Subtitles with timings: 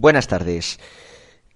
[0.00, 0.78] Buenas tardes.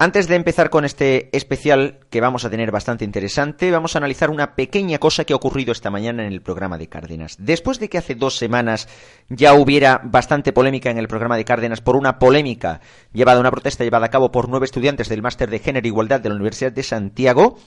[0.00, 4.30] Antes de empezar con este especial que vamos a tener bastante interesante, vamos a analizar
[4.30, 7.36] una pequeña cosa que ha ocurrido esta mañana en el programa de Cárdenas.
[7.38, 8.88] Después de que hace dos semanas
[9.28, 12.80] ya hubiera bastante polémica en el programa de Cárdenas por una polémica
[13.12, 16.18] llevada, una protesta llevada a cabo por nueve estudiantes del Máster de Género e Igualdad
[16.18, 17.60] de la Universidad de Santiago,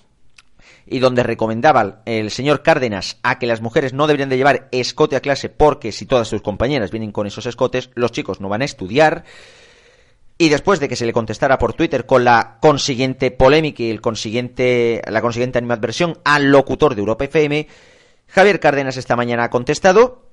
[0.85, 5.15] y donde recomendaba el señor Cárdenas a que las mujeres no deberían de llevar escote
[5.15, 8.61] a clase porque si todas sus compañeras vienen con esos escotes, los chicos no van
[8.61, 9.23] a estudiar.
[10.37, 14.01] Y después de que se le contestara por Twitter con la consiguiente polémica y el
[14.01, 17.67] consiguiente, la consiguiente animadversión al locutor de Europa FM,
[18.27, 20.25] Javier Cárdenas esta mañana ha contestado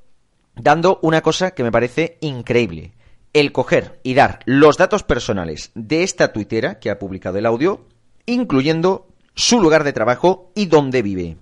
[0.54, 2.94] dando una cosa que me parece increíble.
[3.32, 7.86] El coger y dar los datos personales de esta tuitera que ha publicado el audio,
[8.26, 11.38] incluyendo su lugar de trabajo y dónde vive.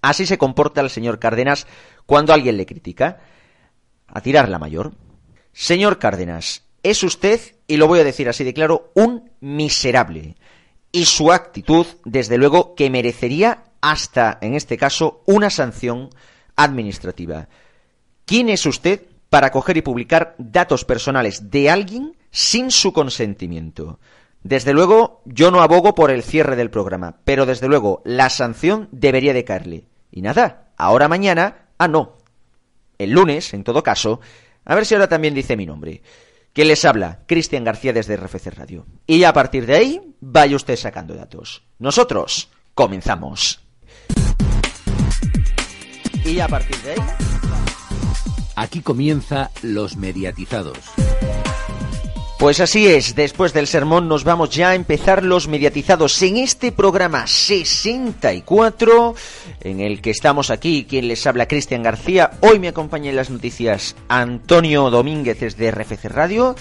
[0.00, 1.66] Así se comporta el señor Cárdenas
[2.06, 3.18] cuando alguien le critica.
[4.06, 4.92] A tirar la mayor.
[5.52, 10.36] Señor Cárdenas, es usted, y lo voy a decir así de claro, un miserable.
[10.92, 16.10] Y su actitud, desde luego, que merecería hasta, en este caso, una sanción
[16.56, 17.48] administrativa.
[18.24, 23.98] ¿Quién es usted para coger y publicar datos personales de alguien sin su consentimiento?
[24.42, 28.88] Desde luego, yo no abogo por el cierre del programa, pero desde luego la sanción
[28.92, 29.84] debería de caerle.
[30.10, 32.16] Y nada, ahora mañana, ah no,
[32.98, 34.20] el lunes, en todo caso,
[34.64, 36.02] a ver si ahora también dice mi nombre.
[36.58, 37.20] ¿Quién les habla?
[37.28, 38.84] Cristian García desde RFC Radio.
[39.06, 41.62] Y a partir de ahí, vaya usted sacando datos.
[41.78, 43.60] Nosotros comenzamos.
[46.24, 46.98] Y a partir de ahí...
[48.56, 50.80] Aquí comienza Los Mediatizados.
[52.38, 56.70] Pues así es, después del sermón nos vamos ya a empezar los mediatizados en este
[56.70, 59.16] programa 64
[59.62, 62.30] en el que estamos aquí, quien les habla Cristian García.
[62.40, 66.54] Hoy me acompaña en las noticias Antonio Domínguez desde RFC Radio.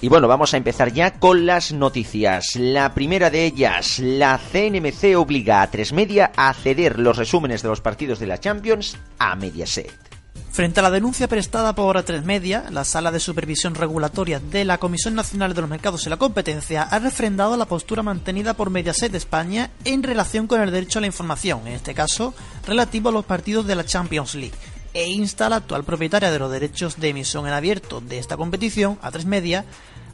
[0.00, 2.56] Y bueno, vamos a empezar ya con las noticias.
[2.56, 7.68] La primera de ellas, la CNMC obliga a Tres Media a ceder los resúmenes de
[7.68, 10.19] los partidos de la Champions a Mediaset.
[10.60, 14.76] Frente a la denuncia prestada por A3 Media, la Sala de Supervisión Regulatoria de la
[14.76, 19.10] Comisión Nacional de los Mercados y la Competencia ha refrendado la postura mantenida por Mediaset
[19.10, 22.34] de España en relación con el derecho a la información, en este caso
[22.66, 24.52] relativo a los partidos de la Champions League,
[24.92, 28.36] e insta a la actual propietaria de los derechos de emisión en abierto de esta
[28.36, 29.64] competición, A3 Media,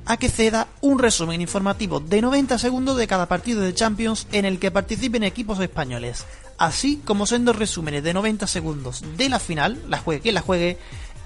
[0.04, 4.44] a que ceda un resumen informativo de 90 segundos de cada partido de Champions en
[4.44, 6.24] el que participen equipos españoles,
[6.58, 10.78] así como siendo resúmenes de 90 segundos de la final, la juegue que la juegue,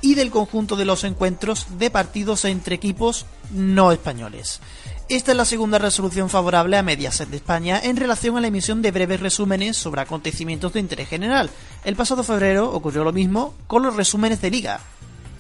[0.02, 4.60] y del conjunto de los encuentros de partidos entre equipos no españoles.
[5.08, 8.80] Esta es la segunda resolución favorable a Mediaset de España en relación a la emisión
[8.80, 11.50] de breves resúmenes sobre acontecimientos de interés general.
[11.84, 14.80] El pasado febrero ocurrió lo mismo con los resúmenes de liga.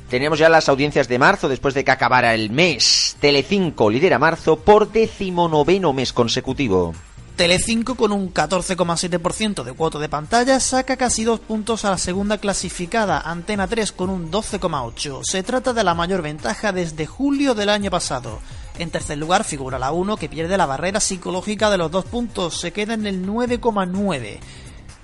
[0.08, 3.16] Teníamos ya las audiencias de marzo después de que acabara el mes.
[3.20, 6.92] Telecinco lidera marzo por decimonoveno mes consecutivo.
[7.40, 12.36] Telecinco con un 14,7% de cuota de pantalla saca casi dos puntos a la segunda
[12.36, 15.22] clasificada, Antena 3 con un 12,8.
[15.24, 18.40] Se trata de la mayor ventaja desde julio del año pasado.
[18.76, 22.60] En tercer lugar figura la 1 que pierde la barrera psicológica de los dos puntos,
[22.60, 24.38] se queda en el 9,9.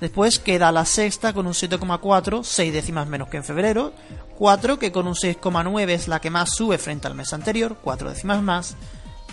[0.02, 3.94] Después queda la sexta con un 7,4, 6 décimas menos que en febrero.
[4.36, 8.10] 4 que con un 6,9 es la que más sube frente al mes anterior, 4
[8.10, 8.76] décimas más.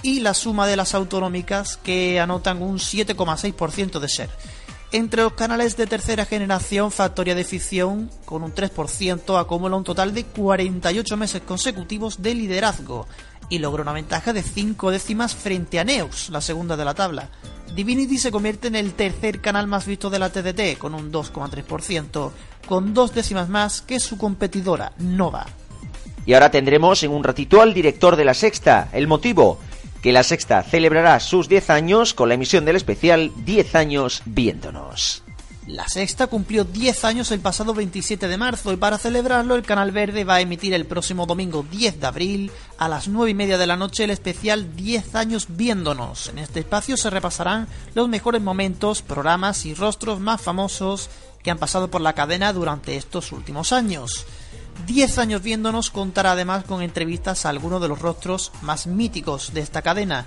[0.04, 4.30] Y la suma de las autonómicas que anotan un 7,6% de ser.
[4.92, 10.14] Entre los canales de tercera generación, Factoría de Ficción, con un 3%, acumula un total
[10.14, 13.08] de 48 meses consecutivos de liderazgo
[13.50, 17.30] y logra una ventaja de 5 décimas frente a Neus, la segunda de la tabla.
[17.74, 22.32] Divinity se convierte en el tercer canal más visto de la TDT, con un 2,3%,
[22.68, 25.48] con dos décimas más que su competidora, Nova.
[26.26, 28.90] Y ahora tendremos en un ratito al director de La Sexta.
[28.94, 29.58] El motivo,
[30.04, 35.24] que La Sexta celebrará sus 10 años con la emisión del especial 10 años viéndonos.
[35.66, 39.92] La sexta cumplió 10 años el pasado 27 de marzo y para celebrarlo el Canal
[39.92, 43.58] Verde va a emitir el próximo domingo 10 de abril a las 9 y media
[43.58, 46.28] de la noche el especial 10 años viéndonos.
[46.28, 51.10] En este espacio se repasarán los mejores momentos, programas y rostros más famosos
[51.42, 54.26] que han pasado por la cadena durante estos últimos años.
[54.86, 59.62] 10 años viéndonos contará además con entrevistas a algunos de los rostros más míticos de
[59.62, 60.26] esta cadena.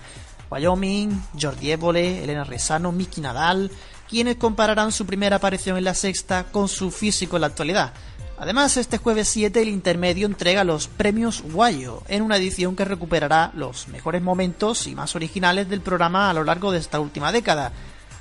[0.50, 3.70] Wyoming, Jordi Évole, Elena Resano, Miki Nadal,
[4.08, 7.92] quienes compararán su primera aparición en la sexta con su físico en la actualidad.
[8.38, 13.50] Además, este jueves 7 el intermedio entrega los premios Guayo, en una edición que recuperará
[13.54, 17.72] los mejores momentos y más originales del programa a lo largo de esta última década.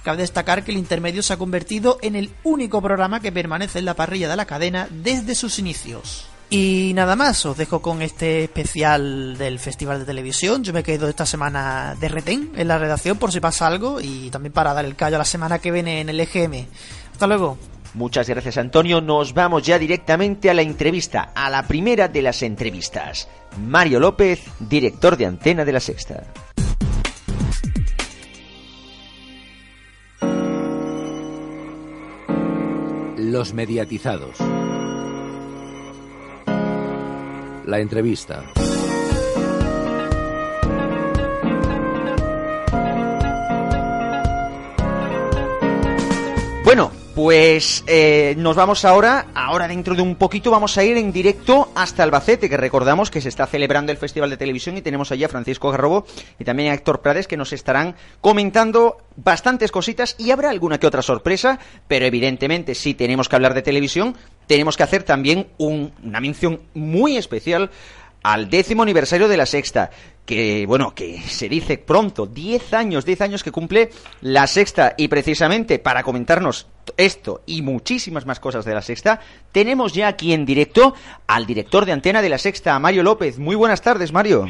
[0.06, 3.86] Cabe destacar que el intermedio se ha convertido en el único programa que permanece en
[3.86, 6.28] la parrilla de la cadena desde sus inicios.
[6.48, 10.64] Y nada más, os dejo con este especial del Festival de Televisión.
[10.64, 14.30] Yo me quedo esta semana de retén en la redacción por si pasa algo y
[14.30, 16.68] también para dar el callo a la semana que viene en el EGM.
[17.12, 17.58] Hasta luego.
[17.96, 22.44] Muchas gracias Antonio, nos vamos ya directamente a la entrevista, a la primera de las
[22.44, 23.28] entrevistas.
[23.58, 26.28] Mario López, director de Antena de la Sexta.
[33.36, 34.38] Los mediatizados.
[37.66, 38.46] La entrevista.
[47.16, 51.72] Pues eh, nos vamos ahora, ahora dentro de un poquito vamos a ir en directo
[51.74, 55.24] hasta Albacete, que recordamos que se está celebrando el Festival de Televisión y tenemos allí
[55.24, 56.06] a Francisco Garrobo
[56.38, 60.88] y también a Héctor Prades que nos estarán comentando bastantes cositas y habrá alguna que
[60.88, 61.58] otra sorpresa,
[61.88, 67.16] pero evidentemente si tenemos que hablar de televisión, tenemos que hacer también una mención muy
[67.16, 67.72] especial
[68.26, 69.92] al décimo aniversario de la sexta,
[70.26, 73.92] que bueno, que se dice pronto, 10 años, 10 años que cumple
[74.22, 76.68] la sexta y precisamente para comentarnos
[76.98, 79.20] esto y muchísimas más cosas de la sexta,
[79.52, 80.96] tenemos ya aquí en directo
[81.28, 83.38] al director de antena de la sexta, Mario López.
[83.38, 84.48] Muy buenas tardes, Mario.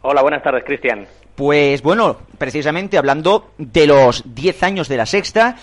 [0.00, 1.06] Hola, buenas tardes, Cristian.
[1.34, 5.56] Pues bueno, precisamente hablando de los 10 años de la sexta,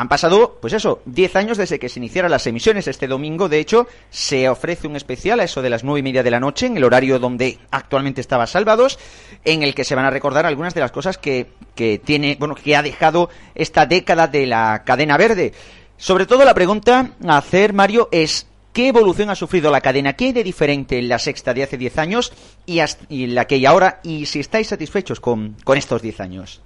[0.00, 2.88] han pasado, pues eso, 10 años desde que se iniciaron las emisiones.
[2.88, 6.22] Este domingo, de hecho, se ofrece un especial a eso de las nueve y media
[6.22, 8.98] de la noche, en el horario donde actualmente estaba Salvados,
[9.44, 12.54] en el que se van a recordar algunas de las cosas que, que tiene, bueno,
[12.54, 15.52] que ha dejado esta década de la cadena verde.
[15.98, 20.14] Sobre todo la pregunta a hacer, Mario, es ¿Qué evolución ha sufrido la cadena?
[20.14, 22.32] ¿Qué hay de diferente en la sexta de hace 10 años
[22.64, 24.00] y, en la que hay ahora?
[24.02, 26.62] Y si estáis satisfechos con, con estos 10 años.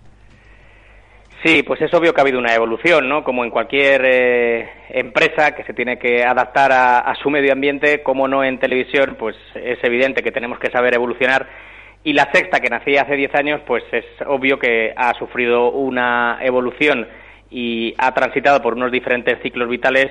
[1.45, 3.23] Sí, pues es obvio que ha habido una evolución, ¿no?
[3.23, 8.27] Como en cualquier eh, empresa que se tiene que adaptar a, su medio ambiente, como
[8.27, 11.47] no en televisión, pues es evidente que tenemos que saber evolucionar.
[12.03, 16.39] Y la sexta, que nacía hace 10 años, pues es obvio que ha sufrido una
[16.41, 17.07] evolución
[17.51, 20.07] y ha transitado por unos diferentes ciclos vitales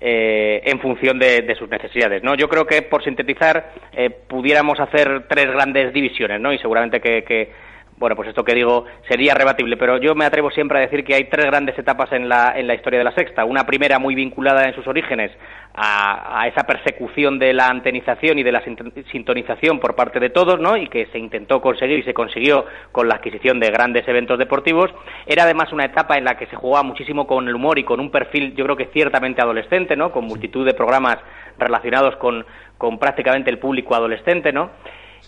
[0.00, 2.22] eh, en función de, sus necesidades.
[2.22, 2.36] ¿no?
[2.36, 6.52] Yo creo que, por sintetizar, eh, pudiéramos hacer tres grandes divisiones, ¿no?
[6.52, 7.65] y seguramente que
[7.98, 11.14] bueno, pues esto que digo sería rebatible, pero yo me atrevo siempre a decir que
[11.14, 13.46] hay tres grandes etapas en la, en la historia de la sexta.
[13.46, 15.30] Una primera muy vinculada en sus orígenes
[15.74, 18.62] a, esa persecución de la antenización y de la
[19.10, 20.76] sintonización por parte de todos, ¿no?
[20.76, 24.90] Y que se intentó conseguir y se consiguió con la adquisición de grandes eventos deportivos.
[25.26, 28.00] Era además una etapa en la que se jugaba muchísimo con el humor y con
[28.00, 30.12] un perfil, yo creo que ciertamente adolescente, ¿no?
[30.12, 31.18] Con multitud de programas
[31.58, 32.44] relacionados con,
[32.78, 34.70] con prácticamente el público adolescente, ¿no?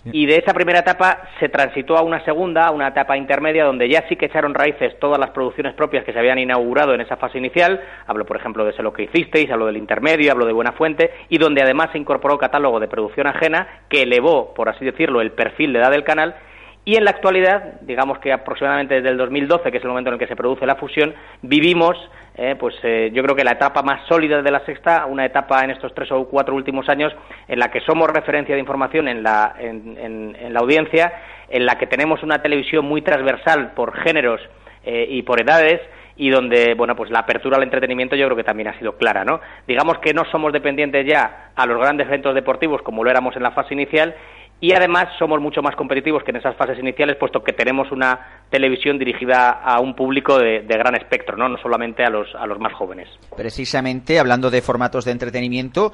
[0.05, 3.89] Y de esa primera etapa se transitó a una segunda, a una etapa intermedia, donde
[3.89, 7.17] ya sí que echaron raíces todas las producciones propias que se habían inaugurado en esa
[7.17, 7.81] fase inicial.
[8.07, 11.11] Hablo, por ejemplo, de Sé lo que hicisteis, hablo del intermedio, hablo de Buena Fuente,
[11.29, 15.31] y donde además se incorporó catálogo de producción ajena que elevó, por así decirlo, el
[15.31, 16.35] perfil de edad del canal
[16.89, 20.15] y en la actualidad, digamos que aproximadamente desde el 2012, que es el momento en
[20.15, 21.13] el que se produce la fusión,
[21.43, 21.95] vivimos,
[22.41, 25.61] eh, pues eh, yo creo que la etapa más sólida de la sexta, una etapa
[25.65, 27.11] en estos tres o cuatro últimos años
[27.49, 31.11] en la que somos referencia de información en la, en, la audiencia,
[31.49, 34.39] en la que tenemos una televisión muy transversal por géneros
[34.85, 35.81] eh, y por edades,
[36.15, 39.25] y donde, bueno, pues la apertura al entretenimiento yo creo que también ha sido clara,
[39.25, 39.41] ¿no?
[39.67, 43.43] Digamos que no somos dependientes ya a los grandes eventos deportivos como lo éramos en
[43.43, 44.15] la fase inicial
[44.61, 48.43] y además somos mucho más competitivos que en esas fases iniciales, puesto que tenemos una
[48.49, 51.47] televisión dirigida a un público de, gran espectro, ¿no?
[51.47, 53.07] no solamente a los, a los más jóvenes.
[53.35, 55.91] Precisamente, hablando de formatos de entretenimiento,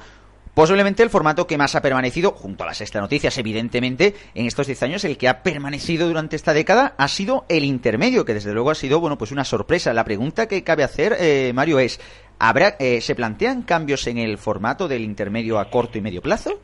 [0.56, 4.66] Posiblemente el formato que más ha permanecido, junto a las sexta noticias, evidentemente, en estos
[4.66, 8.54] 10 años, el que ha permanecido durante esta década ha sido el intermedio, que desde
[8.54, 9.92] luego ha sido, bueno, pues una sorpresa.
[9.92, 12.00] La pregunta que cabe hacer, eh, Mario, es,
[12.38, 16.58] ¿habrá, eh, ¿se plantean cambios en el formato del intermedio a corto y medio plazo?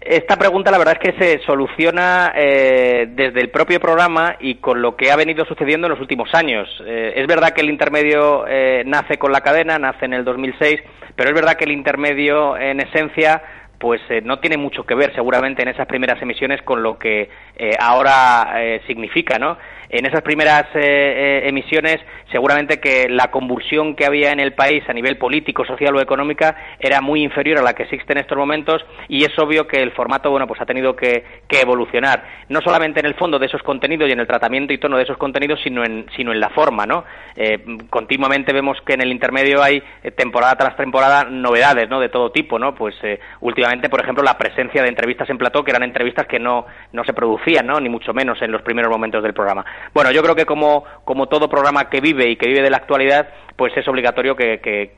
[0.00, 4.80] Esta pregunta la verdad es que se soluciona eh, desde el propio programa y con
[4.80, 6.68] lo que ha venido sucediendo en los últimos años.
[6.86, 10.80] Eh, es verdad que el intermedio eh, nace con la cadena, nace en el 2006,
[11.16, 13.42] pero es verdad que el intermedio en esencia
[13.78, 17.30] pues no tiene mucho que ver seguramente en esas primeras emisiones con lo que
[17.78, 19.56] ahora significa, ¿no?
[19.90, 21.98] En esas primeras eh, eh, emisiones
[22.30, 26.56] seguramente que la convulsión que había en el país a nivel político, social o económica
[26.78, 29.92] era muy inferior a la que existe en estos momentos y es obvio que el
[29.92, 34.08] formato bueno pues ha tenido que, evolucionar no solamente en el fondo de esos contenidos
[34.08, 36.86] y en el tratamiento y tono de esos contenidos sino en sino en la forma
[36.86, 37.04] no
[37.34, 39.82] eh, continuamente vemos que en el intermedio hay
[40.16, 42.94] temporada tras temporada novedades no de todo tipo no pues
[43.40, 47.02] últimamente por ejemplo la presencia de entrevistas en plató que eran entrevistas que no no
[47.02, 47.80] se producían ¿no?
[47.80, 49.64] Ni mucho menos en los primeros momentos del programa.
[49.94, 52.78] Bueno, yo creo que como, como todo programa que vive y que vive de la
[52.78, 54.92] actualidad, pues es obligatorio que, que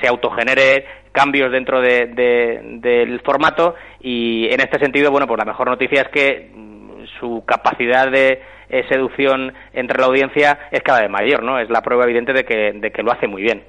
[0.00, 6.02] se autogenere cambios dentro del formato y en este sentido, bueno, pues la mejor noticia
[6.02, 6.50] es que
[7.20, 11.58] su capacidad de eh, seducción entre la audiencia es cada vez mayor, ¿no?
[11.58, 13.62] Es la prueba evidente de que, de que lo hace muy bien.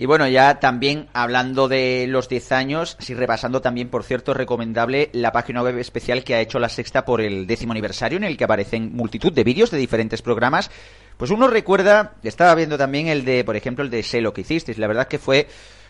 [0.00, 5.10] Y bueno, ya también hablando de los 10 años, sí repasando también, por cierto, recomendable
[5.12, 8.36] la página web especial que ha hecho la sexta por el décimo aniversario, en el
[8.36, 10.70] que aparecen multitud de vídeos de diferentes programas.
[11.16, 14.42] Pues uno recuerda, estaba viendo también el de, por ejemplo, el de Sé lo que
[14.42, 14.78] hicisteis.
[14.78, 15.48] La verdad que fue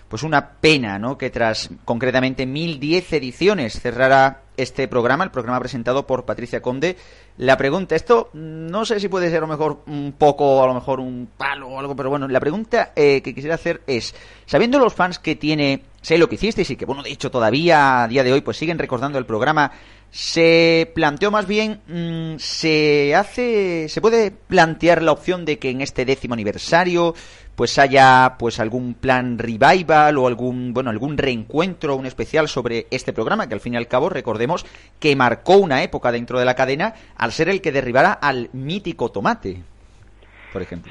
[0.08, 1.18] pues una pena, ¿no?
[1.18, 6.96] Que tras concretamente 1010 ediciones cerrara este programa, el programa presentado por Patricia Conde.
[7.38, 10.74] La pregunta, esto no sé si puede ser a lo mejor un poco, a lo
[10.74, 14.12] mejor un palo o algo, pero bueno, la pregunta eh, que quisiera hacer es,
[14.44, 18.02] sabiendo los fans que tiene, sé lo que hicisteis y que, bueno, de hecho todavía
[18.02, 19.70] a día de hoy pues siguen recordando el programa,
[20.10, 25.80] se planteó más bien, mm, se hace, se puede plantear la opción de que en
[25.80, 27.14] este décimo aniversario
[27.58, 33.12] pues haya pues algún plan revival o algún bueno algún reencuentro un especial sobre este
[33.12, 34.64] programa que al fin y al cabo recordemos
[35.00, 39.10] que marcó una época dentro de la cadena al ser el que derribara al mítico
[39.10, 39.64] tomate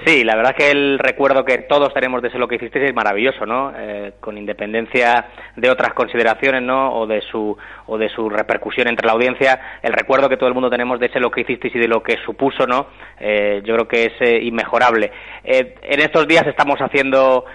[0.06, 2.96] Sí, la verdad que el recuerdo que todos tenemos de ese lo que hicisteis es
[2.96, 3.74] maravilloso, ¿no?
[3.76, 6.94] Eh, con independencia de otras consideraciones, ¿no?
[6.94, 10.54] O de su o de su repercusión entre la audiencia, el recuerdo que todo el
[10.54, 12.88] mundo tenemos de ese lo que hicisteis y de lo que supuso, ¿no?
[13.20, 15.12] Eh, yo creo que es eh, inmejorable.
[15.44, 17.46] en estos días estamos haciendo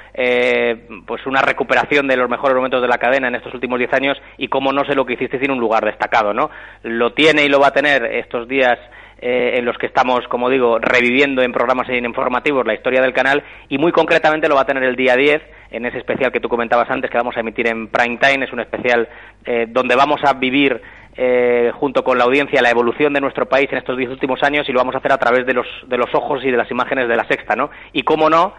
[1.06, 4.20] pues una recuperación de los mejores momentos de la cadena en estos últimos diez años
[4.38, 6.50] y cómo no sé lo que hicisteis tiene un lugar destacado, ¿no?
[6.82, 8.78] Lo tiene y lo va a tener estos días
[9.24, 13.44] eh, en los que estamos, como digo, reviviendo en programas informativos la historia del canal
[13.68, 16.48] y muy concretamente lo va a tener el día 10 en ese especial que tú
[16.48, 18.44] comentabas antes que vamos a emitir en prime time.
[18.44, 19.08] Es un especial
[19.44, 20.82] eh, donde vamos a vivir
[21.16, 24.68] eh, junto con la audiencia la evolución de nuestro país en estos diez últimos años
[24.68, 26.70] y lo vamos a hacer a través de los, de los ojos y de las
[26.72, 27.70] imágenes de la sexta, ¿no?
[27.92, 28.54] Y cómo no,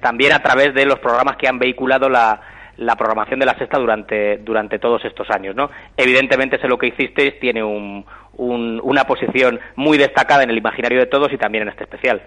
[0.00, 2.40] también a través de los programas que han vehiculado la,
[2.76, 5.54] la programación de la sexta durante, durante todos estos años.
[5.54, 5.70] ¿no?
[5.96, 8.04] Evidentemente, sé lo que hicisteis tiene un,
[8.36, 12.22] una posición muy destacada en el imaginario de todos y también en este especial.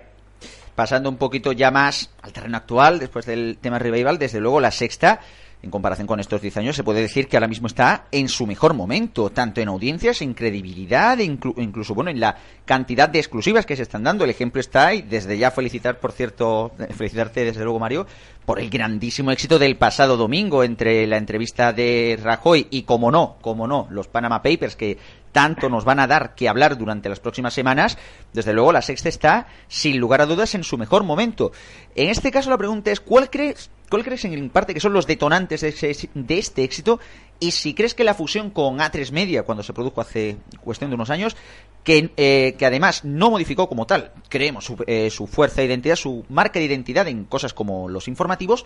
[0.75, 4.71] Pasando un poquito ya más al terreno actual, después del tema revival, desde luego la
[4.71, 5.21] sexta
[5.65, 8.45] en comparación con estos 10 años, se puede decir que ahora mismo está en su
[8.45, 13.75] mejor momento, tanto en audiencias, en credibilidad, incluso bueno, en la cantidad de exclusivas que
[13.75, 14.23] se están dando.
[14.23, 18.05] El ejemplo está, y desde ya felicitar, por cierto, felicitarte desde luego, Mario,
[18.45, 23.37] por el grandísimo éxito del pasado domingo entre la entrevista de Rajoy y, como no,
[23.41, 24.99] como no, los Panama Papers que
[25.31, 27.97] tanto nos van a dar que hablar durante las próximas semanas,
[28.31, 31.51] desde luego la sexta está, sin lugar a dudas, en su mejor momento.
[31.95, 35.07] En este caso la pregunta es, ¿cuál crees, cuál crees en parte que son los
[35.07, 36.99] detonantes de, este éxito?
[37.39, 40.95] Y si crees que la fusión con A3 Media, cuando se produjo hace cuestión de
[40.95, 41.35] unos años,
[41.83, 45.95] que, eh, que además no modificó como tal, creemos, su, eh, su fuerza de identidad,
[45.95, 48.65] su marca de identidad en cosas como los informativos,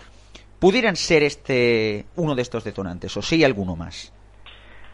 [0.59, 4.13] pudieran ser este uno de estos detonantes, o si alguno más.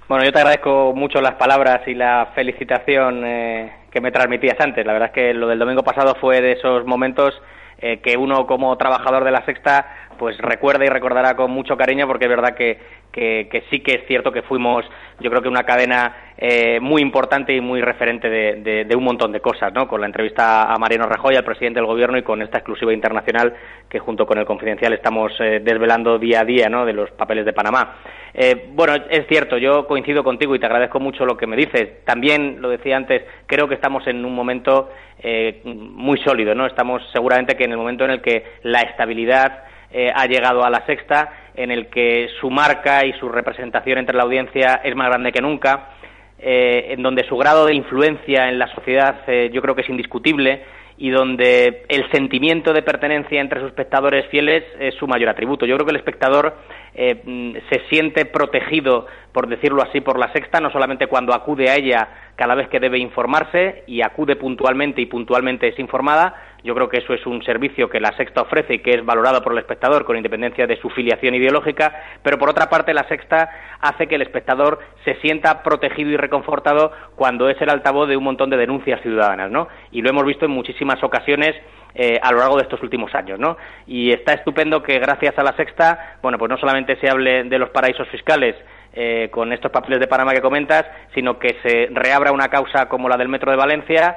[0.07, 4.85] Bueno, yo te agradezco mucho las palabras y la felicitación eh, que me transmitías antes.
[4.85, 7.33] La verdad es que lo del domingo pasado fue de esos momentos
[7.79, 12.07] eh, que uno como trabajador de la sexta pues recuerda y recordará con mucho cariño
[12.07, 12.79] porque es verdad que,
[13.11, 14.85] que, sí que es cierto que fuimos
[15.19, 19.39] yo creo que una cadena eh, muy importante y muy referente de, un montón de
[19.39, 19.87] cosas, ¿no?
[19.87, 23.53] Con la entrevista a Mariano Rajoy, al presidente del gobierno, y con esta exclusiva internacional
[23.87, 26.85] que junto con el Confidencial estamos desvelando día a día, ¿no?
[26.85, 27.95] De los papeles de Panamá.
[28.33, 32.03] Eh, bueno, es cierto, yo coincido contigo y te agradezco mucho lo que me dices.
[32.03, 36.65] También, lo decía antes, creo que estamos en un momento eh, muy sólido, ¿no?
[36.65, 39.63] Estamos seguramente que en el momento en el que la estabilidad
[39.97, 44.17] eh, ha llegado a la sexta, en el que su marca y su representación entre
[44.17, 45.91] la audiencia es más grande que nunca,
[46.37, 49.21] en donde su grado de influencia en la sociedad
[49.51, 50.63] yo creo que es indiscutible
[50.97, 55.65] y donde el sentimiento de pertenencia entre sus espectadores fieles es su mayor atributo.
[55.65, 56.55] Yo creo que el espectador
[56.93, 61.75] eh, se siente protegido, por decirlo así, por la sexta, no solamente cuando acude a
[61.75, 66.33] ella cada vez que debe informarse y acude puntualmente y puntualmente es informada,
[66.65, 69.43] yo creo que eso es un servicio que la Sexta ofrece y que es valorado
[69.43, 71.93] por el espectador con independencia de su filiación ideológica,
[72.23, 76.91] pero por otra parte la Sexta hace que el espectador se sienta protegido y reconfortado
[77.15, 79.67] cuando es el altavoz de un montón de denuncias ciudadanas, ¿no?
[79.91, 81.55] Y lo hemos visto en muchísimas ocasiones
[81.93, 83.57] eh, a lo largo de estos últimos años, ¿no?
[83.85, 87.59] Y está estupendo que gracias a la Sexta, bueno, pues no solamente se hable de
[87.59, 88.55] los paraísos fiscales,
[88.97, 93.09] eh, con estos papeles de Panamá que comentas, sino que se reabra una causa como
[93.09, 94.15] la del Metro de Valencia,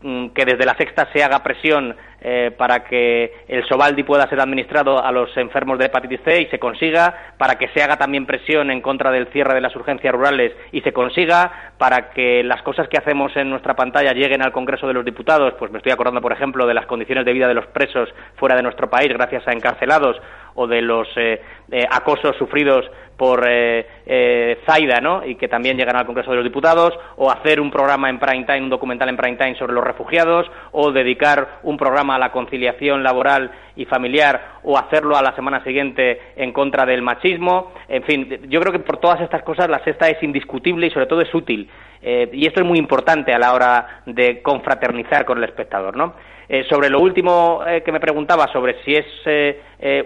[0.00, 5.02] que desde la sexta se haga presión eh, para que el Sobaldi pueda ser administrado
[5.04, 8.70] a los enfermos de hepatitis C y se consiga, para que se haga también presión
[8.70, 12.88] en contra del cierre de las urgencias rurales y se consiga, para que las cosas
[12.88, 16.20] que hacemos en nuestra pantalla lleguen al Congreso de los Diputados, pues me estoy acordando,
[16.20, 19.46] por ejemplo, de las condiciones de vida de los presos fuera de nuestro país gracias
[19.46, 20.16] a encarcelados
[20.54, 22.84] o de los eh, eh, acosos sufridos
[23.18, 25.26] por eh, eh, Zaida, ¿no?
[25.26, 28.44] Y que también llegan al Congreso de los Diputados, o hacer un programa en prime
[28.44, 33.02] time, un documental en prime time sobre los refugiados, o dedicar un programa la conciliación
[33.02, 37.72] laboral y familiar, o hacerlo a la semana siguiente en contra del machismo.
[37.88, 41.06] En fin, yo creo que por todas estas cosas la sexta es indiscutible y sobre
[41.06, 41.68] todo es útil.
[42.02, 46.14] Eh, y esto es muy importante a la hora de confraternizar con el espectador, ¿no?
[46.48, 49.06] Eh, sobre lo último eh, que me preguntaba, sobre si es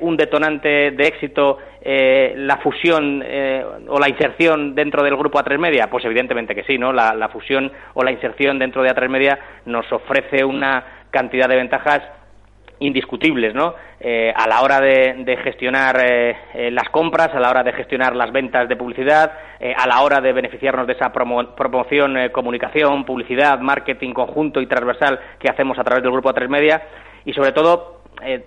[0.00, 3.25] un detonante de éxito la fusión
[3.88, 6.92] o la inserción dentro del grupo A3 Media, pues evidentemente que sí, ¿no?
[6.92, 11.57] La, la fusión o la inserción dentro de A3 Media nos ofrece una cantidad de
[11.57, 12.02] ventajas
[12.81, 13.75] indiscutibles, ¿no?
[14.00, 18.16] Eh, a la hora de, gestionar eh, eh, las compras, a la hora de gestionar
[18.16, 19.33] las ventas de publicidad,
[19.76, 25.49] a la hora de beneficiarnos de esa promoción, comunicación, publicidad, marketing conjunto y transversal que
[25.49, 26.83] hacemos a través del grupo A3 Media
[27.25, 28.44] y sobre todo eh,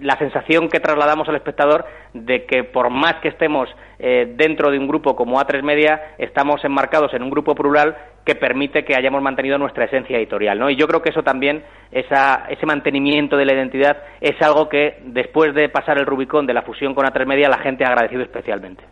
[0.00, 4.78] la sensación que trasladamos al espectador de que por más que estemos eh, dentro de
[4.78, 9.22] un grupo como A3 Media, estamos enmarcados en un grupo plural que permite que hayamos
[9.22, 10.58] mantenido nuestra esencia editorial.
[10.58, 10.70] ¿no?
[10.70, 15.54] Y yo creo que eso también, ese mantenimiento de la identidad, es algo que después
[15.54, 18.84] de pasar el Rubicón de la fusión con A3 Media, la gente ha agradecido especialmente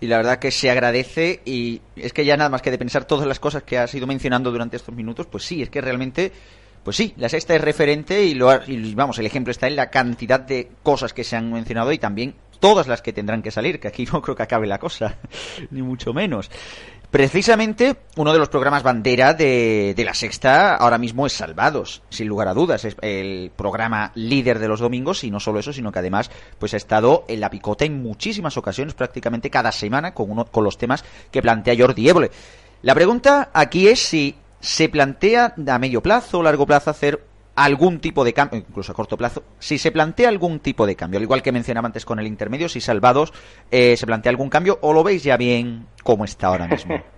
[0.00, 3.06] y la verdad que se agradece y es que ya nada más que de pensar
[3.06, 6.30] todas las cosas que has ido mencionando durante estos minutos, pues sí, es que realmente
[6.84, 8.50] pues sí, la sexta es referente y, lo,
[8.94, 12.34] vamos, el ejemplo está en la cantidad de cosas que se han mencionado y también
[12.60, 15.16] todas las que tendrán que salir, que aquí no creo que acabe la cosa,
[15.70, 16.50] ni mucho menos.
[17.10, 22.26] Precisamente uno de los programas bandera de, de, la sexta ahora mismo es Salvados, sin
[22.26, 25.92] lugar a dudas, es el programa líder de los domingos y no solo eso, sino
[25.92, 30.28] que además pues ha estado en la picota en muchísimas ocasiones, prácticamente cada semana con
[30.28, 32.32] uno con los temas que plantea Jordi Évole.
[32.82, 37.20] La pregunta aquí es si se plantea a medio plazo o largo plazo hacer
[37.54, 41.18] algún tipo de cambio, incluso a corto plazo, si se plantea algún tipo de cambio,
[41.18, 43.34] al igual que mencionaba antes con el intermedio, si salvados
[43.70, 46.96] eh, se plantea algún cambio o lo veis ya bien como está ahora mismo.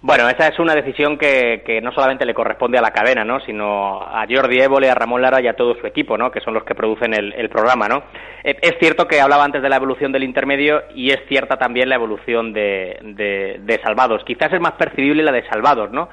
[0.00, 3.40] Bueno, esa es una decisión que, que, no solamente le corresponde a la cadena, ¿no?
[3.40, 6.30] sino a Jordi Évole, a Ramón Lara y a todo su equipo, ¿no?
[6.30, 7.88] que son los que producen el, programa.
[7.88, 8.04] ¿no?
[8.44, 11.88] Eh, es cierto que hablaba antes de la evolución del intermedio y es cierta también
[11.88, 14.22] la evolución de, de, de Salvados.
[14.24, 16.08] Quizás es más percibible la de Salvados, ¿no?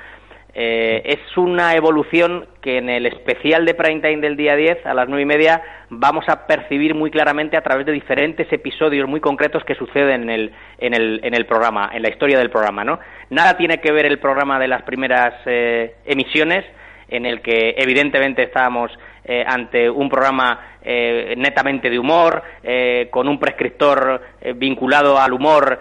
[0.58, 4.94] Eh, es una evolución que en el especial de prime time del día 10 a
[4.94, 9.20] las nueve y media vamos a percibir muy claramente a través de diferentes episodios muy
[9.20, 12.86] concretos que suceden en el, en el, en el programa, en la historia del programa.
[12.86, 13.00] ¿no?
[13.30, 16.64] Nada tiene que ver el programa de las primeras eh, emisiones,
[17.10, 18.92] en el que evidentemente estábamos
[19.28, 24.22] eh, ante un programa eh, netamente de humor, eh, con un prescriptor
[24.56, 25.80] vinculado al humor,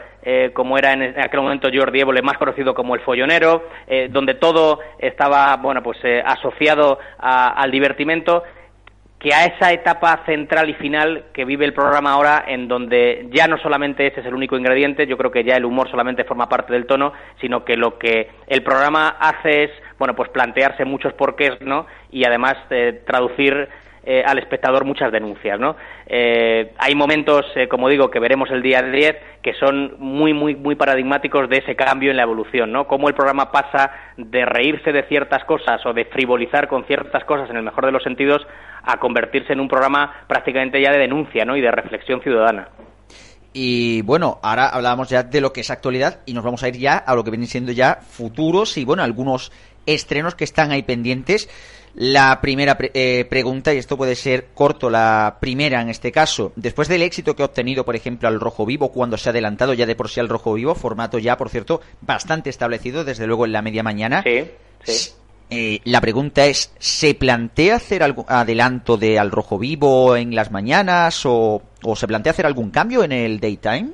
[0.53, 3.69] como era en aquel momento Jordi Évole, más conocido como el follonero,
[4.11, 8.43] donde todo estaba, bueno, pues asociado al divertimento
[9.25, 13.49] que a esa etapa central y final que vive el programa ahora, en donde ya
[13.49, 16.47] no solamente ese es el único ingrediente, yo creo que ya el humor solamente forma
[16.47, 21.15] parte del tono, sino que lo que el programa hace es bueno, pues plantearse muchos
[21.15, 21.87] porqués, ¿no?
[22.11, 23.71] Y además eh, traducir
[24.05, 25.77] eh, al espectador muchas denuncias, ¿no?
[26.07, 30.75] Eh, hay momentos, como digo, que veremos el día 10 que son muy, muy, muy
[30.75, 32.87] paradigmáticos de ese cambio en la evolución, ¿no?
[32.87, 37.51] Cómo el programa pasa de reírse de ciertas cosas o de frivolizar con ciertas cosas,
[37.51, 38.47] en el mejor de los sentidos,
[38.83, 41.57] a convertirse en un programa prácticamente ya de denuncia, ¿no?
[41.57, 42.69] Y de reflexión ciudadana.
[43.53, 46.77] Y bueno, ahora hablábamos ya de lo que es actualidad y nos vamos a ir
[46.77, 49.53] ya a lo que vienen siendo ya futuros y bueno, algunos
[49.87, 51.49] estrenos que están ahí pendientes.
[51.97, 56.89] La primera eh, pregunta, y esto puede ser corto, la primera en este caso, después
[56.89, 59.87] del éxito que ha obtenido, por ejemplo, al Rojo Vivo, cuando se ha adelantado ya
[59.87, 63.53] de por sí al Rojo Vivo, formato ya, por cierto, bastante establecido, desde luego en
[63.53, 64.25] la media mañana.
[64.25, 64.45] Sí,
[64.83, 65.13] sí.
[65.51, 70.51] Eh, la pregunta es, ¿se plantea hacer algún adelanto de al Rojo Vivo en las
[70.51, 73.91] mañanas o, o se plantea hacer algún cambio en el daytime?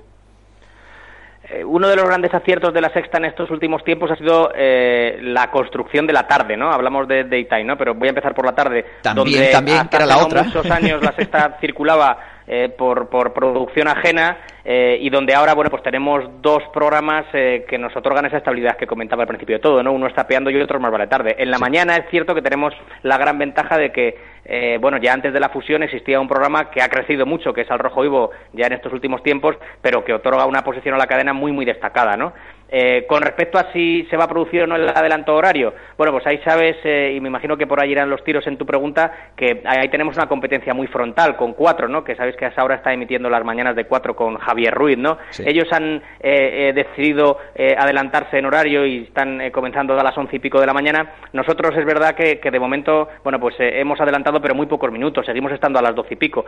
[1.52, 4.52] Eh, uno de los grandes aciertos de la sexta en estos últimos tiempos ha sido
[4.54, 6.70] eh, la construcción de la tarde, ¿no?
[6.70, 7.76] Hablamos de daytime, ¿no?
[7.76, 8.84] Pero voy a empezar por la tarde.
[9.02, 10.44] También, donde también, que era la otra.
[10.44, 12.18] muchos años la sexta circulaba
[12.52, 17.64] eh, por, por producción ajena eh, y donde ahora, bueno, pues tenemos dos programas eh,
[17.68, 19.92] que nos otorgan esa estabilidad que comentaba al principio de todo, ¿no?
[19.92, 21.36] Uno está peando y otro más vale tarde.
[21.38, 25.12] En la mañana es cierto que tenemos la gran ventaja de que, eh, bueno, ya
[25.12, 28.02] antes de la fusión existía un programa que ha crecido mucho, que es Al Rojo
[28.02, 31.52] Vivo ya en estos últimos tiempos, pero que otorga una posición a la cadena muy,
[31.52, 32.32] muy destacada, ¿no?
[32.72, 36.12] Eh, con respecto a si se va a producir o no el adelanto horario, bueno,
[36.12, 38.64] pues ahí sabes, eh, y me imagino que por ahí irán los tiros en tu
[38.64, 42.04] pregunta, que ahí tenemos una competencia muy frontal con cuatro, ¿no?
[42.04, 44.96] Que sabéis que a esa hora está emitiendo las mañanas de cuatro con Javier Ruiz,
[44.96, 45.18] ¿no?
[45.44, 47.38] Ellos han eh, decidido
[47.76, 51.14] adelantarse en horario y están comenzando a las once y pico de la mañana.
[51.32, 55.24] Nosotros es verdad que, que de momento, bueno, pues hemos adelantado, pero muy pocos minutos,
[55.24, 56.44] seguimos estando a las doce y pico.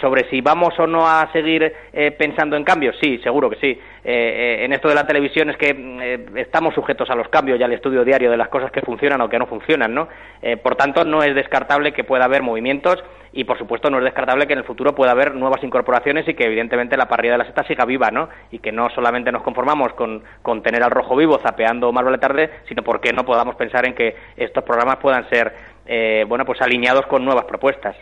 [0.00, 1.72] sobre si vamos o no a seguir
[2.18, 3.78] pensando en cambios, sí, seguro que sí.
[4.04, 7.72] en esto de la televisión es que eh, estamos sujetos a los cambios y al
[7.72, 10.08] estudio diario de las cosas que funcionan o que no funcionan, ¿no?
[10.42, 14.04] Eh, por tanto, no es descartable que pueda haber movimientos y, por supuesto, no es
[14.04, 17.38] descartable que en el futuro pueda haber nuevas incorporaciones y que, evidentemente, la parrilla de
[17.38, 18.28] la sexta siga viva, ¿no?
[18.50, 22.18] Y que no solamente nos conformamos con, con tener al rojo vivo zapeando más vale
[22.18, 25.52] tarde, sino porque no podamos pensar en que estos programas puedan ser,
[25.86, 27.96] eh, bueno, pues alineados con nuevas propuestas.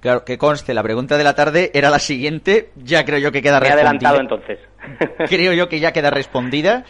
[0.00, 3.42] Claro, que conste, la pregunta de la tarde era la siguiente, ya creo yo que
[3.42, 3.82] queda respondida.
[3.82, 4.58] adelantado entonces.
[5.28, 6.84] creo yo que ya queda respondida.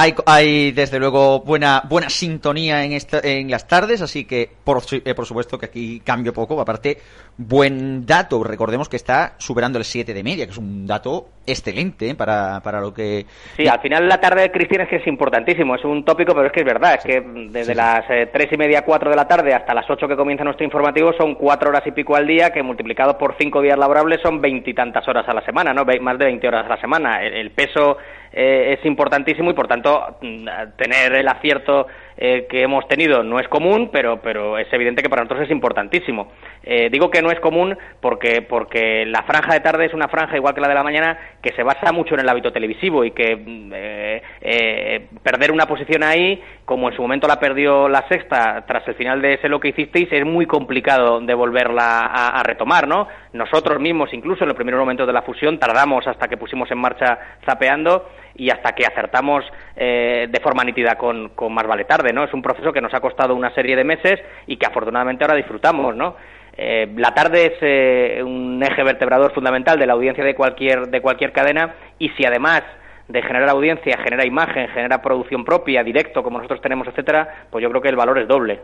[0.00, 4.80] Hay, hay, desde luego buena buena sintonía en esta, en las tardes, así que por,
[4.92, 6.60] eh, por supuesto que aquí cambio poco.
[6.60, 6.98] Aparte,
[7.36, 8.44] buen dato.
[8.44, 12.14] Recordemos que está superando el 7 de media, que es un dato excelente ¿eh?
[12.14, 13.26] para, para lo que.
[13.56, 15.74] Sí, al final la tarde de Cristina es que es importantísimo.
[15.74, 16.94] Es un tópico, pero es que es verdad.
[16.94, 20.06] Es que desde las eh, tres y media, cuatro de la tarde hasta las 8
[20.06, 23.60] que comienza nuestro informativo son cuatro horas y pico al día, que multiplicado por cinco
[23.60, 25.84] días laborables son veintitantas horas a la semana, ¿no?
[26.00, 27.20] Más de 20 horas a la semana.
[27.20, 27.96] el peso
[28.32, 31.86] eh, es importantísimo y por tanto mm, tener el acierto
[32.20, 35.52] eh, que hemos tenido no es común, pero, pero es evidente que para nosotros es
[35.52, 36.32] importantísimo.
[36.64, 40.36] Eh, digo que no es común porque, porque la franja de tarde es una franja
[40.36, 43.12] igual que la de la mañana que se basa mucho en el hábito televisivo y
[43.12, 48.86] que mm, perder una posición ahí, como en su momento la perdió la sexta tras
[48.88, 52.88] el final de ese lo que hicisteis, es muy complicado de volverla a, a retomar,
[52.88, 53.06] ¿no?
[53.32, 56.78] Nosotros mismos, incluso en los primeros momentos de la fusión, tardamos hasta que pusimos en
[56.78, 59.44] marcha zapeando y hasta que acertamos
[59.76, 62.24] eh, de forma nítida con, con, Más Vale Tarde, ¿no?
[62.24, 65.36] Es un proceso que nos ha costado una serie de meses y que afortunadamente ahora
[65.36, 66.16] disfrutamos, ¿no?
[66.56, 71.00] Eh, la tarde es eh, un eje vertebrador fundamental de la audiencia de cualquier, de
[71.00, 72.62] cualquier cadena y si además
[73.08, 77.70] de generar audiencia, genera imagen, genera producción propia, directo, como nosotros tenemos, etcétera, pues yo
[77.70, 78.60] creo que el valor es doble.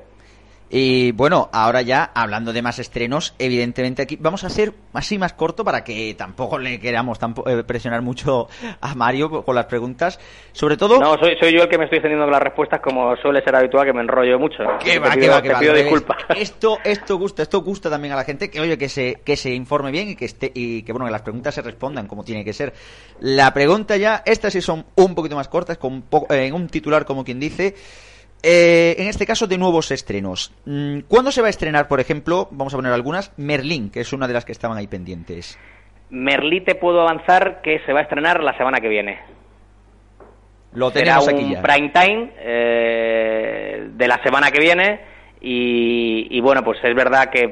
[0.70, 5.34] Y bueno, ahora ya hablando de más estrenos, evidentemente aquí vamos a ser así más
[5.34, 8.48] corto para que tampoco le queramos eh, presionar mucho
[8.80, 10.18] a Mario con las preguntas.
[10.52, 10.98] Sobre todo.
[10.98, 13.86] No, soy, soy yo el que me estoy teniendo las respuestas, como suele ser habitual,
[13.86, 14.64] que me enrollo mucho.
[14.82, 16.16] Que va, que va, que pido disculpas.
[16.36, 19.50] Esto, esto gusta, esto gusta también a la gente, que oye, que se, que se
[19.50, 22.44] informe bien y que esté, y que bueno, que las preguntas se respondan como tiene
[22.44, 22.72] que ser.
[23.20, 27.24] La pregunta ya, estas sí son un poquito más cortas, con en un titular como
[27.24, 27.74] quien dice.
[28.46, 30.52] Eh, en este caso de nuevos estrenos.
[30.66, 34.12] Mm, ¿Cuándo se va a estrenar, por ejemplo, vamos a poner algunas, Merlín, que es
[34.12, 35.58] una de las que estaban ahí pendientes?
[36.10, 39.18] Merlí te puedo avanzar que se va a estrenar la semana que viene.
[40.74, 46.40] Lo tenemos Será aquí un prime time eh, de la semana que viene y, y,
[46.40, 47.42] bueno, pues es verdad que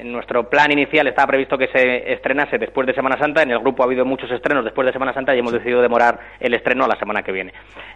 [0.00, 3.42] en nuestro plan inicial estaba previsto que se estrenase después de Semana Santa.
[3.42, 6.18] En el grupo ha habido muchos estrenos después de Semana Santa y hemos decidido demorar
[6.40, 7.52] el estreno a la semana que viene.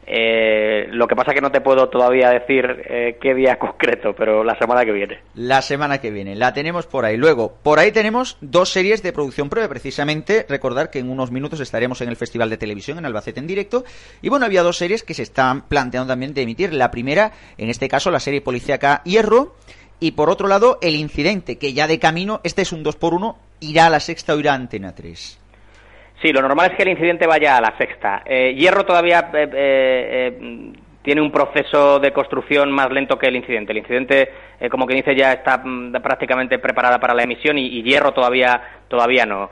[0.07, 4.15] Eh, lo que pasa es que no te puedo todavía decir eh, qué día concreto,
[4.15, 5.21] pero la semana que viene.
[5.35, 7.17] La semana que viene, la tenemos por ahí.
[7.17, 9.69] Luego, por ahí tenemos dos series de producción prueba.
[9.69, 13.47] Precisamente, recordar que en unos minutos estaremos en el Festival de Televisión en Albacete en
[13.47, 13.85] directo.
[14.21, 16.75] Y bueno, había dos series que se están planteando también de emitir.
[16.75, 19.34] La primera, en este caso, la serie policíaca Hierro
[20.01, 23.15] y por otro lado, el incidente, que ya de camino, este es un 2 por
[23.15, 25.41] 1 irá a la sexta o irá a Antena 3.
[26.23, 28.23] Sí, lo normal es que el incidente vaya a la sexta.
[28.25, 33.73] Eh, Hierro todavía eh, eh, tiene un proceso de construcción más lento que el incidente.
[33.73, 34.31] El incidente,
[34.71, 38.61] como que dice, ya está mm, prácticamente preparada para la emisión y, y Hierro todavía,
[38.89, 39.51] todavía no.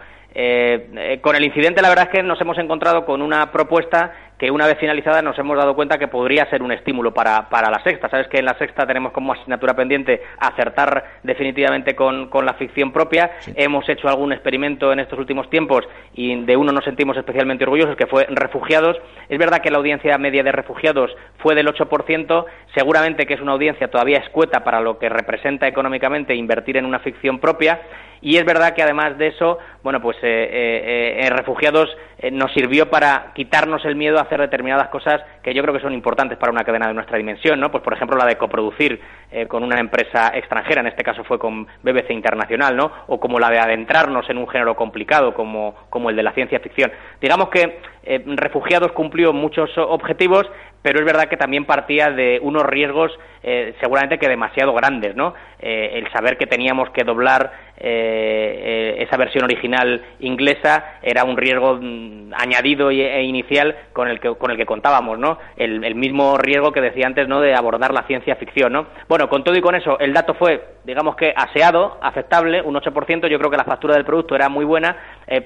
[1.21, 4.13] con el incidente, la verdad es que nos hemos encontrado con una propuesta
[4.43, 7.71] que una vez finalizada nos hemos dado cuenta que podría ser un estímulo para, para
[7.71, 8.11] la sexta.
[8.11, 12.91] Sabes que en la sexta tenemos como asignatura pendiente acertar definitivamente con, con la ficción
[12.91, 13.31] propia.
[13.55, 17.95] Hemos hecho algún experimento en estos últimos tiempos y de uno nos sentimos especialmente orgullosos,
[17.95, 18.97] que fue Refugiados.
[19.29, 23.53] Es verdad que la audiencia media de Refugiados fue del 8%, seguramente que es una
[23.53, 27.81] audiencia todavía escueta para lo que representa económicamente invertir en una ficción propia.
[28.23, 32.53] Y es verdad que además de eso, bueno, pues eh, eh, eh Refugiados eh, nos
[32.53, 36.39] sirvió para quitarnos el miedo a hacer determinadas cosas que yo creo que son importantes
[36.39, 37.73] para una cadena de nuestra dimensión, ¿no?
[37.73, 39.01] Pues por ejemplo la de coproducir
[39.49, 42.93] con una empresa extranjera, en este caso fue con BBC Internacional, ¿no?
[43.09, 46.61] O como la de adentrarnos en un género complicado como, como el de la ciencia
[46.61, 46.93] ficción.
[47.21, 47.81] Digamos que
[48.27, 50.47] refugiados cumplió muchos objetivos,
[50.83, 53.11] pero es verdad que también partía de unos riesgos
[53.43, 55.35] eh, seguramente que demasiado grandes, ¿no?
[55.59, 61.79] Eh, el saber que teníamos que doblar eh, esa versión original inglesa era un riesgo
[61.81, 65.39] mm, añadido e inicial con el que con el que contábamos, ¿no?
[65.57, 67.41] El, el, mismo riesgo que decía antes, ¿no?
[67.41, 68.87] De abordar la ciencia ficción, ¿no?
[69.09, 73.27] Bueno, con todo y con eso, el dato fue, digamos que aseado, aceptable, un 8%.
[73.29, 74.97] Yo creo que la factura del producto era muy buena,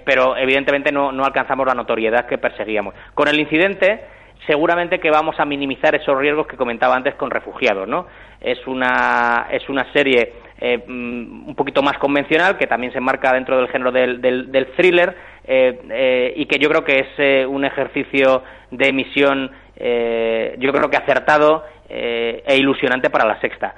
[0.05, 2.95] pero evidentemente no, no alcanzamos la notoriedad que perseguíamos.
[3.15, 4.15] Con el incidente
[4.47, 8.07] seguramente que vamos a minimizar esos riesgos que comentaba antes con refugiados, ¿no?
[8.41, 13.33] Es una, es una serie eh, mm, un poquito más convencional que también se enmarca
[13.33, 17.65] dentro del género del, del, thriller eh, eh, y que yo creo que es un
[17.65, 23.75] ejercicio de emisión yo creo que acertado e ilusionante para la sexta.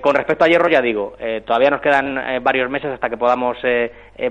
[0.00, 3.58] con respecto a Hierro, ya digo, todavía nos quedan varios meses hasta que podamos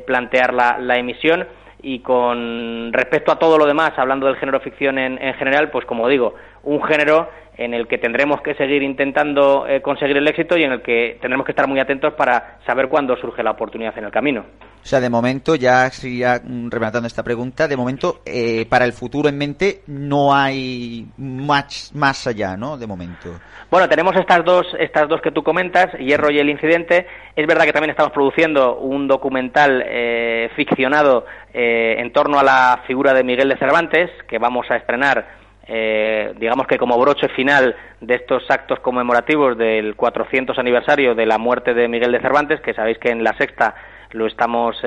[0.07, 1.45] plantear la, la emisión
[1.83, 6.07] y con respecto a todo lo demás, hablando del género ficción en, general, pues como
[6.07, 10.63] digo, un género en el que tendremos que seguir intentando eh, conseguir el éxito y
[10.63, 14.05] en el que tendremos que estar muy atentos para saber cuándo surge la oportunidad en
[14.05, 14.41] el camino.
[14.41, 18.91] O sea, de momento, ya, ya mm, rematando esta pregunta, de momento, eh, para el
[18.91, 22.77] futuro en mente, no hay más, más allá, ¿no?
[22.77, 23.29] De momento.
[23.69, 27.07] Bueno, tenemos estas dos, estas dos que tú comentas, Hierro y el incidente.
[27.35, 33.13] Es verdad que también estamos produciendo un documental eh, ficcionado en torno a la figura
[33.13, 38.15] de Miguel de Cervantes, que vamos a estrenar, eh, digamos que como broche final de
[38.15, 42.97] estos actos conmemorativos del 400 aniversario de la muerte de Miguel de Cervantes, que sabéis
[42.97, 43.75] que en la sexta
[44.11, 44.77] lo estamos,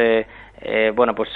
[0.95, 1.29] bueno, pues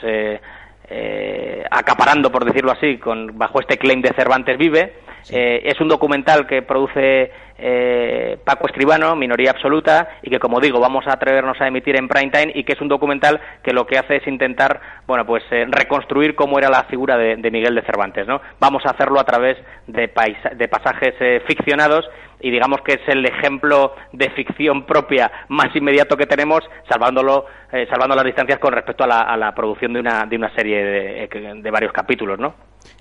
[1.70, 4.94] acaparando, por decirlo así, con, bajo este claim de Cervantes vive.
[5.30, 10.80] Eh, es un documental que produce eh, Paco Escribano, minoría absoluta, y que, como digo,
[10.80, 13.86] vamos a atrevernos a emitir en prime time y que es un documental que lo
[13.86, 17.82] que hace es intentar, bueno, pues eh, reconstruir cómo era la figura de, Miguel de
[17.82, 18.40] Cervantes, ¿no?
[18.60, 19.56] Vamos a hacerlo a través
[19.86, 20.10] de,
[20.56, 21.14] de pasajes
[21.46, 22.08] ficcionados
[22.40, 27.46] y digamos que es el ejemplo de ficción propia más inmediato que tenemos, salvándolo,
[27.90, 31.70] salvando las distancias con respecto a la, producción de una, de una serie de, de
[31.70, 32.54] varios capítulos, ¿no?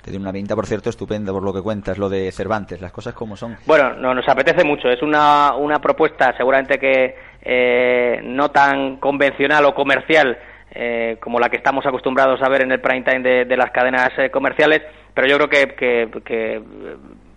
[0.04, 2.92] Que tiene una pinta, por cierto, estupenda por lo que cuentas, lo de Cervantes, las
[2.92, 3.58] cosas como son.
[3.66, 9.66] Bueno, no, nos apetece mucho, es una, una propuesta seguramente que eh, no tan convencional
[9.66, 10.38] o comercial
[10.72, 14.12] eh, como la que estamos acostumbrados a ver en el prime time de, las cadenas
[14.18, 14.82] eh, comerciales,
[15.14, 16.62] pero yo creo que, que,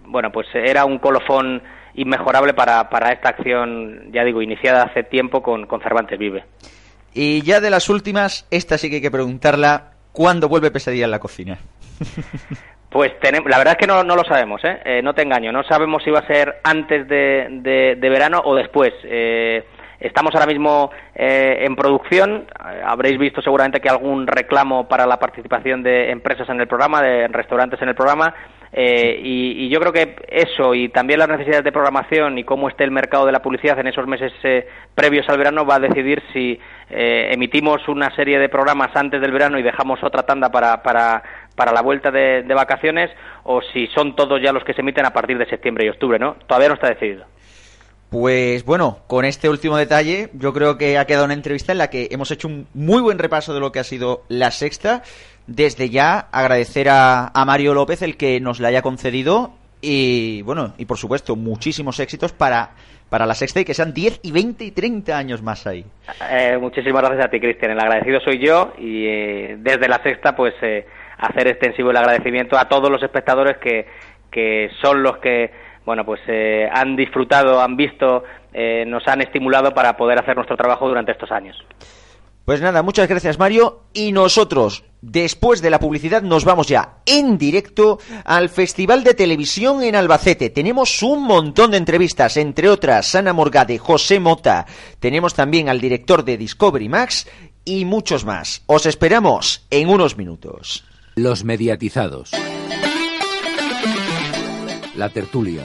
[0.07, 1.63] bueno, pues era un colofón
[1.95, 6.45] inmejorable para, para esta acción, ya digo, iniciada hace tiempo con, con Cervantes Vive.
[7.15, 11.11] Y ya de las últimas, esta sí que hay que preguntarla, ¿cuándo vuelve Pesadilla en
[11.11, 11.59] la cocina?
[12.93, 14.79] Pues tenemos, la verdad es que no, no lo sabemos, ¿eh?
[14.85, 15.01] ¿eh?
[15.03, 18.93] no te engaño, no sabemos si va a ser antes de, de, verano o después.
[19.05, 19.65] Eh,
[19.99, 22.47] estamos ahora mismo eh, en producción,
[22.85, 27.29] habréis visto seguramente que algún reclamo para la participación de empresas en el programa, de
[27.29, 28.35] restaurantes en el programa,
[28.75, 32.85] eh, y, yo creo que eso y también las necesidades de programación y cómo esté
[32.85, 36.23] el mercado de la publicidad en esos meses eh, previos al verano va a decidir
[36.33, 36.59] si
[36.89, 41.23] eh, emitimos una serie de programas antes del verano y dejamos otra tanda para, para,
[41.55, 43.11] para la vuelta de, de vacaciones
[43.43, 46.19] o si son todos ya los que se emiten a partir de septiembre y octubre,
[46.19, 46.37] ¿no?
[46.47, 47.27] Todavía no está decidido.
[48.13, 51.89] Pues bueno, con este último detalle, yo creo que ha quedado una entrevista en la
[51.89, 55.03] que hemos hecho un muy buen repaso de lo que ha sido la sexta.
[55.47, 60.85] Desde ya agradecer a, Mario López el que nos la haya concedido y bueno, y
[60.85, 62.73] por supuesto, muchísimos éxitos para,
[63.09, 65.87] para la sexta y que sean 10 y 20 y 30 años más ahí.
[66.31, 67.71] Eh, muchísimas gracias a ti, Cristian.
[67.71, 72.59] El agradecido soy yo y eh, desde la sexta, pues eh, hacer extensivo el agradecimiento
[72.59, 73.87] a todos los espectadores que,
[74.31, 79.73] que son los que bueno, pues eh, han disfrutado, han visto, eh, nos han estimulado
[79.73, 81.57] para poder hacer nuestro trabajo durante estos años.
[82.45, 87.39] Pues nada, muchas gracias Mario y nosotros, después de la publicidad, nos vamos ya en
[87.39, 90.51] directo al Festival de Televisión en Albacete.
[90.51, 94.67] Tenemos un montón de entrevistas, entre otras Ana Morgade, José Mota,
[94.99, 97.31] tenemos también al director de Discovery Max
[97.65, 98.65] y muchos más.
[98.67, 100.85] Os esperamos en unos minutos.
[101.15, 102.33] Los mediatizados
[104.95, 105.65] la tertulia.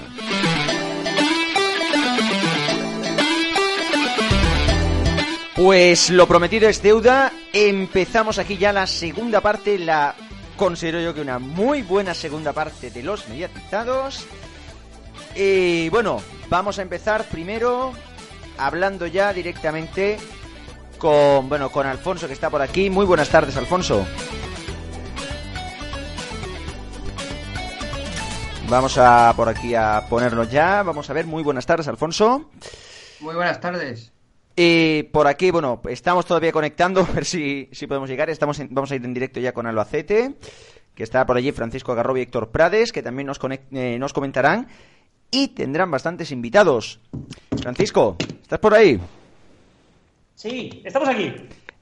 [5.56, 7.34] Pues lo prometido es deuda.
[7.52, 10.14] Empezamos aquí ya la segunda parte, la
[10.56, 14.26] considero yo que una muy buena segunda parte de los mediatizados.
[15.36, 17.94] Y bueno, vamos a empezar primero
[18.58, 20.18] hablando ya directamente
[20.98, 22.90] con bueno, con Alfonso que está por aquí.
[22.90, 24.06] Muy buenas tardes, Alfonso.
[28.70, 30.84] Vamos a por aquí a ponernos ya.
[30.84, 31.26] Vamos a ver.
[31.26, 32.50] Muy buenas tardes, Alfonso.
[33.22, 34.12] Muy buenas tardes.
[34.56, 38.30] Y por aquí, bueno, estamos todavía conectando, a ver si, si podemos llegar.
[38.30, 40.36] Estamos vamos a ir en directo ya con Albacete.
[40.96, 43.40] que está por allí Francisco Garrobo y Héctor Prades, que también nos,
[43.72, 44.68] eh, nos comentarán.
[45.32, 47.00] Y tendrán bastantes invitados.
[47.62, 49.00] Francisco, ¿estás por ahí?
[50.36, 51.34] Sí, estamos aquí.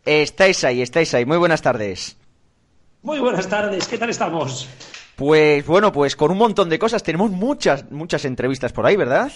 [0.06, 1.26] Estáis ahí, estáis ahí.
[1.26, 2.16] Muy buenas tardes.
[3.02, 4.68] Muy buenas tardes, ¿qué tal estamos?
[5.16, 7.04] Pues bueno, pues con un montón de cosas.
[7.04, 9.32] Tenemos muchas, muchas entrevistas por ahí, ¿verdad?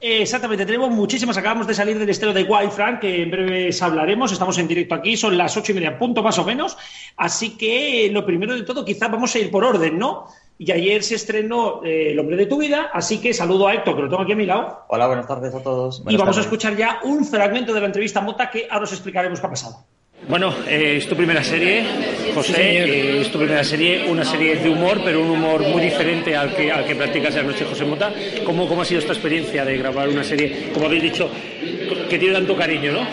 [0.00, 1.36] Exactamente, tenemos muchísimas.
[1.36, 4.32] Acabamos de salir del estero de Wild Frank, que en breve hablaremos.
[4.32, 6.76] Estamos en directo aquí, son las ocho y media, punto más o menos.
[7.16, 10.28] Así que lo primero de todo, quizás vamos a ir por orden, ¿no?
[10.60, 13.94] Y ayer se estrenó eh, El hombre de tu vida, así que saludo a Héctor,
[13.94, 14.84] que lo tengo aquí a mi lado.
[14.88, 16.02] Hola, buenas tardes a todos.
[16.08, 19.40] y vamos a escuchar ya un fragmento de la entrevista Mota que ahora os explicaremos
[19.40, 19.84] qué ha pasado.
[20.26, 21.84] Bueno, eh, es tu primera serie,
[22.34, 26.36] José, eh, es tu primera serie, una serie de humor, pero un humor muy diferente
[26.36, 28.12] al que, al que practicas la noche, José Mota.
[28.44, 31.30] ¿Cómo, ¿Cómo ha sido esta experiencia de grabar una serie, como habéis dicho,
[32.10, 33.06] que tiene tanto cariño, no?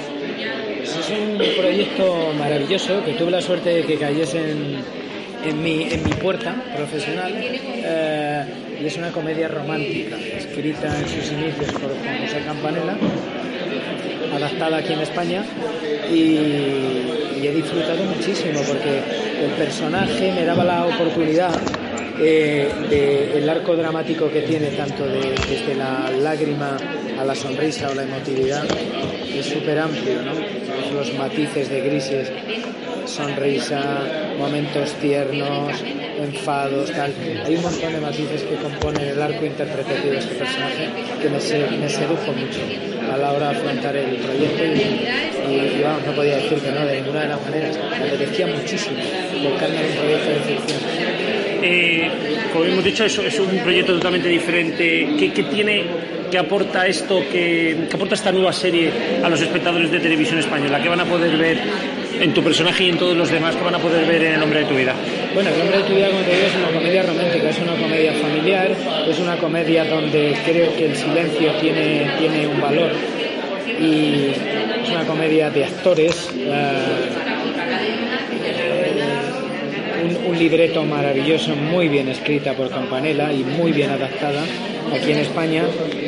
[0.77, 4.83] Pues es un proyecto maravilloso que tuve la suerte de que cayese en,
[5.45, 7.33] en, mi, en mi puerta profesional.
[7.37, 8.45] Eh,
[8.81, 12.97] y es una comedia romántica, escrita en sus inicios por Juan José Campanella
[14.33, 15.43] adaptada aquí en España
[16.11, 17.11] y,
[17.45, 19.03] he disfrutado muchísimo porque
[19.45, 21.51] el personaje me daba la oportunidad
[22.19, 26.75] eh, del arco dramático que tiene, tanto desde la lágrima
[27.19, 28.63] a la sonrisa o la emotividad,
[29.31, 30.15] es súper amplio.
[30.93, 32.31] Los matices de grises,
[33.05, 34.01] sonrisa,
[34.39, 35.83] momentos tiernos,
[36.17, 37.13] enfados, tal.
[37.45, 40.89] Hay un montón de matices que componen el arco interpretativo de este personaje
[41.21, 46.13] que me, me sedujo mucho a la hora de afrontar el proyecto y, vamos, no
[46.13, 47.79] podía decir que no de ninguna de las maneras.
[47.99, 48.97] Me apetecía muchísimo
[49.43, 50.81] volcarme en un proyecto de ficción.
[51.61, 52.09] Eh,
[52.51, 55.09] como hemos dicho, es, es un proyecto totalmente diferente.
[55.17, 55.85] ¿Qué, qué tiene,
[56.29, 58.91] qué aporta esto, qué, qué aporta esta nueva serie
[59.23, 60.81] a los espectadores de televisión española?
[60.81, 61.59] ¿Qué van a poder ver
[62.19, 64.43] en tu personaje y en todos los demás que van a poder ver en El
[64.43, 64.93] hombre de tu vida?
[65.35, 67.75] Bueno, El hombre de tu vida, como te digo, es una comedia romántica, es una
[67.75, 68.71] comedia familiar,
[69.05, 72.89] es una comedia donde creo que el silencio tiene, tiene un valor
[73.77, 74.27] y
[74.81, 76.29] es una comedia de actores.
[76.37, 76.79] Eh,
[80.25, 84.41] un, libreto maravilloso, muy bien escrita por Campanella y muy bien adaptada
[84.93, 85.63] aquí en España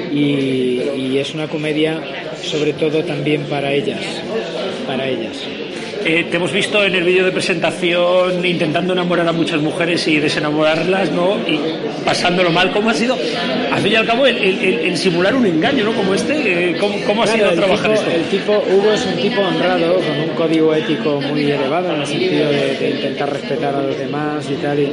[0.10, 2.02] y, y es una comedia
[2.42, 4.02] sobre todo también para ellas,
[4.86, 5.57] para ellas.
[6.10, 10.22] Eh, te hemos visto en el vídeo de presentación intentando enamorar a muchas mujeres y
[10.22, 11.36] desenamorarlas, ¿no?
[11.46, 11.60] Y
[12.06, 12.72] pasándolo mal.
[12.72, 13.18] ¿Cómo ha sido,
[13.70, 15.92] al fin y al cabo, el, simular un engaño, ¿no?
[15.92, 18.10] Como este, eh, ¿cómo, ha sido trabajar esto?
[18.10, 22.08] El tipo, Hugo es un tipo honrado, con un código ético muy elevado, en el
[22.08, 24.80] sentido de, intentar respetar a los demás y tal.
[24.80, 24.90] Y,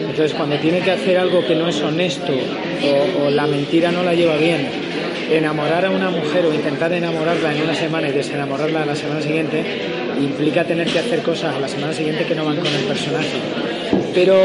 [0.00, 4.02] entonces, cuando tiene que hacer algo que no es honesto o, o la mentira no
[4.02, 4.83] la lleva bien,
[5.30, 9.20] enamorar a una mujer o intentar enamorarla en una semana y desenamorarla a la semana
[9.20, 9.64] siguiente,
[10.20, 13.38] implica tener que hacer cosas a la semana siguiente que no van con el personaje.
[14.14, 14.36] Pero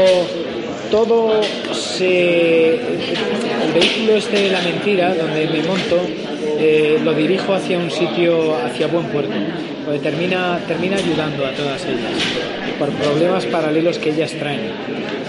[0.90, 2.74] todo se.
[2.74, 6.00] El vehículo este de la mentira, donde me monto,
[6.58, 9.32] eh, lo dirijo hacia un sitio, hacia buen puerto,
[9.84, 12.22] porque termina, termina ayudando a todas ellas,
[12.78, 14.72] por problemas paralelos que ellas traen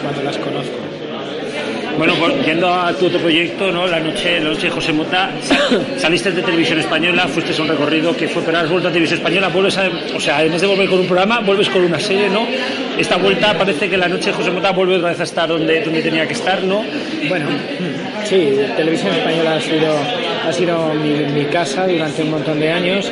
[0.02, 0.91] cuando las conozco.
[1.98, 3.86] Bueno, pues, yendo a tu otro proyecto, ¿no?
[3.86, 5.32] La noche, la noche de José Mota,
[5.98, 9.20] saliste de televisión española, fuiste a un recorrido que fue, pero has vuelto a televisión
[9.20, 12.00] española, vuelves a, o sea, en vez de volver con un programa, vuelves con una
[12.00, 12.48] serie, ¿no?
[12.98, 15.82] Esta vuelta parece que la noche de José Mota vuelve otra vez a estar donde,
[15.82, 16.84] donde tenía que estar, ¿no?
[17.28, 17.48] Bueno,
[18.24, 19.96] sí, televisión española ha sido,
[20.48, 23.12] ha sido mi, mi casa durante un montón de años.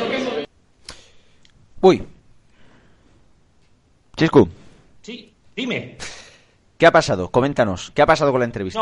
[1.82, 2.02] Uy.
[4.16, 4.48] Chiscu.
[5.02, 5.96] Sí, dime.
[6.80, 7.30] ¿Qué ha pasado?
[7.30, 7.92] Coméntanos.
[7.94, 8.80] ¿Qué ha pasado con la entrevista?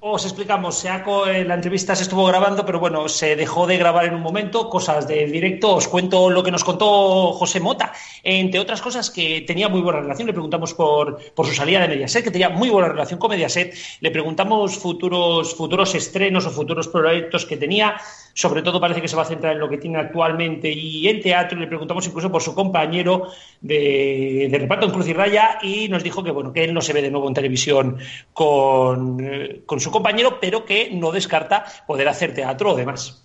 [0.00, 4.04] Os explicamos, SEACO, eh, la entrevista se estuvo grabando, pero bueno, se dejó de grabar
[4.06, 5.76] en un momento, cosas de directo.
[5.76, 7.92] Os cuento lo que nos contó José Mota,
[8.24, 10.26] entre otras cosas que tenía muy buena relación.
[10.26, 13.74] Le preguntamos por, por su salida de Mediaset, que tenía muy buena relación con Mediaset.
[14.00, 17.96] Le preguntamos futuros estrenos o futuros proyectos que tenía.
[18.34, 21.20] Sobre todo parece que se va a centrar en lo que tiene actualmente y en
[21.20, 21.58] teatro.
[21.58, 23.28] Le preguntamos incluso por su compañero
[23.60, 26.92] de, reparto en Cruz y Raya y nos dijo que bueno que él no se
[26.92, 27.98] ve de nuevo en televisión
[28.32, 33.23] con, eh, con su compañero, pero que no descarta poder hacer teatro o demás.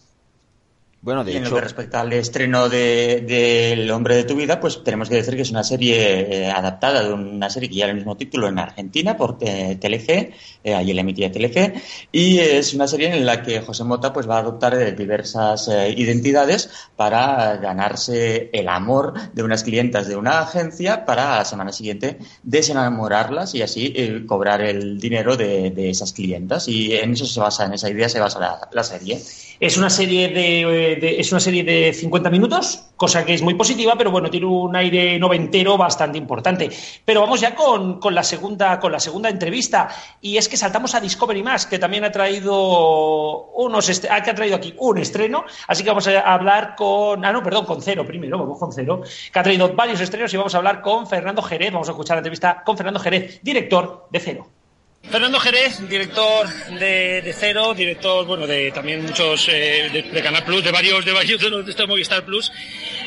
[1.02, 4.36] Bueno, de y en lo que respecta al estreno de, de, El hombre de tu
[4.36, 7.76] vida, pues tenemos que decir que es una serie eh, adaptada de una serie que
[7.76, 11.76] lleva el mismo título en Argentina por eh, Telefe, eh, allí la emitía Telefe,
[12.12, 15.70] y es una serie en la que José Mota pues va a adoptar eh, diversas
[15.70, 21.72] eh, identidades para ganarse el amor de unas clientas de una agencia para la semana
[21.72, 26.68] siguiente desenamorarlas y así cobrar el dinero de, de, esas clientas.
[26.68, 29.18] Y en eso se basa, en esa idea se basa la, la serie.
[29.60, 33.96] Es una serie de, es una serie de 50 minutos, cosa que es muy positiva,
[33.98, 36.70] pero bueno, tiene un aire noventero bastante importante.
[37.04, 39.90] Pero vamos ya con, la segunda con la segunda entrevista
[40.22, 44.36] y es que saltamos a Discovery Más, que también ha traído unos ah, que ha
[44.36, 48.06] traído aquí un estreno, así que vamos a hablar con ah no, perdón, con Cero
[48.06, 49.02] primero, vamos con Cero,
[49.34, 52.16] que ha traído varios estrenos y vamos a hablar con Fernando Jerez, vamos a escuchar
[52.16, 54.59] la entrevista con Fernando Jerez, director de Cero.
[55.04, 56.48] Fernando Jerez, director
[56.80, 61.42] de, Cero, director, bueno, de también muchos eh, de, Canal Plus, de varios, de varios
[61.42, 62.52] de de Movistar Plus.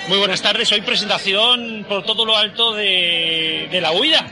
[0.09, 0.72] Muy buenas tardes.
[0.72, 4.26] Hoy presentación por todo lo alto de, la huida,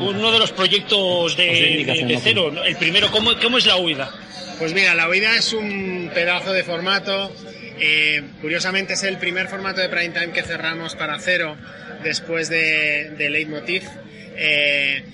[0.00, 2.52] uno de los proyectos de, Cero.
[2.64, 4.10] El primero, ¿cómo, ¿cómo es la huida?
[4.58, 7.32] Pues mira, la huida es un pedazo de formato.
[7.78, 11.56] Eh, curiosamente es el primer formato de prime time que cerramos para Cero
[12.02, 13.84] después de, de Leitmotiv.
[14.36, 15.04] Eh,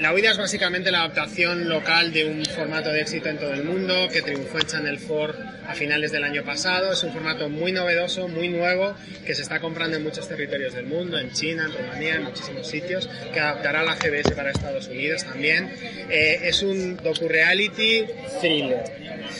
[0.00, 3.64] la huida es básicamente la adaptación local de un formato de éxito en todo el
[3.64, 6.92] mundo que triunfó en Channel 4 a finales del año pasado.
[6.92, 10.86] Es un formato muy novedoso, muy nuevo, que se está comprando en muchos territorios del
[10.86, 15.24] mundo, en China, en Rumanía, en muchísimos sitios, que adaptará la GBS para Estados Unidos
[15.24, 15.70] también.
[16.10, 18.06] Eh, es un docu-reality
[18.40, 18.84] thriller.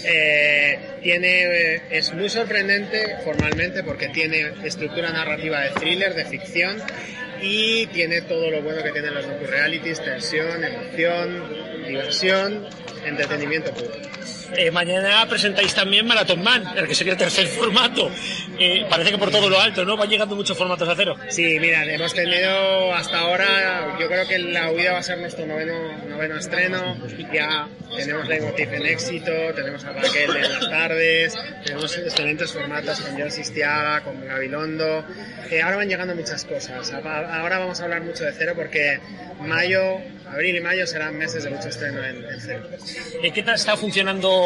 [0.05, 6.83] Eh, tiene, eh, es muy sorprendente formalmente porque tiene estructura narrativa de thriller, de ficción
[7.45, 11.45] y tiene todo lo bueno que tienen los docu-realities, tensión, emoción,
[11.87, 12.67] diversión,
[13.05, 13.93] entretenimiento puro.
[14.57, 18.11] Eh, mañana presentáis también Marathon Man, el que sería el tercer formato.
[18.59, 19.97] Eh, parece que por todo lo alto, ¿no?
[19.97, 21.17] Van llegando muchos formatos a cero.
[21.29, 25.47] Sí, mira, hemos tenido hasta ahora, yo creo que la huida va a ser nuestro
[25.47, 25.75] noveno,
[26.09, 26.97] noveno estreno.
[27.33, 31.35] Ya tenemos la Emotif en éxito, tenemos a Raquel en las tardes,
[31.65, 35.05] tenemos excelentes formatos con John Sistiaga, con Gabilondo.
[35.51, 36.93] Eh, ahora van llegando muchas cosas.
[36.93, 39.01] Ahora vamos a hablar mucho de cero porque
[39.41, 39.99] mayo,
[40.31, 42.69] abril y mayo serán meses de mucho estreno en, en cero.
[43.35, 44.44] ¿Qué tal está funcionando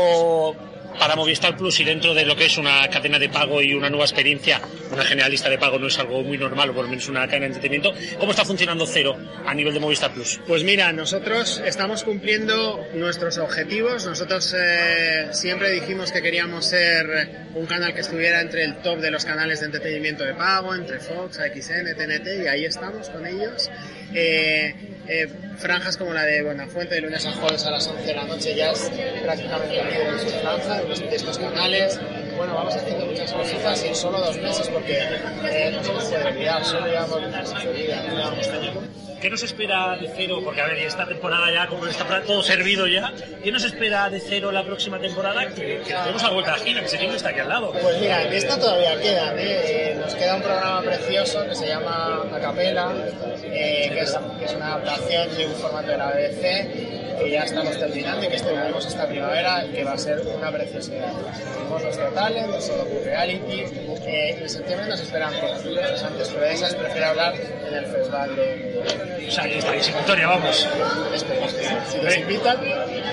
[0.99, 3.89] para Movistar Plus y dentro de lo que es una cadena de pago y una
[3.89, 7.09] nueva experiencia, una generalista de pago no es algo muy normal, o por lo menos
[7.09, 10.41] una cadena de entretenimiento, ¿cómo está funcionando Cero a nivel de Movistar Plus?
[10.47, 14.07] Pues mira, nosotros estamos cumpliendo nuestros objetivos.
[14.07, 19.11] Nosotros eh, siempre dijimos que queríamos ser un canal que estuviera entre el top de
[19.11, 23.71] los canales de entretenimiento de pago, entre Fox, XN, TNT, y ahí estamos con ellos.
[24.15, 28.15] Eh, eh, franjas como la de Buenafuente de lunes a jueves a las 11 de
[28.15, 28.91] la noche ya es
[29.23, 31.99] prácticamente líder en su franja de estos canales.
[32.37, 36.25] Bueno, vamos haciendo muchas cositas en solo dos meses porque eh, no se nos puede
[36.25, 37.21] olvidar, solo llevamos
[37.65, 38.83] de vida, no llevamos tiempo.
[39.21, 40.41] ¿Qué nos espera de cero?
[40.45, 43.13] Porque a ver, esta temporada ya, como está todo servido ya,
[43.43, 45.47] ¿qué nos espera de cero la próxima temporada?
[45.49, 47.73] Que, tenemos a vuelta a la esquina, que que está aquí al lado.
[47.73, 49.97] Pues mira, en esta todavía queda, ¿eh?
[50.01, 52.93] nos queda un programa precioso que se llama Acapela,
[53.45, 57.43] eh, que, es, que es una adaptación de un formato de la BBC que ya
[57.43, 61.13] estamos terminando y que estrenaremos esta primavera que va a ser una preciosidad.
[61.55, 63.61] Tenemos nuestro talent, nuestro reality
[64.07, 67.87] eh, y en septiembre nos esperan cosas interesantes, pero de esas prefiero hablar en el
[67.87, 69.27] festival de...
[69.29, 70.69] O sea, que estaréis en Victoria, vamos.
[71.15, 71.65] Esperemos que.
[71.65, 72.57] Si nos invitan,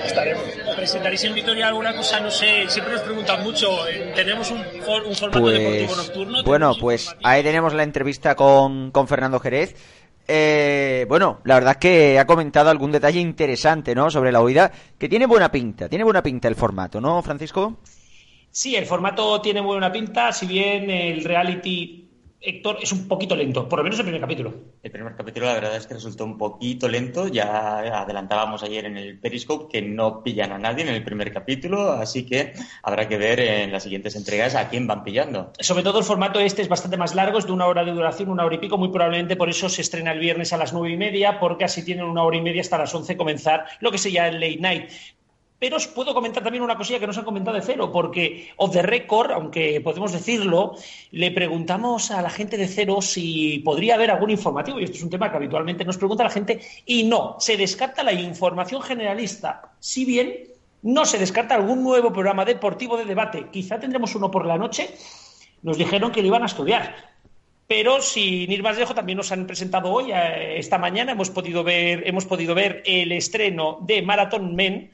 [0.02, 0.44] estaremos.
[0.74, 2.20] ¿Presentaréis en Victoria alguna cosa?
[2.20, 3.86] No sé, siempre nos preguntan mucho.
[3.86, 6.42] Eh, ¿Tenemos un, un formato pues, deportivo nocturno?
[6.44, 9.74] Bueno, pues ahí tenemos la entrevista con, con Fernando Jerez.
[10.28, 14.10] Eh, bueno, la verdad es que ha comentado algún detalle interesante, ¿no?
[14.10, 17.78] Sobre la huida, que tiene buena pinta, tiene buena pinta el formato, ¿no, Francisco?
[18.50, 22.05] Sí, el formato tiene buena pinta, si bien el reality
[22.46, 24.54] Héctor, es un poquito lento, por lo menos el primer capítulo.
[24.80, 27.26] El primer capítulo, la verdad es que resultó un poquito lento.
[27.26, 31.90] Ya adelantábamos ayer en el Periscope que no pillan a nadie en el primer capítulo,
[31.90, 32.52] así que
[32.84, 35.52] habrá que ver en las siguientes entregas a quién van pillando.
[35.58, 38.28] Sobre todo el formato este es bastante más largo, es de una hora de duración,
[38.28, 38.78] una hora y pico.
[38.78, 41.84] Muy probablemente por eso se estrena el viernes a las nueve y media, porque así
[41.84, 44.90] tienen una hora y media hasta las once comenzar lo que sería el late night.
[45.58, 48.72] Pero os puedo comentar también una cosilla que nos han comentado de cero, porque of
[48.72, 50.76] the record, aunque podemos decirlo,
[51.12, 55.02] le preguntamos a la gente de cero si podría haber algún informativo, y esto es
[55.02, 59.72] un tema que habitualmente nos pregunta la gente, y no, se descarta la información generalista,
[59.80, 60.44] si bien
[60.82, 64.90] no se descarta algún nuevo programa deportivo de debate, quizá tendremos uno por la noche,
[65.62, 67.16] nos dijeron que lo iban a estudiar.
[67.66, 71.64] Pero sin ir más lejos, también nos han presentado hoy, eh, esta mañana, hemos podido
[71.64, 74.92] ver, hemos podido ver el estreno de Marathon Men,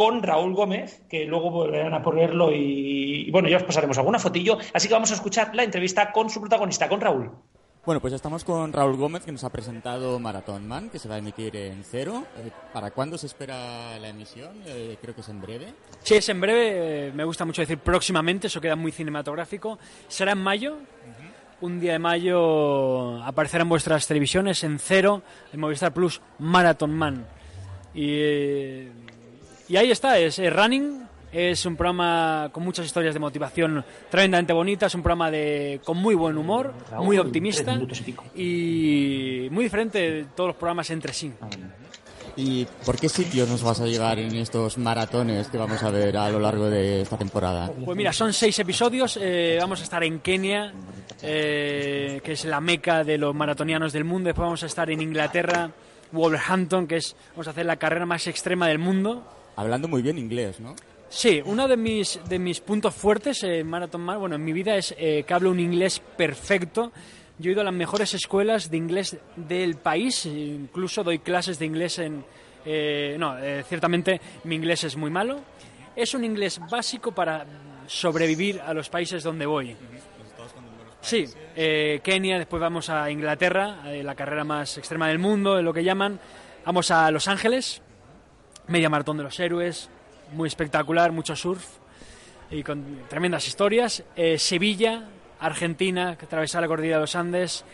[0.00, 4.56] con Raúl Gómez, que luego volverán a ponerlo y, bueno, ya os pasaremos alguna fotillo.
[4.72, 7.30] Así que vamos a escuchar la entrevista con su protagonista, con Raúl.
[7.84, 11.16] Bueno, pues estamos con Raúl Gómez, que nos ha presentado Marathon Man, que se va
[11.16, 12.24] a emitir en cero.
[12.38, 14.62] Eh, ¿Para cuándo se espera la emisión?
[14.64, 15.74] Eh, creo que es en breve.
[16.02, 17.08] Sí, es en breve.
[17.08, 19.78] Eh, me gusta mucho decir próximamente, eso queda muy cinematográfico.
[20.08, 20.78] Será en mayo.
[21.60, 25.20] Un día de mayo aparecerá en vuestras televisiones en cero,
[25.52, 27.26] en Movistar Plus, Marathon Man.
[27.92, 28.86] Y
[29.70, 34.92] y ahí está, es Running, Es un programa con muchas historias de motivación tremendamente bonitas,
[34.96, 37.80] un programa de, con muy buen humor, muy optimista
[38.34, 41.32] y muy diferente de todos los programas entre sí.
[42.34, 46.16] ¿Y por qué sitios nos vas a llevar en estos maratones que vamos a ver
[46.16, 47.70] a lo largo de esta temporada?
[47.84, 49.18] Pues mira, son seis episodios.
[49.20, 50.72] Eh, vamos a estar en Kenia,
[51.22, 54.28] eh, que es la meca de los maratonianos del mundo.
[54.28, 55.70] Después vamos a estar en Inglaterra,
[56.10, 59.22] Wolverhampton, que es vamos a hacer la carrera más extrema del mundo.
[59.56, 60.74] Hablando muy bien inglés, ¿no?
[61.10, 64.76] Sí, uno de mis, de mis puntos fuertes en Marathon Man, bueno, en mi vida
[64.76, 66.92] es eh, que hablo un inglés perfecto.
[67.36, 71.66] Yo he ido a las mejores escuelas de inglés del país, incluso doy clases de
[71.66, 72.24] inglés en...
[72.64, 75.40] Eh, no, eh, ciertamente mi inglés es muy malo.
[75.96, 77.44] Es un inglés básico para
[77.88, 79.76] sobrevivir a los países donde voy.
[81.00, 81.24] Sí,
[81.56, 86.20] Kenia, después vamos a Inglaterra, la carrera más extrema del mundo, lo que llaman.
[86.64, 87.82] Vamos a Los Ángeles,
[88.70, 89.90] media maratón de los héroes,
[90.32, 91.64] muy espectacular, mucho surf
[92.50, 94.02] y con tremendas historias.
[94.16, 95.08] Eh, Sevilla,
[95.40, 97.64] Argentina, que atraviesa la cordillera de los Andes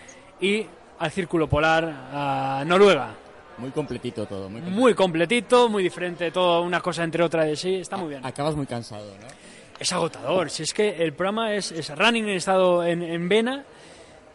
[0.40, 0.66] y
[0.99, 3.14] al Círculo Polar, a Noruega.
[3.59, 4.49] Muy completito todo.
[4.51, 8.24] Muy completito, muy, diferente todo, una cosa entre otras de sí, está muy bien.
[8.24, 9.26] Acabas muy cansado, ¿no?
[9.78, 13.64] Es agotador, si es que el programa es, es running en estado en, en vena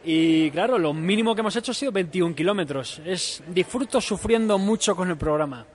[0.03, 3.01] y claro, lo mínimo que hemos hecho ha sido 21 kilómetros.
[3.05, 5.65] Es disfruto sufriendo mucho con el programa.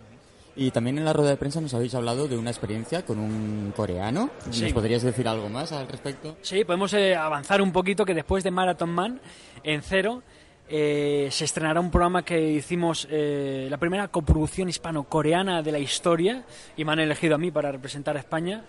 [0.59, 3.75] Y también en la rueda de prensa nos habéis hablado de una experiencia con un
[3.77, 4.31] coreano.
[4.47, 6.39] ¿Nos podrías decir algo más al respecto?
[6.41, 9.21] Sí, podemos eh, avanzar un poquito que después de Marathon Man,
[9.63, 10.23] en cero,
[10.67, 16.47] eh, se estrenará un programa que hicimos, eh, la primera coproducción hispano-coreana de la historia,
[16.75, 18.65] y me han elegido a mí para representar a España.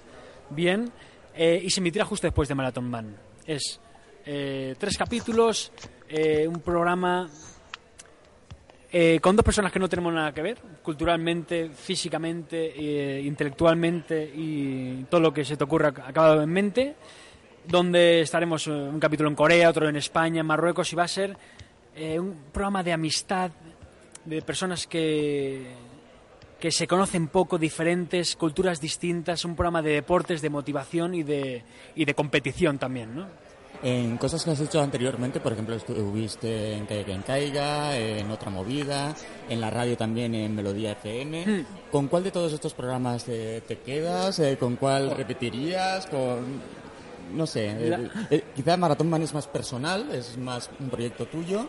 [0.49, 0.91] Bien,
[1.37, 3.15] y se emitirá justo después de Marathon Man.
[3.45, 3.79] Es
[4.23, 5.71] tres capítulos,
[6.47, 7.29] un programa
[8.91, 15.03] eh, con dos personas que no tenemos nada que ver, culturalmente, físicamente, eh, intelectualmente y
[15.09, 16.95] todo lo que se te ocurra acabado en mente,
[17.65, 21.07] donde estaremos eh, un capítulo en Corea, otro en España, en Marruecos, y va a
[21.07, 21.37] ser
[22.19, 23.49] un programa de amistad
[24.23, 25.65] de personas que,
[26.59, 31.63] que se conocen poco, diferentes, culturas distintas, un programa de deportes, de motivación y de,
[31.95, 33.46] y de competición también, ¿no?
[33.83, 38.49] En cosas que has hecho anteriormente, por ejemplo, estuviste en Caiga en Caiga, en Otra
[38.49, 39.15] Movida,
[39.49, 41.45] en la radio también en Melodía FM.
[41.45, 41.65] Hmm.
[41.91, 44.39] ¿Con cuál de todos estos programas te, quedas?
[44.39, 46.07] Eh, ¿Con cuál repetirías?
[46.07, 46.61] ¿Con.?
[47.35, 51.67] No sé, eh, eh, quizá Maratón Man es más personal, es más un proyecto tuyo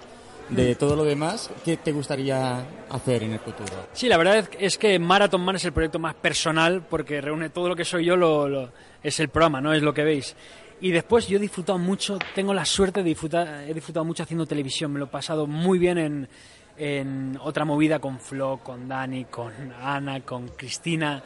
[0.49, 0.79] de hmm.
[0.79, 3.89] todo lo demás, ¿qué te gustaría hacer en el futuro?
[3.93, 7.69] Sí, la verdad es que Marathon Man es el proyecto más personal porque reúne todo
[7.69, 8.71] lo que soy yo, lo,
[9.03, 9.75] es el programa, ¿no?
[9.75, 10.35] Es lo que veis.
[10.81, 14.47] Y después yo he disfrutado mucho, tengo la suerte de disfrutar, he disfrutado mucho haciendo
[14.47, 16.29] televisión, me lo he pasado muy bien en,
[16.77, 19.53] en otra movida con Flo, con Dani, con
[19.83, 21.23] Ana, con Cristina.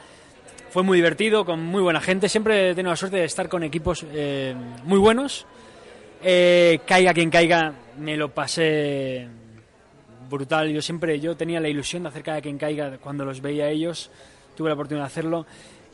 [0.71, 2.31] Fue muy divertido, con muy buena gente.
[2.31, 5.47] Siempre he tenido la suerte de estar con equipos eh, muy buenos.
[6.23, 9.29] Eh, caiga quien caiga, me lo pasé
[10.31, 10.71] brutal.
[10.71, 13.69] Yo siempre yo tenía la ilusión de hacer cada quien caiga cuando los veía a
[13.69, 14.11] ellos.
[14.57, 15.47] Tuve la oportunidad de hacerlo.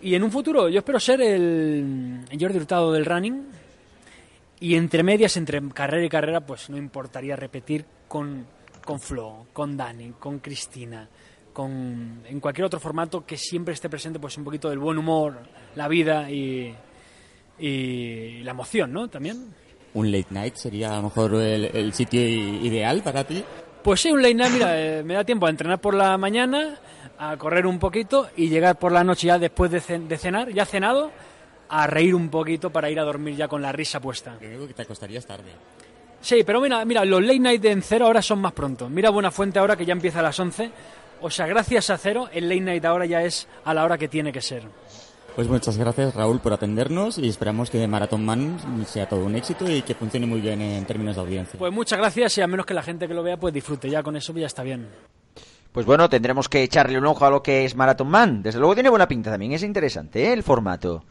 [0.03, 3.47] Y en un futuro yo espero ser el Jordi Hurtado del running
[4.61, 8.47] y entre medias, entre carrera y carrera, pues no importaría repetir con,
[8.85, 11.09] con Flo, con Dani, con Cristina,
[11.53, 15.39] con, en cualquier otro formato que siempre esté presente pues un poquito del buen humor,
[15.77, 16.75] la vida y,
[17.59, 19.09] y la emoción, ¿no?
[19.09, 19.55] También.
[19.95, 23.45] ¿Un late night sería a lo mejor el, el sitio ideal para ti?
[23.83, 26.79] Pues sí, un late night, mira, eh, me da tiempo a entrenar por la mañana,
[27.19, 31.11] a correr un poquito y llegar por la noche ya después de, cenar, ya cenado,
[31.69, 34.37] a reír un poquito para ir a dormir ya con la risa puesta.
[34.39, 35.51] Creo que te acostarías tarde.
[36.21, 38.89] Sí, pero mira, mira, los late night en cero ahora son más pronto.
[38.89, 40.71] Mira Buena Fuente ahora que ya empieza a las 11.
[41.21, 44.09] O sea, gracias a cero, el late night ahora ya es a la hora que
[44.09, 44.63] tiene que ser.
[45.35, 49.71] Pues muchas gracias Raúl por atendernos y esperamos que Marathon Man sea todo un éxito
[49.71, 51.59] y que funcione muy bien en términos de audiencia.
[51.59, 54.03] Pues muchas gracias y a menos que la gente que lo vea pues disfrute, ya
[54.03, 54.89] con eso ya está bien.
[55.73, 58.43] Pues bueno, tendremos que echarle un ojo a lo que es Marathon Man.
[58.43, 60.33] Desde luego tiene buena pinta también, es interesante ¿eh?
[60.33, 61.05] el formato.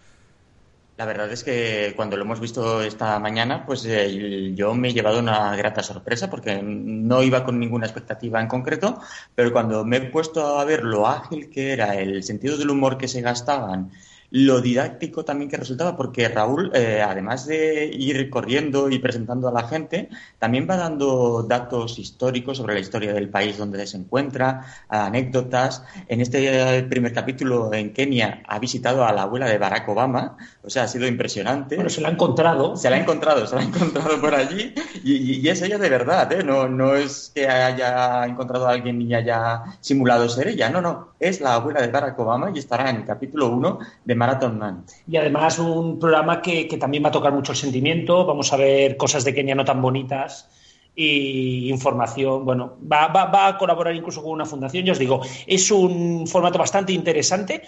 [0.97, 4.93] La verdad es que cuando lo hemos visto esta mañana, pues eh, yo me he
[4.93, 8.99] llevado una grata sorpresa porque no iba con ninguna expectativa en concreto,
[9.35, 12.97] pero cuando me he puesto a ver lo ágil que era, el sentido del humor
[12.97, 13.91] que se gastaban,
[14.29, 19.51] lo didáctico también que resultaba, porque Raúl, eh, además de ir corriendo y presentando a
[19.51, 24.65] la gente, también va dando datos históricos sobre la historia del país donde se encuentra,
[24.89, 25.83] anécdotas.
[26.07, 30.69] En este primer capítulo en Kenia ha visitado a la abuela de Barack Obama, o
[30.69, 31.75] sea, ha sido impresionante.
[31.75, 32.75] Bueno, se la ha encontrado.
[32.75, 34.73] Se la ha encontrado, se la ha encontrado por allí
[35.03, 36.43] y, es ella de verdad, ¿eh?
[36.43, 41.13] No, no es que haya encontrado a alguien y haya simulado ser ella, no, no
[41.19, 44.83] es la abuela de Barack Obama y estará en el capítulo 1 de Marathon Man.
[45.07, 48.57] Y además un programa que, que también va a tocar mucho el sentimiento, vamos a
[48.57, 50.49] ver cosas de Kenia no tan bonitas
[50.95, 52.43] y información.
[52.43, 54.85] Bueno, va, va, va, a colaborar incluso con una fundación.
[54.85, 57.63] Ya os digo, es un formato bastante interesante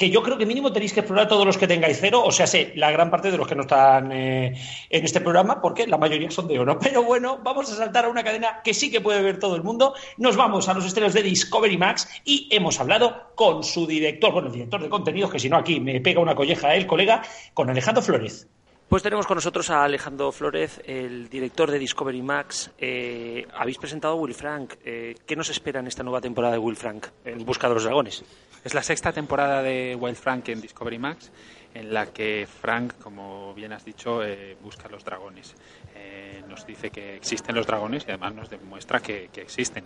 [0.00, 2.46] que yo creo que mínimo tenéis que explorar todos los que tengáis cero, o sea,
[2.46, 4.54] sé, la gran parte de los que no están eh,
[4.88, 6.78] en este programa, porque la mayoría son de oro.
[6.82, 9.62] Pero bueno, vamos a saltar a una cadena que sí que puede ver todo el
[9.62, 9.92] mundo.
[10.16, 14.48] Nos vamos a los estrenos de Discovery Max y hemos hablado con su director, bueno,
[14.48, 17.20] el director de contenidos, que si no aquí me pega una colleja el colega,
[17.52, 18.48] con Alejandro Flores.
[18.88, 22.70] Pues tenemos con nosotros a Alejandro Flores, el director de Discovery Max.
[22.78, 24.76] Eh, habéis presentado a Will Frank.
[24.82, 27.84] Eh, ¿Qué nos espera en esta nueva temporada de Will Frank, en Busca de los
[27.84, 28.24] Dragones?
[28.62, 31.30] Es la sexta temporada de Wild Frank en Discovery Max,
[31.72, 35.54] en la que Frank, como bien has dicho, eh, busca los dragones.
[35.94, 39.84] Eh, nos dice que existen los dragones y además nos demuestra que, existen.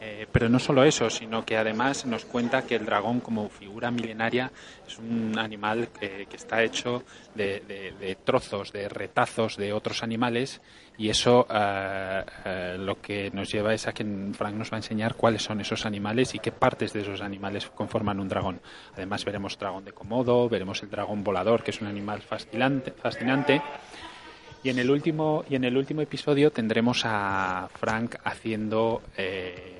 [0.00, 3.90] Eh, pero no solo eso, sino que además nos cuenta que el dragón como figura
[3.90, 4.50] milenaria
[4.86, 10.60] es un animal que está hecho de, trozos, de retazos de otros animales
[10.96, 14.78] y eso eh, eh, lo que nos lleva es a que Frank nos va a
[14.78, 18.60] enseñar cuáles son esos animales y qué partes de esos animales conforman un dragón.
[18.94, 23.60] Además veremos dragón de Komodo, veremos el dragón volador, que es un animal fascinante, fascinante.
[24.62, 29.73] Y en el último y en el último episodio tendremos a Frank haciendo eh,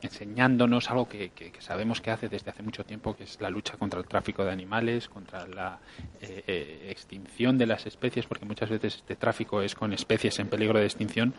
[0.00, 3.98] enseñándonos algo que, sabemos que hace desde hace mucho tiempo, que es la lucha contra
[3.98, 5.78] el tráfico de animales, contra la
[6.20, 10.48] eh, eh, extinción de las especies, porque muchas veces este tráfico es con especies en
[10.48, 11.34] peligro de extinción.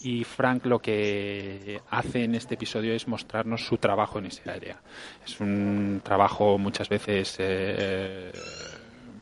[0.00, 4.80] Y Frank lo que hace en este episodio es mostrarnos su trabajo en ese área.
[5.24, 8.32] Es un trabajo muchas veces eh,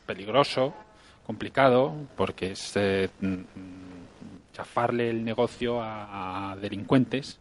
[0.04, 0.74] peligroso,
[1.24, 2.74] complicado, porque es
[3.20, 3.36] mm,
[4.52, 7.40] chafarle el negocio a delincuentes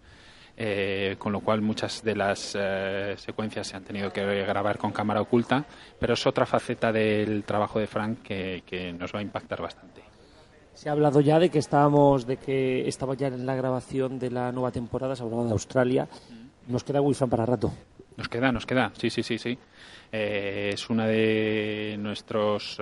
[0.58, 4.94] eh, con lo cual muchas de las eh, secuencias se han tenido que grabar con
[4.94, 5.66] cámara oculta,
[6.00, 10.02] pero es otra faceta del trabajo de Frank que, nos va a impactar bastante.
[10.74, 14.32] Se ha hablado ya de que estábamos, de que estaba ya en la grabación de
[14.32, 16.08] la nueva temporada, se ha hablado de Australia.
[16.68, 17.74] Nos queda Wilson para rato.
[18.16, 19.58] Nos queda, nos queda, sí, sí, sí, sí.
[20.10, 22.80] Eh, es uno de nuestros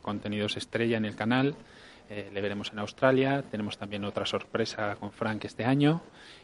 [0.00, 1.54] contenidos estrella en el canal.
[2.08, 3.42] le veremos en Australia.
[3.50, 6.00] Tenemos también otra sorpresa con Frank este año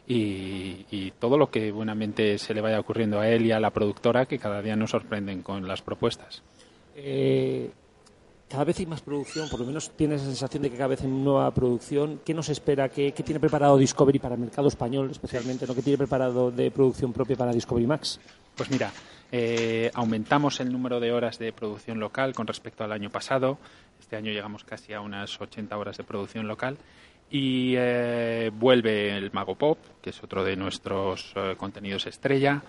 [0.07, 4.25] y, todo lo que buenamente se le vaya ocurriendo a él y a la productora
[4.25, 6.41] que cada día nos sorprenden con las propuestas.
[6.95, 7.69] Eh,
[8.49, 11.01] cada vez hay más producción, por lo menos tiene esa sensación de que cada vez
[11.01, 12.19] hay nueva producción.
[12.25, 12.89] ¿Qué nos espera?
[12.89, 15.67] ¿Qué, tiene preparado Discovery para el mercado español especialmente?
[15.67, 15.75] ¿no?
[15.75, 18.19] ¿Qué tiene preparado de producción propia para Discovery Max?
[18.55, 18.91] Pues mira,
[19.31, 23.59] eh, aumentamos el número de horas de producción local con respecto al año pasado.
[23.99, 26.77] Este año llegamos casi a unas 80 horas de producción local
[27.31, 32.61] y eh, vuelve el Mago Pop, que es otro de nuestros eh, contenidos estrella.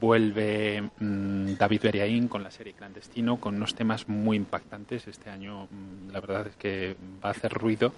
[0.00, 5.06] Vuelve mm, David Beriaín con la serie Clandestino, con unos temas muy impactantes.
[5.06, 7.92] Este año, mm, la verdad es que va a hacer ruido.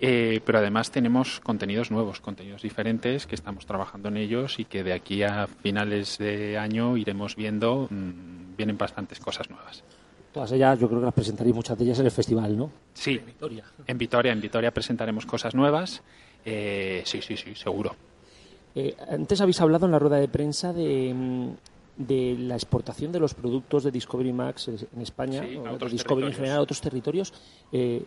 [0.00, 4.82] Eh, pero además tenemos contenidos nuevos, contenidos diferentes que estamos trabajando en ellos y que
[4.82, 7.86] de aquí a finales de año iremos viendo.
[7.90, 9.84] Mm, vienen bastantes cosas nuevas.
[10.34, 12.68] Todas ellas yo creo que las presentaréis muchas de ellas en el festival, ¿no?
[12.92, 13.64] Sí, en Vitoria.
[13.86, 16.02] En Vitoria, en Vitoria presentaremos cosas nuevas.
[16.44, 17.94] Eh, sí, sí, sí, seguro.
[18.74, 21.50] Eh, antes habéis hablado en la rueda de prensa de, mm,
[21.98, 26.34] de la exportación de los productos de Discovery Max en España, o de Discovery en
[26.34, 27.32] general a otros territorios.
[27.70, 28.02] Eh,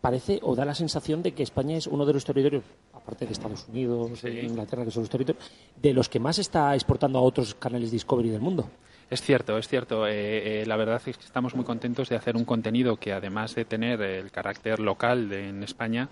[0.00, 2.62] parece o da la sensación de que España es uno de los territorios,
[2.94, 5.44] aparte de Estados Unidos, e Inglaterra, que son los territorios,
[5.82, 8.70] de los que más está exportando a otros canales Discovery del mundo.
[9.12, 10.06] Es cierto, es cierto.
[10.06, 13.54] Eh, eh, la verdad es que estamos muy contentos de hacer un contenido que, además
[13.54, 16.08] de tener el carácter local de, en España,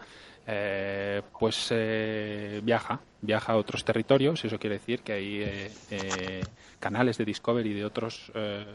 [0.46, 1.72] eh, pues
[2.62, 4.44] viaja, viaja a otros territorios.
[4.44, 5.70] Eso quiere decir que hay
[6.78, 8.30] canales de Discovery de otros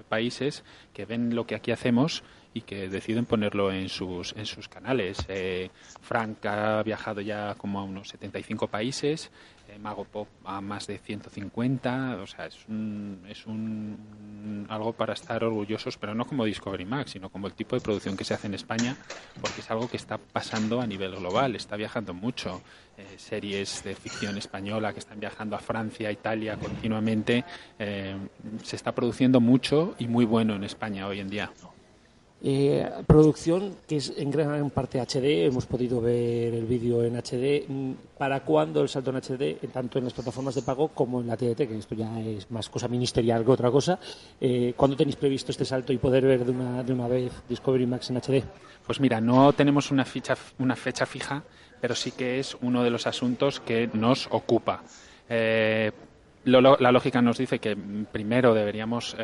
[0.09, 2.23] países que ven lo que aquí hacemos
[2.55, 5.19] y que deciden ponerlo en sus, en sus canales.
[6.01, 9.29] Frank ha viajado ya como a unos 75 países.
[9.79, 15.43] Mago Pop a más de 150, o sea, es un, es un algo para estar
[15.43, 18.47] orgullosos, pero no como Discovery Max, sino como el tipo de producción que se hace
[18.47, 18.97] en España,
[19.41, 22.61] porque es algo que está pasando a nivel global, está viajando mucho.
[22.97, 27.43] Eh, series de ficción española que están viajando a Francia, Italia continuamente,
[27.77, 28.15] eh,
[28.63, 31.51] se está produciendo mucho y muy bueno en España hoy en día.
[32.47, 37.65] Eh, producción que es en gran parte HD, hemos podido ver el vídeo en HD.
[37.67, 41.25] Mm, ¿Para cuándo el salto en HD, tanto en las plataformas de pago como en
[41.25, 43.97] la TDT, que esto ya es más cosa ministerial que otra cosa?
[44.39, 47.87] Eh, ¿Cuándo tenéis previsto este salto y poder ver de una, de una vez Discovery
[47.87, 48.43] Max en HD?
[48.85, 51.41] Pues mira, no tenemos una, ficha, una fecha fija,
[51.81, 54.83] pero sí que es uno de los asuntos que nos ocupa.
[55.27, 55.91] Eh,
[56.43, 59.17] la lógica nos dice que primero deberíamos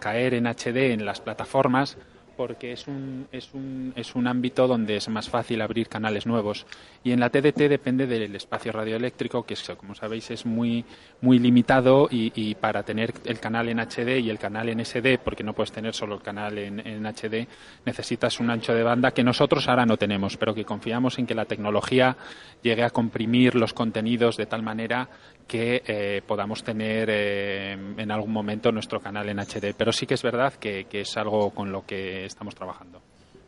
[0.00, 1.98] caer en HD en las plataformas
[2.36, 6.66] porque es un, es, un, es un ámbito donde es más fácil abrir canales nuevos.
[7.04, 10.84] Y en la TDT depende del espacio radioeléctrico, que como sabéis es muy,
[11.20, 15.42] muy limitado y, para tener el canal en HD y el canal en SD, porque
[15.42, 17.46] no puedes tener solo el canal en, en, HD,
[17.84, 21.34] necesitas un ancho de banda que nosotros ahora no tenemos, pero que confiamos en que
[21.34, 22.16] la tecnología
[22.62, 25.08] llegue a comprimir los contenidos de tal manera
[25.46, 29.74] que eh, podamos tener eh, en algún momento nuestro canal en HD.
[29.76, 33.00] Pero sí que es verdad que, es algo con lo que estamos trabajando.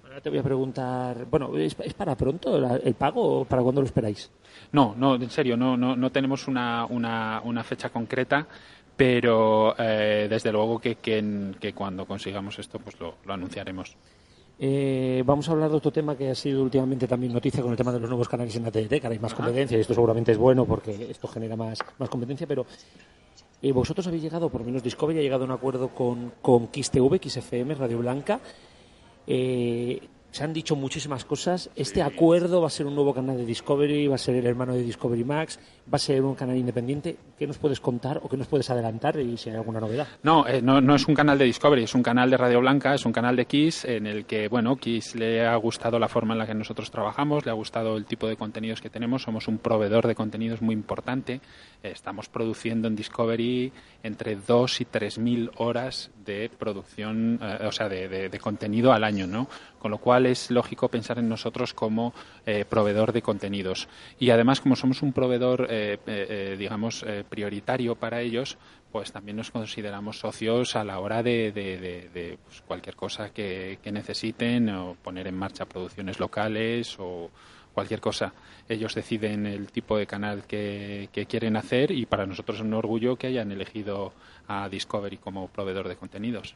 [0.04, 3.86] Ahora te voy a preguntar, bueno, ¿es, para pronto el pago o para cuándo lo
[3.86, 4.30] esperáis?
[4.72, 8.46] No, no, en serio, no, no, no tenemos una, una, una fecha concreta
[8.96, 13.96] pero eh, desde luego que, que, cuando consigamos esto pues lo anunciaremos.
[14.58, 17.76] Eh, vamos a hablar de otro tema que ha sido últimamente también noticia con el
[17.76, 20.32] tema de los nuevos canales en la TDT, que hay más competencia y esto seguramente
[20.32, 22.64] es bueno porque esto genera más, más competencia, pero
[23.60, 26.68] eh, vosotros habéis llegado, por lo menos Discovery ha llegado a un acuerdo con, con
[26.72, 28.40] XTV, XFM, Radio Blanca.
[29.26, 30.00] Eh,
[30.34, 31.70] se han dicho muchísimas cosas.
[31.76, 34.74] Este acuerdo va a ser un nuevo canal de Discovery, va a ser el hermano
[34.74, 37.16] de Discovery Max, va a ser un canal independiente.
[37.38, 40.08] ¿Qué nos puedes contar o qué nos puedes adelantar y si hay alguna novedad?
[40.24, 42.94] No, eh, no, no, es un canal de Discovery, es un canal de Radio Blanca,
[42.94, 46.34] es un canal de Kiss en el que, bueno, Kiss le ha gustado la forma
[46.34, 49.46] en la que nosotros trabajamos, le ha gustado el tipo de contenidos que tenemos, somos
[49.46, 51.40] un proveedor de contenidos muy importante.
[51.80, 53.72] estamos produciendo en Discovery
[54.02, 59.28] entre 2 y 3 mil horas de producción, eh, o sea, de contenido al año,
[59.28, 59.46] ¿no?
[59.84, 62.14] Con lo cual es lógico pensar en nosotros como
[62.46, 63.86] eh, proveedor de contenidos.
[64.18, 68.56] Y además, como somos un proveedor, eh, eh, digamos, prioritario para ellos,
[68.90, 74.96] pues también nos consideramos socios a la hora de, pues, cualquier cosa que, necesiten o
[75.02, 77.30] poner en marcha producciones locales o
[77.74, 78.32] cualquier cosa.
[78.66, 82.72] Ellos deciden el tipo de canal que, que, quieren hacer y para nosotros es un
[82.72, 84.14] orgullo que hayan elegido
[84.48, 86.54] a Discovery como proveedor de contenidos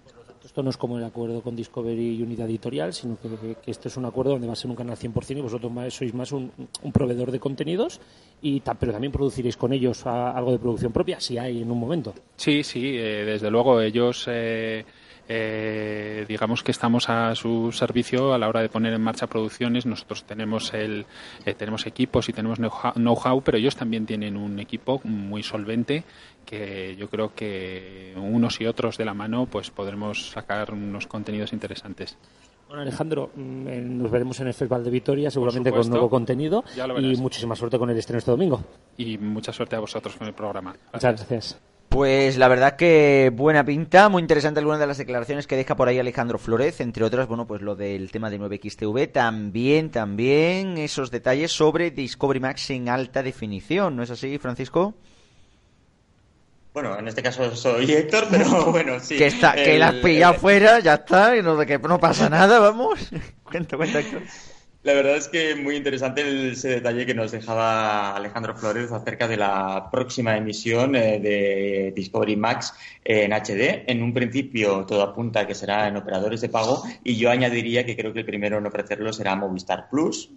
[0.49, 3.89] esto no es como el acuerdo con Discovery y Unidad Editorial, sino que, que esto
[3.89, 6.51] es un acuerdo donde va a ser un canal 100% y vosotros sois más un,
[6.91, 8.01] proveedor de contenidos,
[8.41, 12.15] y pero también produciréis con ellos algo de producción propia, si hay en un momento.
[12.37, 14.25] Sí, sí, eh, desde luego ellos...
[14.27, 14.87] Eh,
[15.31, 19.85] eh, digamos que estamos a su servicio a la hora de poner en marcha producciones.
[19.85, 21.05] Nosotros tenemos el
[21.59, 26.05] tenemos equipos y tenemos know-how, pero ellos también tienen un equipo muy solvente
[26.49, 31.53] que yo creo que unos y otros de la mano pues podremos sacar unos contenidos
[31.53, 32.17] interesantes.
[32.67, 36.65] Bueno, Alejandro, mm, eh, nos veremos en el Festival de Vitoria, seguramente con nuevo contenido.
[36.99, 38.63] Y muchísima suerte con el estreno este domingo.
[38.97, 40.75] Y mucha suerte a vosotros con el programa.
[40.93, 41.61] Muchas gracias.
[41.91, 45.89] Pues la verdad que buena pinta, muy interesante algunas de las declaraciones que deja por
[45.89, 51.11] ahí Alejandro Flores, entre otras, bueno, pues lo del tema de 9XTV, también, también esos
[51.11, 54.95] detalles sobre Discovery Max en alta definición, ¿no es así, Francisco?
[56.73, 59.17] Bueno, en este caso soy Héctor, pero bueno, sí.
[59.17, 62.59] Que, está, que la has pillado fuera, ya está, y no, que no pasa nada,
[62.59, 63.11] vamos.
[63.43, 64.23] cuenta, cuenta, Héctor.
[64.85, 69.37] La verdad es que muy interesante ese detalle que nos dejaba Alejandro Flores acerca de
[69.37, 72.73] la próxima emisión eh, de Discovery Max
[73.05, 73.85] en HD.
[73.87, 77.85] En un principio todo apunta a que será en operadores de pago y yo añadiría
[77.85, 80.31] que creo que el primero en ofrecerlo será Movistar Plus.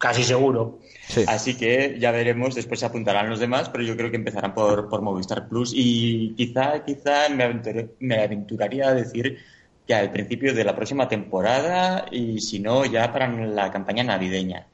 [0.00, 0.78] Casi seguro.
[1.26, 4.88] Así que ya veremos, después se apuntarán los demás, pero yo creo que empezarán por,
[4.88, 9.36] por Movistar Plus y quizá, quizá me, aventuraría a decir
[9.86, 14.66] que al principio de la próxima temporada y si no ya para la campaña navideña.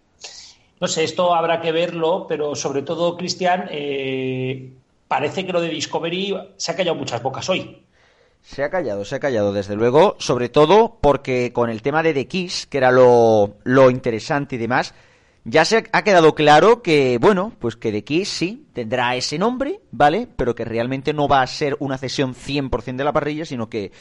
[0.80, 4.70] No sé, esto habrá que verlo, pero sobre todo, Cristian, eh,
[5.08, 7.82] parece que lo de Discovery se ha callado muchas bocas hoy.
[8.42, 12.14] Se ha callado, se ha callado, desde luego, sobre todo porque con el tema de
[12.14, 14.94] The Kiss, que era lo, lo interesante y demás,
[15.48, 19.80] ya se ha quedado claro que, bueno, pues que The Kiss sí tendrá ese nombre,
[19.92, 20.26] ¿vale?
[20.36, 23.92] Pero que realmente no va a ser una cesión 100% de la parrilla, sino que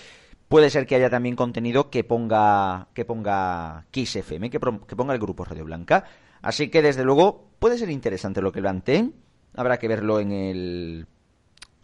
[0.48, 5.14] puede ser que haya también contenido que ponga que ponga Kiss FM, que, que ponga
[5.14, 6.06] el grupo Radio Blanca.
[6.42, 9.14] Así que desde luego puede ser interesante lo que planteen.
[9.56, 11.08] Habrá que verlo en el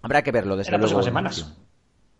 [0.02, 1.04] habrá que verlo desde luego.
[1.04, 1.56] semanas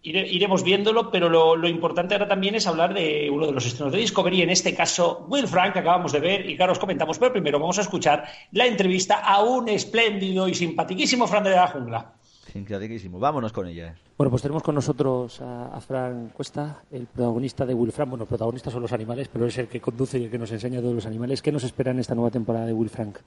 [0.04, 4.00] iremos viéndolo, pero lo, importante ahora también es hablar de uno de los estrenos de
[4.00, 7.20] Discovery, en este caso Will Frank, que acabamos de ver y que ahora os comentamos.
[7.20, 11.68] Pero primero vamos a escuchar la entrevista a un espléndido y simpatiquísimo Fran de la
[11.68, 12.14] Jungla.
[12.52, 13.96] Simpatiquísimo, vámonos con ella.
[14.18, 18.10] Bueno, pues tenemos con nosotros a, Fran Cuesta, el protagonista de Will Frank.
[18.10, 20.80] Bueno, protagonistas son los animales, pero es el que conduce y el que nos enseña
[20.80, 21.42] a todos los animales.
[21.42, 23.20] ¿Qué nos espera en esta nueva temporada de Will Frank?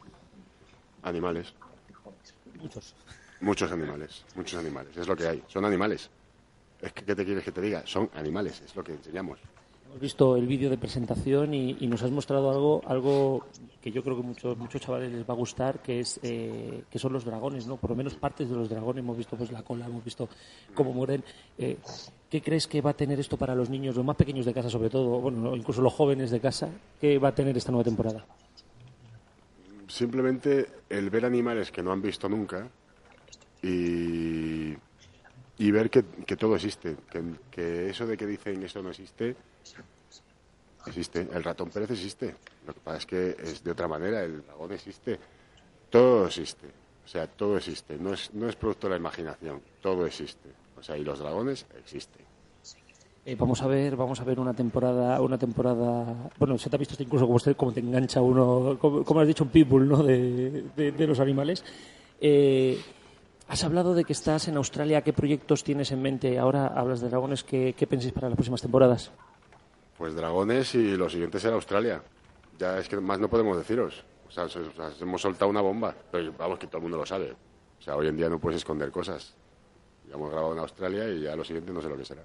[1.02, 1.54] Animales.
[2.60, 2.94] Muchos.
[3.40, 4.96] Muchos animales, muchos animales.
[4.96, 5.42] Es lo que hay.
[5.48, 6.10] Son animales.
[6.84, 7.82] Es que, ¿qué te quieres que te diga?
[7.86, 9.38] Son animales, es lo que enseñamos.
[9.86, 13.46] Hemos visto el vídeo de presentación y, nos has mostrado algo, algo
[13.80, 16.98] que yo creo que muchos muchos chavales les va a gustar, que es eh, que
[16.98, 17.78] son los dragones, ¿no?
[17.78, 19.02] Por lo menos partes de los dragones.
[19.02, 20.28] Hemos visto pues la cola, hemos visto
[20.74, 21.24] cómo mueren.
[21.56, 21.78] Eh,
[22.28, 24.68] ¿Qué crees que va a tener esto para los niños, los más pequeños de casa,
[24.68, 26.68] sobre todo, bueno, incluso los jóvenes de casa?
[27.00, 28.26] ¿Qué va a tener esta nueva temporada?
[29.86, 32.68] Simplemente el ver animales que no han visto nunca
[33.62, 34.74] y,
[35.58, 36.02] y ver que,
[36.36, 39.36] todo existe, que, que eso de que dicen eso no existe
[40.86, 41.26] Existe.
[41.32, 42.34] El ratón Pérez existe.
[42.66, 44.22] Lo que pasa es que es de otra manera.
[44.22, 45.18] El dragón existe.
[45.90, 46.66] Todo existe.
[47.04, 47.96] O sea, todo existe.
[47.98, 49.60] No es, no es producto de la imaginación.
[49.80, 50.50] Todo existe.
[50.78, 52.22] O sea, y los dragones existen.
[53.26, 56.30] Eh, vamos a ver, vamos a ver una temporada, una temporada.
[56.38, 59.44] Bueno, se te ha visto incluso como usted, como te engancha uno, como, has dicho,
[59.44, 60.02] un people, ¿no?
[60.02, 61.64] De, de, los animales.
[62.20, 62.78] Eh,
[63.48, 65.02] has hablado de que estás en Australia.
[65.02, 66.38] ¿Qué proyectos tienes en mente?
[66.38, 67.44] Ahora hablas de dragones.
[67.44, 69.10] ¿Qué, qué pensáis para las próximas temporadas?
[69.98, 72.02] Pues dragones y lo siguiente será Australia.
[72.58, 74.04] Ya es que más no podemos deciros.
[74.26, 74.46] O sea,
[75.00, 77.32] hemos soltado una bomba, pero vamos, que todo el mundo lo sabe.
[77.78, 79.34] O sea, hoy en día no puedes esconder cosas.
[80.08, 82.22] Ya hemos grabado en Australia y ya lo siguiente no sé lo que será.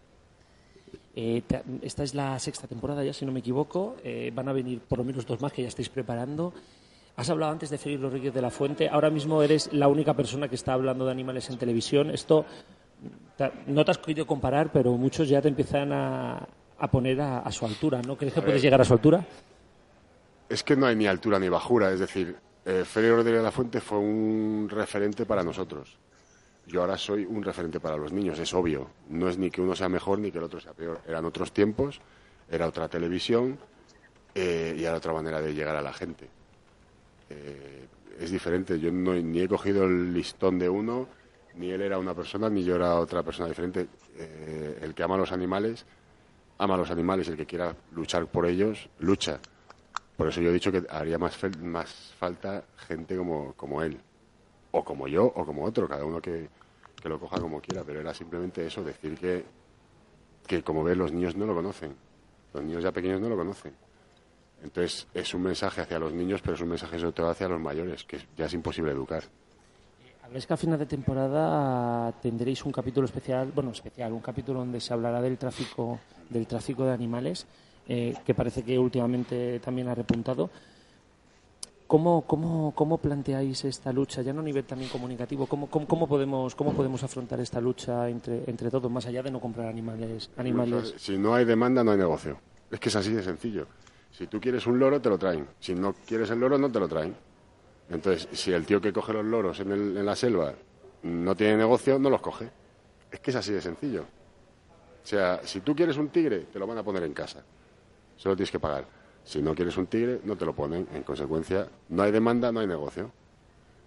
[1.15, 1.43] Eh,
[1.81, 3.97] esta es la sexta temporada ya, si no me equivoco.
[4.03, 6.53] Eh, van a venir por lo menos dos más que ya estáis preparando.
[7.19, 8.87] Has hablado antes de Félix Rodríguez de la Fuente.
[8.87, 12.11] Ahora mismo eres la única persona que está hablando de animales en televisión.
[12.11, 12.45] Esto
[13.67, 16.47] no te has querido comparar, pero muchos ya te empiezan a,
[16.77, 18.15] a poner a, su altura, ¿no?
[18.15, 19.25] ¿Crees que puedes llegar a su altura?
[20.47, 23.51] Es que no hay ni altura ni bajura, es decir, eh, Félix Rodríguez de la
[23.51, 25.97] Fuente fue un referente para nosotros.
[26.67, 28.91] Yo ahora soy un referente para los niños, es obvio.
[29.09, 31.01] No es ni que uno sea mejor ni que el otro sea peor.
[31.05, 31.99] Eran otros tiempos,
[32.49, 33.59] era otra televisión
[34.33, 36.38] eh, y era otra manera de llegar a la gente.
[37.29, 37.87] Eh,
[38.19, 38.79] es diferente.
[38.79, 41.07] Yo no, ni he cogido el listón de uno,
[41.55, 43.87] ni él era una persona, ni yo era otra persona diferente.
[44.17, 45.85] Eh, el que ama a los animales
[46.59, 49.39] ama a los animales, el que quiera luchar por ellos, lucha.
[50.15, 53.97] Por eso yo he dicho que haría más, más falta gente como, él,
[54.71, 56.49] o como yo, o como otro, cada uno que,
[57.01, 59.45] que lo coja como quiera, pero era simplemente eso, decir que,
[60.45, 61.95] que como ves los niños no lo conocen,
[62.53, 63.73] los niños ya pequeños no lo conocen.
[64.63, 67.59] Entonces es un mensaje hacia los niños, pero es un mensaje sobre todo hacia los
[67.59, 69.23] mayores, que ya es imposible educar.
[70.33, 74.79] Es que a final de temporada tendréis un capítulo especial, bueno, especial, un capítulo donde
[74.79, 75.99] se hablará del tráfico,
[76.29, 77.47] del tráfico de animales,
[77.87, 80.51] eh, que parece que últimamente también ha repuntado.
[81.87, 85.47] ¿Cómo, cómo, cómo planteáis esta lucha, ya no a nivel también comunicativo?
[85.47, 89.39] ¿Cómo, cómo, podemos, ¿Cómo podemos afrontar esta lucha entre, entre todos, más allá de no
[89.39, 90.29] comprar animales?
[90.37, 90.93] animales?
[90.97, 92.37] Si no hay demanda, no hay negocio.
[92.69, 93.65] Es que es así de sencillo.
[94.11, 95.47] Si tú quieres un loro, te lo traen.
[95.59, 97.15] Si no quieres el loro, no te lo traen.
[97.89, 100.53] Entonces, si el tío que coge los loros en, el, en la selva
[101.03, 102.49] no tiene negocio, no los coge.
[103.11, 104.01] Es que es así de sencillo.
[104.01, 107.43] O sea, si tú quieres un tigre, te lo van a poner en casa.
[108.17, 108.85] Solo tienes que pagar.
[109.23, 110.87] Si no quieres un tigre, no te lo ponen.
[110.93, 113.11] En consecuencia, no hay demanda, no hay negocio.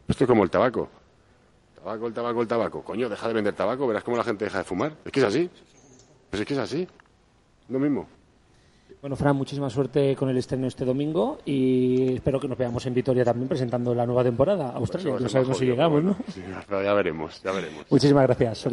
[0.08, 0.88] Esto es como el tabaco.
[1.76, 2.82] Tabaco, el tabaco, el tabaco.
[2.82, 4.96] Coño, deja de vender tabaco, verás cómo la gente deja de fumar.
[5.04, 5.50] Es que es así.
[6.30, 6.88] Pues es que es así.
[7.68, 8.08] Lo mismo.
[9.02, 12.94] Bueno, Fran, muchísima suerte con el estreno este domingo y espero que nos veamos en
[12.94, 15.16] Vitoria también presentando la nueva temporada Australia.
[15.18, 16.16] no sabemos si llegamos, ¿no?
[16.32, 17.84] Sí, pero ya veremos, ya veremos.
[17.90, 18.68] Muchísimas gracias.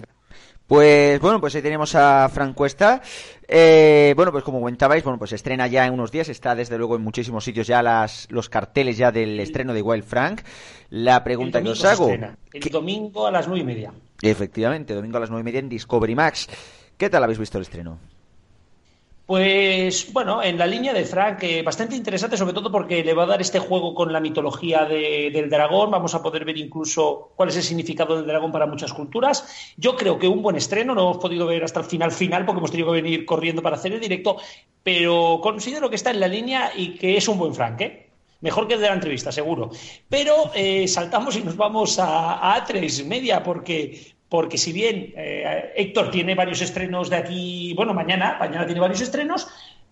[0.67, 3.01] Pues bueno, pues ahí tenemos a Fran Cuesta.
[3.47, 6.95] Eh, bueno, pues como comentabais, bueno, pues estrena ya en unos días, está desde luego
[6.95, 10.41] en muchísimos sitios ya las, los carteles ya del estreno de Wild Frank.
[10.91, 12.07] La pregunta que os hago.
[12.07, 13.91] El domingo a las nueve y media.
[14.21, 16.47] Efectivamente, domingo a las nueve y media en Discovery Max.
[16.99, 17.97] ¿Qué tal habéis visto el estreno?
[19.30, 23.25] Pues bueno, en la línea de Frank, eh, bastante interesante, sobre todo porque le va
[23.25, 25.91] a dar este juego con la mitología del dragón.
[25.91, 29.73] Vamos a poder ver incluso cuál es el significado del dragón para muchas culturas.
[29.77, 32.57] Yo creo que un buen estreno, no hemos podido ver hasta el final final porque
[32.57, 34.38] hemos tenido que venir corriendo para hacer el directo,
[34.82, 38.09] pero considero que está en la línea y que es un buen Frank, ¿eh?
[38.41, 39.69] Mejor que el de la entrevista, seguro.
[40.09, 45.73] Pero eh, saltamos y nos vamos a, a A3 Media, porque porque si bien eh,
[45.75, 49.47] Héctor tiene varios estrenos de aquí, bueno, mañana, mañana tiene varios estrenos,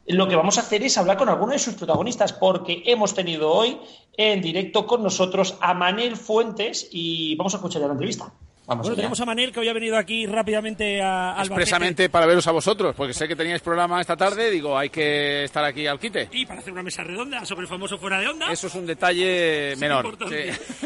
[0.06, 3.52] lo que vamos a hacer es hablar con alguno de sus protagonistas, porque hemos tenido
[3.52, 3.78] hoy
[4.16, 8.32] en directo con nosotros a Manel Fuentes y vamos a escuchar la entrevista
[8.76, 12.52] bueno, tenemos a Manel que hoy ha venido aquí rápidamente a Expresamente para veros a
[12.52, 16.28] vosotros, porque sé que teníais programa esta tarde, digo, hay que estar aquí al quite.
[16.34, 18.52] Y para hacer una mesa redonda sobre el famoso fuera de onda.
[18.52, 20.18] Eso es un detalle menor.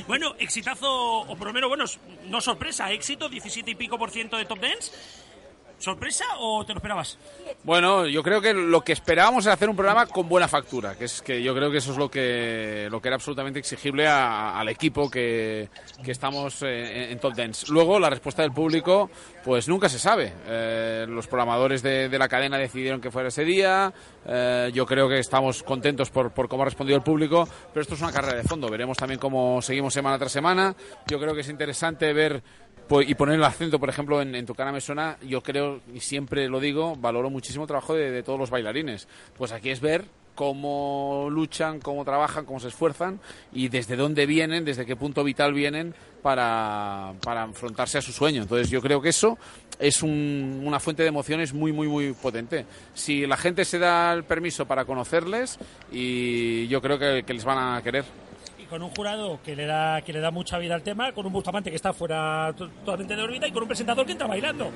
[0.07, 1.85] Bueno, exitazo, o por lo menos, bueno,
[2.29, 4.91] no sorpresa, éxito, 17 y pico por ciento de top dance.
[5.81, 7.17] ¿Sorpresa o te lo esperabas?
[7.63, 11.05] Bueno, yo creo que lo que esperábamos era hacer un programa con buena factura, que
[11.05, 14.69] es que yo creo que eso es lo que lo que era absolutamente exigible al
[14.69, 15.69] equipo que,
[16.05, 17.65] estamos eh, en, Top Dance.
[17.69, 19.09] Luego la respuesta del público,
[19.43, 20.31] pues nunca se sabe.
[20.45, 23.91] Eh, los programadores de, la cadena decidieron que fuera ese día.
[24.27, 27.95] Eh, yo creo que estamos contentos por, por cómo ha respondido el público, pero esto
[27.95, 28.69] es una carrera de fondo.
[28.69, 30.75] Veremos también cómo seguimos semana tras semana.
[31.07, 32.43] Yo creo que es interesante ver
[33.01, 36.49] y poner el acento, por ejemplo, en, tu cara me suena, yo creo, y siempre
[36.49, 39.07] lo digo, valoro muchísimo el trabajo de, todos los bailarines.
[39.37, 40.05] Pues aquí es ver
[40.35, 43.19] cómo luchan, cómo trabajan, cómo se esfuerzan
[43.53, 48.41] y desde dónde vienen, desde qué punto vital vienen para, para enfrentarse a su sueño.
[48.41, 49.37] Entonces yo creo que eso
[49.79, 52.65] es una fuente de emociones muy, muy, muy potente.
[52.93, 55.59] Si la gente se da el permiso para conocerles,
[55.91, 58.05] y yo creo que les van a querer
[58.71, 61.33] con un jurado que le da que le da mucha vida al tema, con un
[61.33, 64.71] Bustamante que está fuera totalmente de órbita y con un presentador que entra bailando.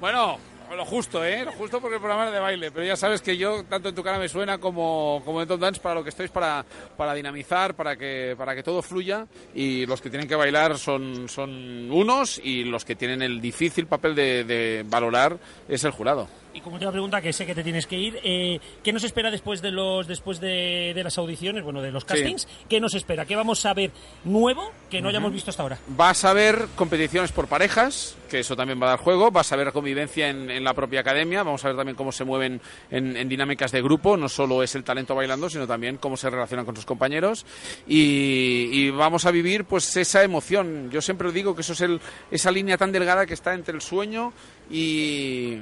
[0.00, 0.38] Bueno,
[0.74, 1.44] lo justo, ¿eh?
[1.44, 2.70] Lo justo porque el programa es de baile.
[2.70, 5.60] Pero ya sabes que yo, tanto en tu cara me suena como, como en Top
[5.60, 6.64] Dance, para lo que estoy para,
[6.96, 9.26] para dinamizar, para que, para que todo fluya.
[9.54, 13.86] Y los que tienen que bailar son, son unos y los que tienen el difícil
[13.86, 15.36] papel de valorar
[15.68, 16.28] es el jurado.
[16.58, 19.30] Y como última pregunta, que sé que te tienes que ir, eh, ¿qué nos espera
[19.30, 22.48] después de los después de, las audiciones, bueno, de los castings?
[22.68, 23.26] ¿Qué nos espera?
[23.26, 23.92] ¿Qué vamos a ver
[24.24, 25.78] nuevo que no hayamos visto hasta ahora?
[25.86, 29.30] Vas a ver competiciones por parejas, que eso también va a dar juego.
[29.30, 31.44] Vas a ver convivencia en, la propia academia.
[31.44, 34.16] Vamos a ver también cómo se mueven en, dinámicas de grupo.
[34.16, 37.46] No solo es el talento bailando, sino también cómo se relacionan con sus compañeros.
[37.86, 40.90] Y, vamos a vivir pues esa emoción.
[40.90, 42.00] Yo siempre digo que eso es el,
[42.32, 44.32] esa línea tan delgada que está entre el sueño
[44.70, 45.58] y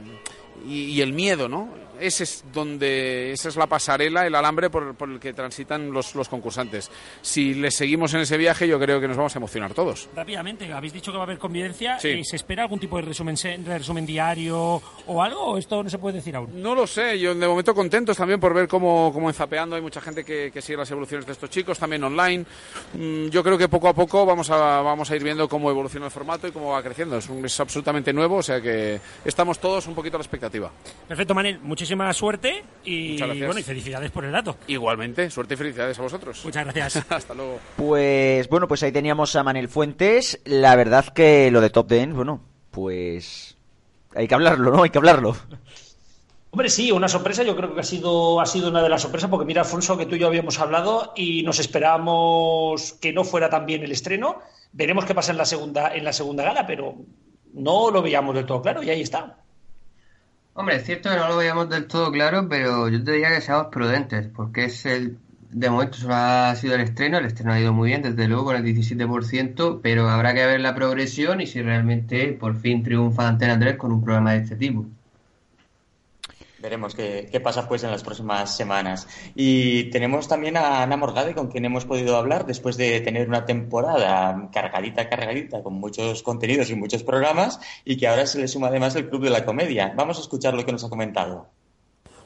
[0.64, 1.68] y, el miedo, ¿no?
[2.00, 6.28] Ese es donde, esa es la pasarela, el alambre por, el que transitan los, los,
[6.28, 6.90] concursantes.
[7.22, 10.08] Si les seguimos en ese viaje, yo creo que nos vamos a emocionar todos.
[10.14, 11.98] Rápidamente, habéis dicho que va a haber convivencia.
[11.98, 15.40] ¿Se espera algún tipo de resumen, resumen diario o algo?
[15.40, 16.62] ¿O esto no se puede decir aún?
[16.62, 17.18] No lo sé.
[17.18, 20.50] Yo de momento contentos también por ver cómo, cómo en Zapeando hay mucha gente que,
[20.52, 22.44] que, sigue las evoluciones de estos chicos, también online.
[22.94, 26.06] Mm, yo creo que poco a poco vamos a, vamos a ir viendo cómo evoluciona
[26.06, 27.16] el formato y cómo va creciendo.
[27.18, 30.70] Es, es absolutamente nuevo, o sea que estamos todos un poquito a la expectativa.
[31.08, 31.60] Perfecto, Manel.
[31.86, 34.56] Muchísima suerte y, bueno, y felicidades por el dato.
[34.66, 36.44] Igualmente, suerte y felicidades a vosotros.
[36.44, 37.06] Muchas gracias.
[37.08, 37.60] Hasta luego.
[37.76, 40.40] Pues bueno, pues ahí teníamos a Manel Fuentes.
[40.44, 42.40] La verdad que lo de Top Ten, bueno,
[42.72, 43.56] pues
[44.16, 44.82] hay que hablarlo, ¿no?
[44.82, 45.36] Hay que hablarlo.
[46.50, 47.44] Hombre, sí, una sorpresa.
[47.44, 50.06] Yo creo que ha sido, ha sido una de las sorpresas, porque mira, Alfonso, que
[50.06, 54.40] tú y yo habíamos hablado y nos esperábamos que no fuera tan bien el estreno.
[54.72, 56.96] Veremos qué pasa en la segunda, en la segunda gala, pero
[57.54, 59.45] no lo veíamos del todo claro y ahí está.
[60.58, 63.42] Hombre, es cierto que no lo veíamos del todo claro, pero yo te diría que
[63.42, 65.18] seamos prudentes, porque es el.
[65.50, 68.46] De momento solo ha sido el estreno, el estreno ha ido muy bien, desde luego
[68.46, 73.28] con el 17%, pero habrá que ver la progresión y si realmente por fin triunfa
[73.28, 74.86] Antena 3 con un programa de este tipo.
[76.66, 79.06] Veremos qué, qué, pasa pues en las próximas semanas.
[79.36, 83.44] Y tenemos también a Ana Morgade, con quien hemos podido hablar después de tener una
[83.44, 88.66] temporada cargadita, cargadita, con muchos contenidos y muchos programas, y que ahora se le suma
[88.66, 89.94] además el Club de la Comedia.
[89.96, 91.46] Vamos a escuchar lo que nos ha comentado.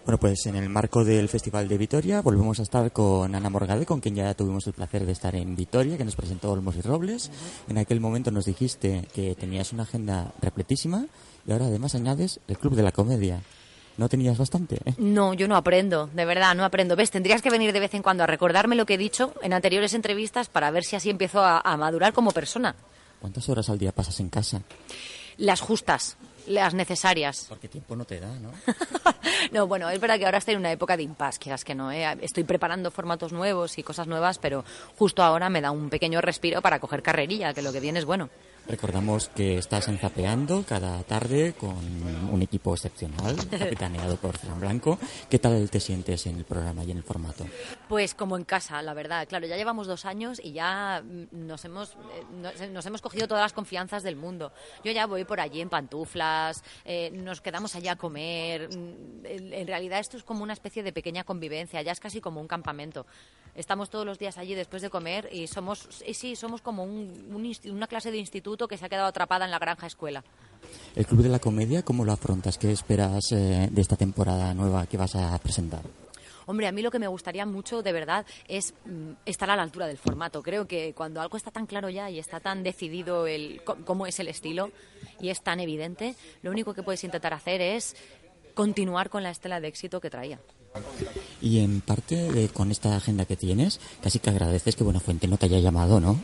[0.07, 3.85] Bueno, pues en el marco del Festival de Vitoria volvemos a estar con Ana Morgade,
[3.85, 6.81] con quien ya tuvimos el placer de estar en Vitoria, que nos presentó Olmos y
[6.81, 7.31] Robles.
[7.69, 11.05] En aquel momento nos dijiste que tenías una agenda repletísima
[11.47, 13.43] y ahora además añades el Club de la Comedia.
[14.01, 14.77] ¿No tenías bastante?
[14.87, 14.95] ¿eh?
[14.97, 16.97] No, yo no aprendo, de verdad, no aprendo.
[16.97, 17.11] ¿Ves?
[17.11, 19.93] Tendrías que venir de vez en cuando a recordarme lo que he dicho en anteriores
[19.93, 22.75] entrevistas para ver si así empiezo a, madurar como persona.
[23.21, 24.63] ¿Cuántas horas al día pasas en casa?
[25.37, 27.45] Las justas, las necesarias.
[27.51, 28.53] Porque tiempo no te da, ¿no?
[29.53, 31.93] no, bueno, es verdad que ahora estoy en una época de impasse, quieras que no.
[31.93, 32.17] ¿eh?
[32.23, 34.65] Estoy preparando formatos nuevos y cosas nuevas, pero
[34.97, 38.07] justo ahora me da un pequeño respiro para coger carrerilla, que lo que viene es
[38.07, 38.31] bueno.
[38.69, 41.77] Recordamos que estás enzapeando cada tarde con
[42.33, 44.99] un equipo excepcional, capitaneado por Fran Blanco.
[45.29, 47.45] ¿Qué tal te sientes en el programa y en el formato?
[47.89, 49.27] Pues como en casa, la verdad.
[49.29, 51.97] Claro, ya llevamos dos años y ya mm, nos hemos,
[52.61, 54.53] eh, nos, hemos cogido todas las confianzas del mundo.
[54.85, 58.69] Yo ya voy por allí en pantuflas, eh, nos quedamos allá a comer.
[58.69, 62.41] Mm, en realidad esto es como una especie de pequeña convivencia, ya es casi como
[62.41, 63.07] un campamento.
[63.55, 68.11] Estamos todos los días allí después de comer y somos, sí, somos como una clase
[68.11, 70.25] de instituto que se ha quedado atrapada en la granja escuela.
[70.95, 72.59] El Club de la Comedia, ¿cómo lo afrontas?
[72.59, 75.83] ¿Qué esperas eh, de esta temporada nueva que vas a presentar?
[76.47, 79.63] Hombre, a mí lo que me gustaría mucho, de verdad, es mm, estar a la
[79.63, 80.43] altura del formato.
[80.43, 84.19] Creo que cuando algo está tan claro ya y está tan decidido el, cómo es
[84.19, 84.73] el estilo
[85.21, 87.95] y es tan evidente, lo único que puedes intentar hacer es
[88.55, 90.41] continuar con la estela de éxito que traía.
[91.41, 95.39] Y en parte de, con esta agenda que tienes, casi que agradeces que Buenafuente no
[95.39, 96.21] te haya llamado, ¿no?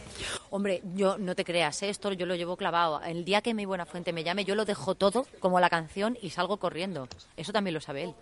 [0.51, 1.89] Hombre, yo no te creas, ¿eh?
[1.89, 3.01] esto yo lo llevo clavado.
[3.03, 6.31] El día que mi Buenafuente me llame, yo lo dejo todo, como la canción, y
[6.31, 7.09] salgo corriendo.
[7.37, 8.15] Eso también lo sabe él.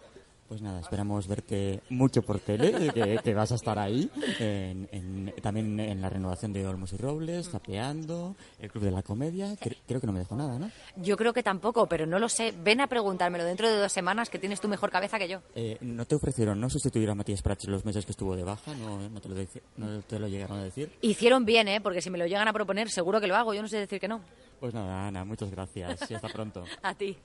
[0.48, 2.92] Pues nada, esperamos verte mucho por tele,
[3.24, 8.36] que, vas a estar ahí, en, también en la renovación de Olmos y Robles, tapeando,
[8.58, 9.56] el Club de la Comedia.
[9.56, 10.70] Creo, que no me dejo nada, ¿no?
[10.96, 12.52] Yo creo que tampoco, pero no lo sé.
[12.62, 15.40] Ven a preguntármelo dentro de dos semanas, que tienes tu mejor cabeza que yo.
[15.54, 18.74] Eh, ¿No te ofrecieron no sustituir a Matías Prats los meses que estuvo de baja?
[18.74, 19.34] ¿No, no, te lo
[19.76, 20.92] ¿No te lo llegaron a decir?
[21.00, 21.80] Hicieron bien, ¿eh?
[21.80, 23.54] Porque si me lo llegan a proponer, seguro que lo hago.
[23.54, 24.20] Yo no sé decir que no.
[24.60, 26.64] Pues nada, Ana, muchas gracias y hasta pronto.
[26.82, 27.16] a ti.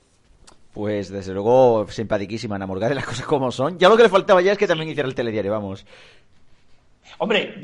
[0.74, 3.78] Pues desde luego, simpatiquísima Ana Morgade, las cosas como son.
[3.80, 5.86] Ya lo que le faltaba ya es que también hiciera el telediario, vamos.
[7.18, 7.56] Hombre,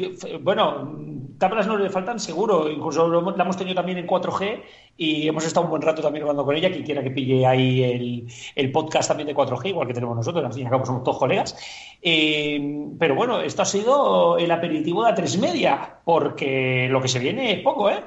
[0.42, 0.98] bueno,
[1.38, 4.62] tablas no le faltan seguro, incluso la hemos tenido también en 4G
[4.98, 8.28] y hemos estado un buen rato también hablando con ella, quien quiera que pille ahí
[8.56, 11.04] el, podcast también de 4G, igual que tenemos nosotros, al fin y al cabo somos
[11.04, 11.56] todos colegas.
[12.02, 17.08] Eh, pero bueno, esto ha sido el aperitivo de a tres media, porque lo que
[17.08, 18.04] se viene es poco, ¿eh?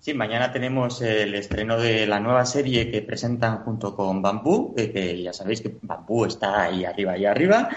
[0.00, 5.22] Sí, mañana tenemos el estreno de la nueva serie que presentan junto con Bambú, que,
[5.22, 7.68] ya sabéis que Bambú está ahí arriba y arriba,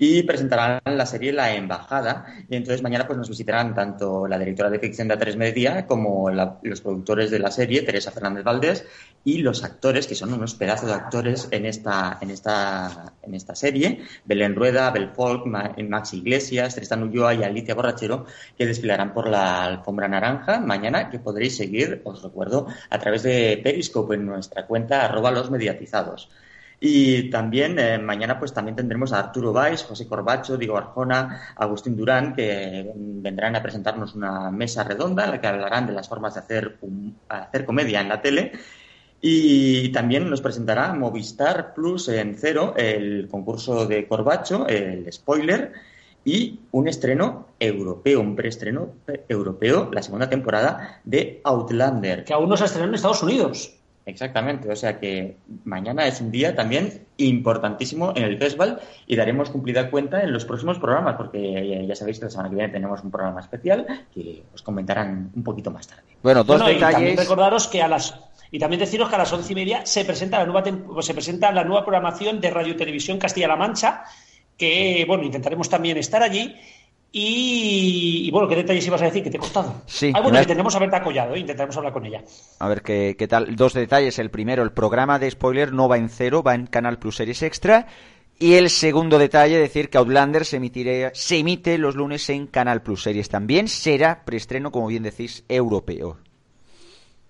[0.00, 2.24] y presentarán la serie La Embajada.
[2.48, 6.30] Y entonces mañana pues nos visitarán tanto la directora de ficción de A3 Media como
[6.30, 8.86] los productores de la serie, Teresa Fernández Valdés,
[9.24, 13.54] y los actores, que son unos pedazos de actores en esta, en esta, en esta
[13.54, 18.24] serie, Belén Rueda, Abel Folk, Maxi Iglesias, Tristan Ulloa y Alicia Borrachero,
[18.56, 23.60] que desfilarán por la alfombra naranja mañana, que podréis seguir os recuerdo, a través de
[23.62, 26.30] Periscope en nuestra cuenta arroba los mediatizados.
[26.82, 31.94] Y también eh, mañana pues también tendremos a Arturo Valls, José Corbacho, Diego Arjona, Agustín
[31.94, 36.34] Durán, que vendrán a presentarnos una mesa redonda en la que hablarán de las formas
[36.34, 36.78] de hacer,
[37.28, 38.52] hacer comedia en la tele.
[39.20, 45.74] Y también nos presentará Movistar Plus en cero, el concurso de Corbacho, el spoiler,
[46.24, 48.94] y un estreno europeo, un preestreno
[49.28, 52.24] europeo, la segunda temporada de Outlander.
[52.24, 53.79] Que aún no se ha estrenado en Estados Unidos.
[54.10, 59.50] Exactamente, o sea que mañana es un día también importantísimo en el festival y daremos
[59.50, 63.02] cumplida cuenta en los próximos programas, porque ya sabéis que la semana que viene tenemos
[63.04, 66.02] un programa especial que os comentarán un poquito más tarde.
[66.22, 66.78] Bueno, dos detalles.
[66.78, 68.18] Y también recordaros que a las
[68.50, 70.64] y también deciros que a las once y media se presenta la nueva
[71.02, 74.02] se presenta la nueva programación de Radio Televisión Castilla-La Mancha
[74.60, 76.54] que, bueno, intentaremos también estar allí.
[77.12, 79.82] Y, bueno, ¿qué detalles ibas a decir que te he costado?
[79.86, 80.12] Sí.
[80.14, 81.40] Ah, bueno, intentaremos haberte acollado, ¿eh?
[81.40, 82.22] intentaremos hablar con ella.
[82.60, 83.56] A ver ¿qué, qué tal.
[83.56, 84.18] Dos detalles.
[84.20, 87.42] El primero, el programa de spoiler no va en cero, va en Canal Plus Series
[87.42, 87.86] Extra.
[88.38, 92.80] Y el segundo detalle, decir que Outlander se, emitirá, se emite los lunes en Canal
[92.80, 93.68] Plus Series también.
[93.68, 96.16] Será preestreno, como bien decís, europeo.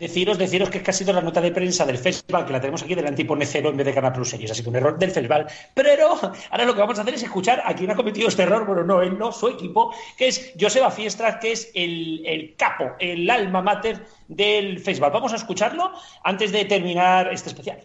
[0.00, 2.60] Deciros, deciros que es que ha sido la nota de prensa del festival, que la
[2.60, 4.50] tenemos aquí delante y cero en vez de Canal Plus Series.
[4.50, 5.46] Así que un error del festival.
[5.74, 6.14] Pero
[6.50, 8.66] ahora lo que vamos a hacer es escuchar a quien ha cometido este error.
[8.66, 13.28] Bueno, no él, no, su equipo, que es Joseba Fiestra, que es el, capo, el
[13.28, 15.10] alma mater del festival.
[15.12, 15.92] Vamos a escucharlo
[16.24, 17.80] antes de terminar este especial.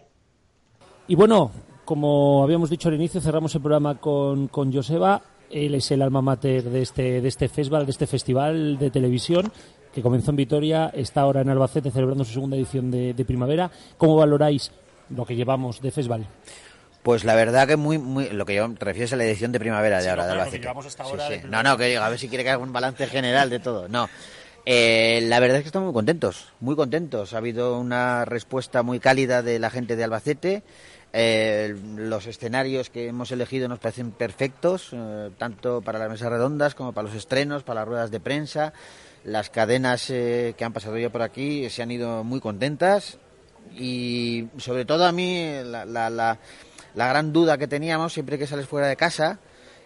[1.08, 1.50] Y bueno,
[1.84, 5.20] como habíamos dicho al inicio, cerramos el programa con, con Joseba.
[5.50, 9.52] Él es el alma mater de este, de este festival, de este festival de televisión
[9.96, 13.70] que comenzó en Vitoria, está ahora en Albacete celebrando su segunda edición de, primavera.
[13.96, 14.70] ¿Cómo valoráis
[15.08, 16.26] lo que llevamos de festival?
[17.02, 19.52] Pues la verdad que muy, muy lo que yo me refiero es a la edición
[19.52, 20.68] de primavera de ahora de Albacete.
[21.48, 23.88] No, no, que a ver si quiere que haga un balance general de todo.
[23.88, 24.06] No.
[24.66, 27.32] Eh, la verdad es que estamos muy contentos, muy contentos.
[27.32, 30.62] Ha habido una respuesta muy cálida de la gente de Albacete.
[31.14, 36.74] Eh, los escenarios que hemos elegido nos parecen perfectos, eh, tanto para las mesas redondas
[36.74, 38.74] como para los estrenos, para las ruedas de prensa.
[39.26, 43.18] Las cadenas eh, que han pasado ya por aquí se han ido muy contentas
[43.76, 46.38] y sobre todo a mí la, la, la,
[46.94, 49.40] gran duda que teníamos siempre que sales fuera de casa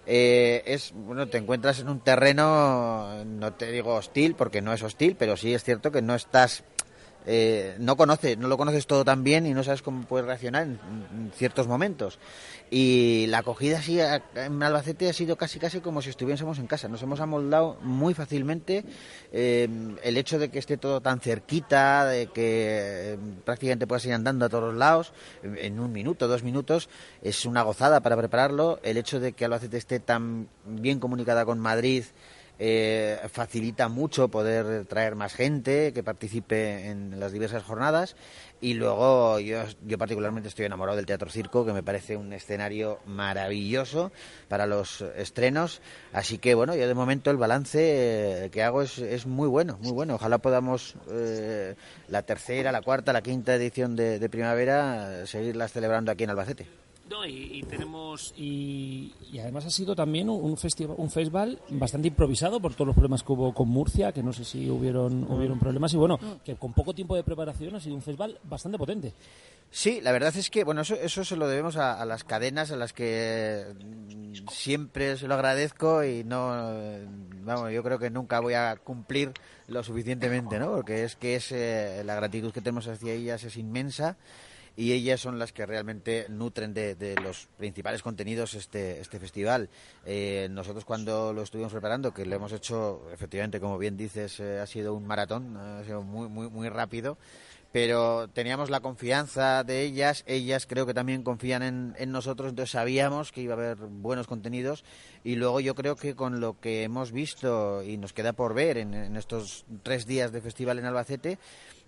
[0.07, 4.83] eh, es, bueno, te encuentras en un terreno, no te digo hostil porque no es
[4.83, 6.63] hostil, pero sí es cierto que no estás
[7.27, 10.63] eh, no conoces, no lo conoces todo tan bien y no sabes cómo puedes reaccionar
[10.65, 12.19] en, ciertos momentos.
[12.71, 16.89] Y la acogida así en Albacete ha sido casi casi como si estuviésemos en casa.
[16.89, 18.85] Nos hemos amoldado muy fácilmente
[19.33, 19.69] eh,
[20.03, 24.47] el hecho de que esté todo tan cerquita, de que eh, prácticamente puedas ir andando
[24.47, 25.13] a todos lados
[25.43, 26.89] en un minuto, dos minutos,
[27.23, 28.81] es una gozada para prepararlo.
[28.83, 32.05] El hecho de que Albacete esté tan bien comunicada con Madrid
[32.63, 38.17] eh, facilita mucho poder traer más gente que participe en las diversas jornadas.
[38.61, 42.99] Y luego yo, yo particularmente estoy enamorado del Teatro Circo que me parece un escenario
[43.07, 44.13] maravilloso
[44.49, 45.81] para los estrenos.
[46.13, 49.79] Así que bueno yo de momento el balance eh, que hago es, es muy bueno
[49.81, 50.17] muy bueno.
[50.17, 51.75] Ojalá podamos eh,
[52.09, 56.90] la tercera la cuarta la quinta edición de, de primavera seguirlas celebrando aquí en Albacete
[57.11, 62.75] No, y, tenemos y, además ha sido también un festival, un festival bastante improvisado por
[62.75, 65.97] todos los problemas que hubo con Murcia, que no sé si hubieron hubieron problemas y
[65.97, 69.13] bueno, que con poco tiempo de preparación ha sido un festival bastante potente.
[69.73, 72.77] Sí, la verdad es que, bueno, eso, eso se lo debemos a, las cadenas a
[72.77, 76.65] las que mm, siempre se lo agradezco y no,
[77.43, 79.33] vamos, yo creo que nunca voy a cumplir
[79.67, 80.77] lo suficientemente, ¿no?
[80.77, 84.17] Porque es que es, eh, la gratitud que tenemos hacia ellas es inmensa
[84.77, 89.69] y ellas son las que realmente nutren de, los principales contenidos este, este festival.
[90.05, 94.59] Eh, nosotros cuando lo estuvimos preparando, que lo hemos hecho, efectivamente, como bien dices, eh,
[94.59, 97.19] ha sido un maratón, ha sido muy, muy, muy rápido
[97.73, 103.31] pero teníamos la confianza de ellas, ellas creo que también confían en, nosotros, entonces sabíamos
[103.31, 104.85] que iba a haber buenos contenidos
[105.23, 108.79] y luego yo creo que con lo que hemos visto y nos queda por ver
[108.79, 111.39] en estos tres días de festival en Albacete,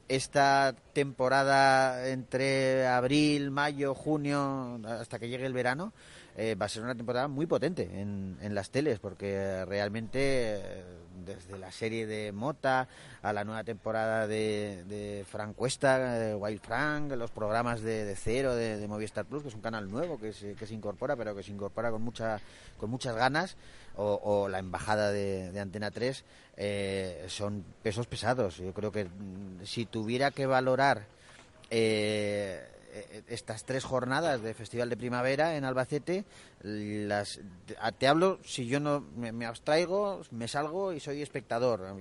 [0.08, 5.92] esta temporada entre abril, mayo, junio, hasta que llegue el verano,
[6.36, 10.84] eh, va a ser una temporada muy potente en, en las teles, porque realmente eh,
[11.24, 12.88] desde la serie de Mota
[13.22, 18.86] a la nueva temporada de, de Frank Cuesta, Wild Frank, los programas de, Cero de,
[18.88, 21.52] Movistar Plus, que es un canal nuevo que se, que se incorpora, pero que se
[21.52, 22.40] incorpora con, mucha,
[22.78, 23.56] con muchas ganas,
[23.96, 26.24] o, la embajada de, Antena 3,
[26.56, 28.56] eh, son pesos pesados.
[28.56, 31.06] Yo creo que mm, si tuviera que valorar
[31.70, 36.24] eh, eh, estas tres jornadas de Festival de Primavera en Albacete,
[36.62, 37.40] las,
[37.98, 41.96] te hablo si yo no me, abstraigo, me salgo y soy espectador.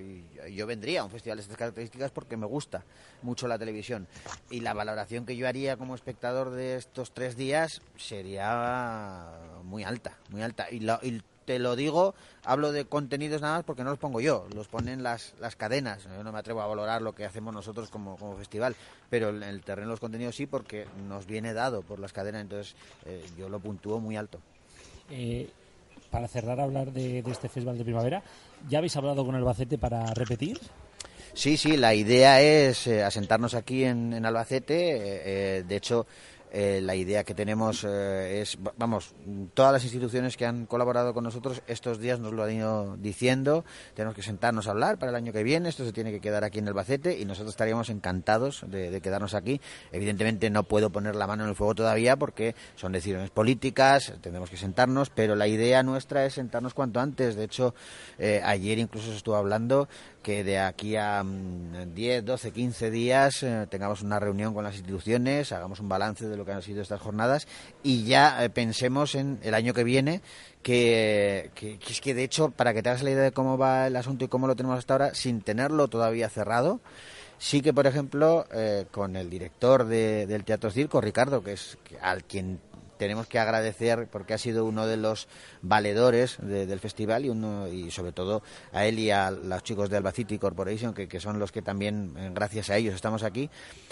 [0.52, 2.84] yo vendría a un festival de estas características porque me gusta
[3.22, 4.08] mucho la televisión.
[4.50, 9.32] Y la valoración que yo haría como espectador de estos tres días sería
[9.64, 10.70] muy alta, muy alta.
[10.70, 11.22] Y, y
[11.52, 12.16] te lo digo,
[12.46, 16.02] hablo de contenidos nada más porque no los pongo yo, los ponen las, las cadenas.
[16.06, 18.74] Yo no me atrevo a valorar lo que hacemos nosotros como, como festival,
[19.10, 22.44] pero en el terreno de los contenidos sí porque nos viene dado por las cadenas,
[22.44, 22.74] entonces
[23.06, 24.40] eh, yo lo puntúo muy alto.
[25.10, 25.50] Eh,
[26.10, 28.24] para cerrar hablar de, este festival de primavera,
[28.70, 30.58] ¿ya habéis hablado con Albacete para repetir?
[31.34, 35.66] Sí, sí, la idea es eh, asentarnos aquí en, en Albacete.
[35.68, 36.08] de hecho,
[36.54, 39.16] eh, la idea que tenemos eh, es, vamos,
[39.54, 43.64] todas las instituciones que han colaborado con nosotros estos días nos lo han ido diciendo,
[43.94, 46.44] tenemos que sentarnos a hablar para el año que viene, esto se tiene que quedar
[46.44, 49.62] aquí en el Bacete y nosotros estaríamos encantados de, quedarnos aquí.
[49.94, 54.50] Evidentemente no puedo poner la mano en el fuego todavía porque son decisiones políticas, tenemos
[54.50, 57.36] que sentarnos, pero la idea nuestra es sentarnos cuanto antes.
[57.36, 57.74] De hecho,
[58.20, 59.88] eh, ayer incluso se estuvo hablando
[60.22, 65.80] que de aquí a 10, 12, 15 días tengamos una reunión con las instituciones, hagamos
[65.80, 67.48] un balance de lo que han sido estas jornadas
[67.84, 70.22] y ya eh, pensemos en el año que viene
[70.62, 71.50] que,
[71.90, 74.26] es que de hecho para que te hagas la idea de cómo va el asunto
[74.26, 76.82] y cómo lo tenemos hasta ahora sin tenerlo todavía cerrado
[77.40, 82.24] sí que por ejemplo eh, con el director del Teatro Circo Ricardo que es al
[82.24, 82.60] quien
[83.02, 85.28] tenemos que agradecer porque ha sido uno de los
[85.64, 89.98] valedores del festival y, uno, y sobre todo a él y a los chicos de
[89.98, 93.50] Albacity Corporation, que, son los que también, eh, gracias a ellos, estamos aquí.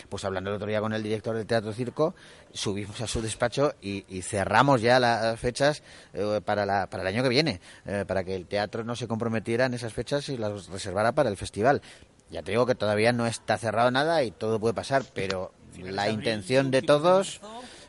[0.09, 2.13] Pues hablando el otro día con el director del Teatro Circo,
[2.53, 5.81] subimos a su despacho y, cerramos ya las fechas
[6.13, 9.07] eh, para, la, para el año que viene, eh, para que el teatro no se
[9.07, 11.81] comprometiera en esas fechas y las reservara para el festival.
[12.29, 16.11] Ya te digo que todavía no está cerrado nada y todo puede pasar, pero la
[16.11, 17.41] intención de todos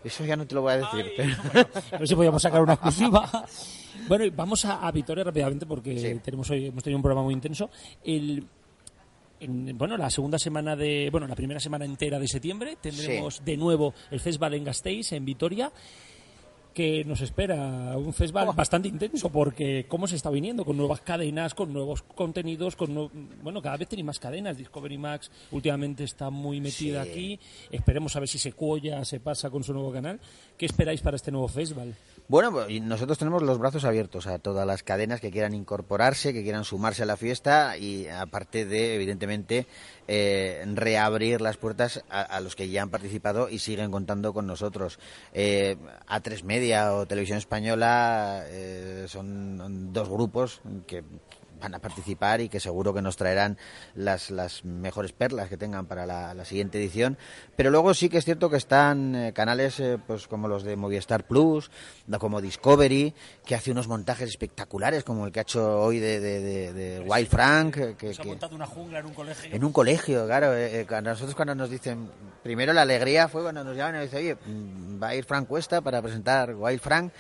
[0.05, 1.37] eso ya no te lo voy a decir.
[1.93, 3.31] a ver si podíamos sacar una exclusiva.
[4.09, 7.69] Bueno, vamos a, a Vitoria rápidamente porque tenemos hoy, hemos tenido un programa muy intenso.
[8.03, 8.45] El,
[9.75, 13.95] bueno, la segunda semana de, bueno, la primera semana entera de septiembre tendremos de nuevo
[14.11, 15.71] el Festival en Gasteiz en Vitoria
[16.75, 18.53] que nos espera un festival oh.
[18.53, 23.11] bastante intenso porque cómo se está viniendo con nuevas cadenas, con nuevos contenidos, con
[23.43, 24.57] bueno, cada vez tiene más cadenas.
[24.57, 27.39] Discovery Max últimamente está muy metida aquí.
[27.71, 30.21] Esperemos a ver si se cuolla, se pasa con su nuevo canal.
[30.57, 31.95] ¿Qué esperáis para este nuevo festival?
[32.31, 36.45] Bueno, pues, nosotros tenemos los brazos abiertos a todas las cadenas que quieran incorporarse, que
[36.45, 39.67] quieran sumarse a la fiesta y aparte de, evidentemente,
[40.07, 45.01] eh, reabrir las puertas a, los que ya han participado y siguen contando con nosotros.
[45.35, 45.77] Eh,
[46.09, 51.03] A3 Media o Televisión Española eh, son dos grupos que
[51.61, 53.59] van a participar y que seguro que nos traerán
[53.95, 57.19] las, las mejores perlas que tengan para la, siguiente edición.
[57.55, 60.75] Pero luego sí que es cierto que están eh, canales eh, pues como los de
[60.75, 61.71] Movistar Plus,
[62.19, 63.15] como Discovery,
[63.45, 67.97] que hace unos montajes espectaculares, como el que ha hecho hoy de, de, Wild Frank.
[67.97, 69.55] Que, ha montado una jungla en un colegio.
[69.55, 70.57] En un colegio, claro.
[70.57, 72.11] Eh, nosotros cuando nos dicen,
[72.43, 75.25] primero la alegría fue cuando nos llaman y nos dicen, oye, mm, va a ir
[75.25, 77.13] Frank Cuesta para presentar Wild Frank.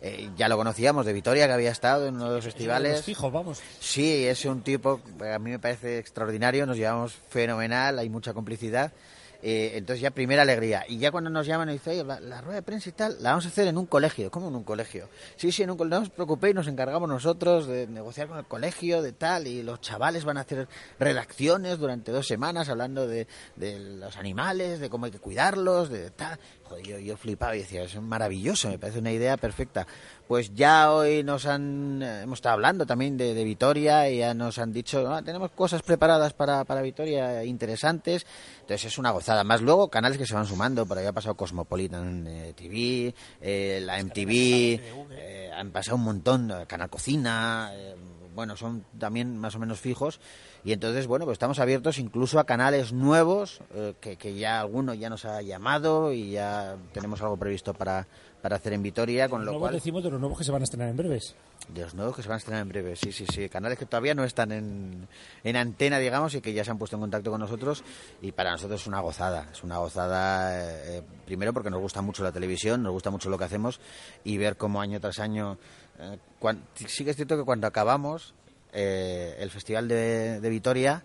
[0.00, 3.04] Eh, ya lo conocíamos de Vitoria, que había estado en uno de los festivales.
[3.04, 3.60] Fijo, vamos.
[3.80, 8.92] Sí, es un tipo, a mí me parece extraordinario, nos llevamos fenomenal, hay mucha complicidad.
[9.40, 10.84] Eh, entonces ya primera alegría.
[10.88, 13.30] Y ya cuando nos llaman y dicen, la, la, rueda de prensa y tal, la
[13.30, 14.30] vamos a hacer en un colegio.
[14.30, 15.08] ¿Cómo en un colegio?
[15.36, 15.98] Sí, sí, en un colegio.
[16.00, 19.80] No os preocupéis, nos encargamos nosotros de negociar con el colegio, de tal, y los
[19.80, 20.68] chavales van a hacer
[20.98, 26.10] redacciones durante dos semanas hablando de, de los animales, de cómo hay que cuidarlos, de
[26.10, 26.38] tal.
[26.68, 29.86] Joder, yo, yo flipaba y decía, es maravilloso, me parece una idea perfecta.
[30.26, 34.58] Pues ya hoy nos han, hemos estado hablando también de, de Vitoria y ya nos
[34.58, 38.26] han dicho, ah, tenemos cosas preparadas para, para Vitoria interesantes,
[38.60, 39.44] entonces es una gozada.
[39.44, 43.80] Más luego canales que se van sumando, por ahí ha pasado Cosmopolitan eh, TV, eh,
[43.82, 47.96] la MTV, eh, han pasado un montón, Canal Cocina, eh,
[48.38, 50.20] bueno, son también más o menos fijos
[50.62, 54.94] y entonces, bueno, pues estamos abiertos incluso a canales nuevos, eh, que, que, ya alguno
[54.94, 58.06] ya nos ha llamado y ya tenemos algo previsto para,
[58.40, 59.74] para hacer en Vitoria, con los lo nuevos cual...
[59.74, 61.34] decimos de los nuevos que se van a estrenar en breves.
[61.68, 63.48] De los nuevos que se van a estrenar en breves, sí, sí, sí.
[63.48, 65.08] Canales que todavía no están en,
[65.42, 67.82] en antena, digamos, y que ya se han puesto en contacto con nosotros
[68.22, 69.48] y para nosotros es una gozada.
[69.50, 73.36] Es una gozada, eh, primero porque nos gusta mucho la televisión, nos gusta mucho lo
[73.36, 73.80] que hacemos
[74.22, 75.58] y ver cómo año tras año...
[75.98, 78.34] Eh, cuando, sí que es cierto que cuando acabamos
[78.72, 81.02] eh, el Festival de, Vitoria,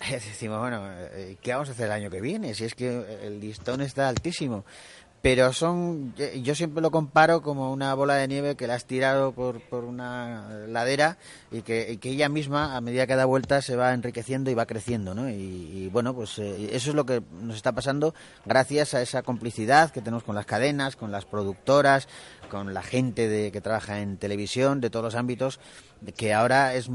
[0.10, 2.54] decimos, bueno, eh, ¿qué vamos a hacer el año que viene?
[2.54, 4.64] Si es que el listón está altísimo.
[5.24, 9.32] Pero son, yo siempre lo comparo como una bola de nieve que la has tirado
[9.32, 11.16] por, por una ladera
[11.50, 14.54] y que, y que, ella misma, a medida que da vuelta, se va enriqueciendo y
[14.54, 15.30] va creciendo, ¿no?
[15.30, 18.14] Y, y bueno, pues eh, eso es lo que nos está pasando
[18.44, 22.06] gracias a esa complicidad que tenemos con las cadenas, con las productoras,
[22.50, 25.58] con la gente de, que trabaja en televisión, de todos los ámbitos,
[26.16, 26.88] que ahora es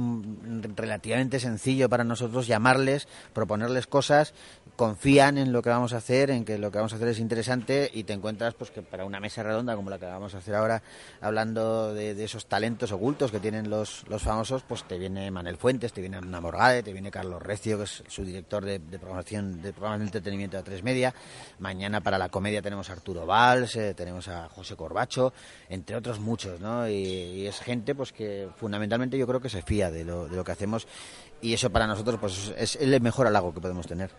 [0.75, 4.33] relativamente sencillo para nosotros llamarles, proponerles cosas,
[4.75, 7.19] confían en lo que vamos a hacer, en que lo que vamos a hacer es
[7.19, 10.37] interesante y te encuentras pues que para una mesa redonda como la que vamos a
[10.37, 10.81] hacer ahora,
[11.19, 15.91] hablando de, esos talentos ocultos que tienen los, los, famosos, pues te viene Manel Fuentes,
[15.91, 19.73] te viene Ana Morgade, te viene Carlos Recio, que es su director de, programación de
[19.73, 21.13] programas de entretenimiento de tres media.
[21.59, 25.33] Mañana para la comedia tenemos a Arturo Valls, eh, tenemos a José Corbacho,
[25.67, 26.87] entre otros muchos, ¿no?
[26.87, 30.43] Y es gente pues que fundamentalmente yo creo que se fía de lo, de lo
[30.43, 30.87] que hacemos
[31.41, 34.11] y eso para nosotros pues es el mejor halago que podemos tener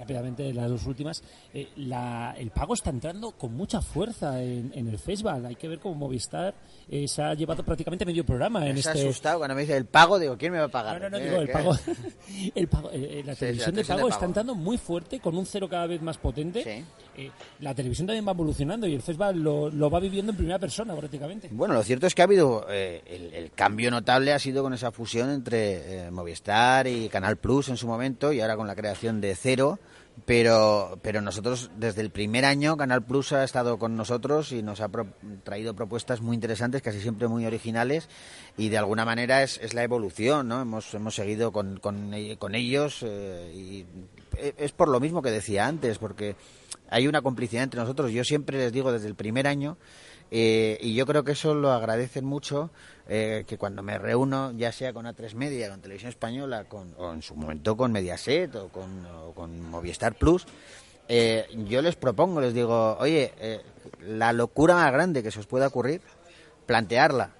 [0.00, 1.22] rápidamente las dos últimas,
[1.52, 5.44] eh, la, el pago está entrando con mucha fuerza en, en el festival.
[5.46, 6.54] Hay que ver cómo Movistar
[6.88, 8.90] eh, se ha llevado prácticamente medio programa en este.
[8.90, 11.00] asustado cuando me dice el pago, digo, ¿quién me va a pagar?
[11.00, 11.76] No, no, no, digo, el pago.
[12.54, 15.68] el pago eh, la televisión sí, de pago, está entrando muy fuerte, con un cero
[15.68, 16.64] cada vez más potente.
[16.64, 16.84] Sí.
[17.16, 17.30] Eh,
[17.60, 20.94] la televisión también va evolucionando y el festival lo, lo, va viviendo en primera persona
[20.94, 21.48] prácticamente.
[21.50, 23.02] Bueno, lo cierto es que ha habido eh,
[23.34, 27.76] el, cambio notable ha sido con esa fusión entre eh, Movistar y Canal Plus en
[27.76, 29.78] su momento y ahora con la creación de Cero
[30.26, 34.80] pero pero nosotros desde el primer año Canal Plus ha estado con nosotros y nos
[34.80, 35.06] ha pro
[35.44, 38.08] traído propuestas muy interesantes casi siempre muy originales
[38.56, 42.54] y de alguna manera es, es la evolución no hemos hemos seguido con con, con
[42.54, 43.86] ellos eh, y
[44.58, 46.36] es por lo mismo que decía antes porque
[46.90, 49.78] hay una complicidad entre nosotros yo siempre les digo desde el primer año
[50.30, 52.70] eh, y yo creo que eso lo agradecen mucho,
[53.08, 57.12] eh, que cuando me reúno, ya sea con A3 Media, con Televisión Española, con, o
[57.12, 60.46] en su momento con Mediaset o con, o con Movistar Plus,
[61.08, 63.60] eh, yo les propongo, les digo, oye, eh,
[64.06, 66.00] la locura más grande que se os pueda ocurrir,
[66.66, 67.30] plantearla.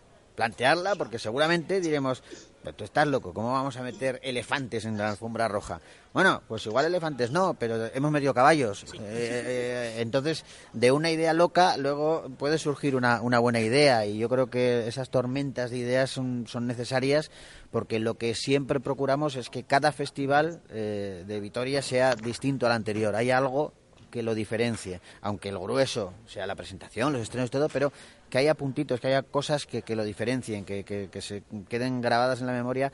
[0.41, 2.23] Plantearla porque seguramente diremos,
[2.63, 5.83] pero tú estás loco, ¿cómo vamos a meter elefantes en la alfombra roja?
[6.15, 8.87] Bueno, pues igual elefantes no, pero hemos metido caballos.
[8.91, 8.97] Sí.
[8.97, 14.07] Eh, eh, entonces, de una idea loca, luego puede surgir una, una, buena idea.
[14.07, 17.31] Y yo creo que esas tormentas de ideas son, son necesarias
[17.71, 22.73] porque lo que siempre procuramos es que cada festival eh, de Vitoria sea distinto al
[22.73, 23.15] anterior.
[23.15, 23.75] Hay algo
[24.11, 27.93] que lo diferencie, aunque el grueso sea la presentación, los estrenos y todo, pero
[28.29, 32.01] que haya puntitos, que haya cosas que, que lo diferencien, que, que, que, se queden
[32.01, 32.93] grabadas en la memoria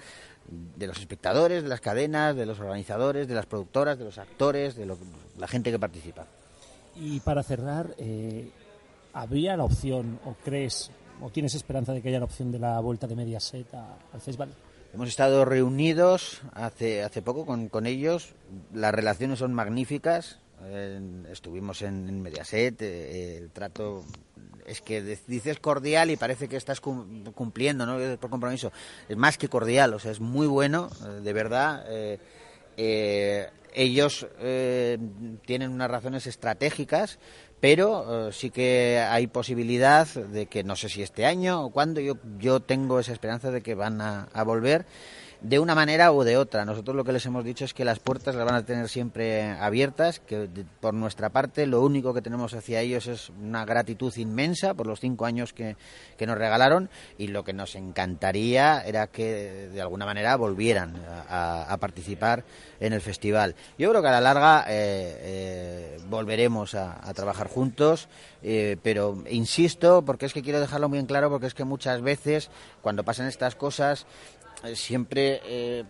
[0.49, 4.77] de los espectadores, de las cadenas, de los organizadores, de las productoras, de los actores,
[4.77, 4.99] de lo,
[5.39, 6.27] la gente que participa.
[6.95, 8.49] Y para cerrar, eh,
[9.13, 10.91] ¿habría la opción, o crees,
[11.21, 14.21] o tienes esperanza de que haya la opción de la vuelta de Mediaset a, al
[14.21, 14.51] festival?
[14.95, 18.35] Hemos estado reunidos hace, hace poco con, con ellos,
[18.73, 21.01] las relaciones son magníficas, eh,
[21.31, 24.05] estuvimos en, en Mediaset, eh, el trato
[24.67, 28.19] es que dices cordial y parece que estás cumpliendo, ¿no?
[28.19, 28.73] Por compromiso.
[29.09, 30.91] Es más que cordial, o sea, es muy bueno,
[31.23, 31.85] de verdad.
[31.89, 32.19] Eh,
[32.77, 34.99] eh, ellos eh,
[35.45, 37.19] tienen unas razones estratégicas,
[37.61, 42.17] pero sí que hay posibilidad de que, no sé si este año o cuándo, yo,
[42.39, 44.87] yo tengo esa esperanza de que van a, a volver
[45.41, 46.65] de una manera u de otra.
[46.65, 49.51] Nosotros lo que les hemos dicho es que las puertas las van a tener siempre
[49.51, 50.49] abiertas, que
[50.81, 55.01] por nuestra parte lo único que tenemos hacia ellos es una gratitud inmensa por los
[55.01, 55.77] cinco años que,
[56.27, 60.97] nos regalaron y lo que nos encantaría era que de alguna manera volvieran
[61.29, 62.45] a, participar
[62.81, 63.55] en el festival.
[63.79, 68.09] Yo creo que a la larga eh, eh, volveremos a, trabajar juntos,
[68.43, 72.03] eh, pero insisto, porque es que quiero dejarlo muy en claro, porque es que muchas
[72.03, 72.51] veces
[72.83, 74.07] cuando pasan estas cosas
[74.75, 75.85] siempre eh,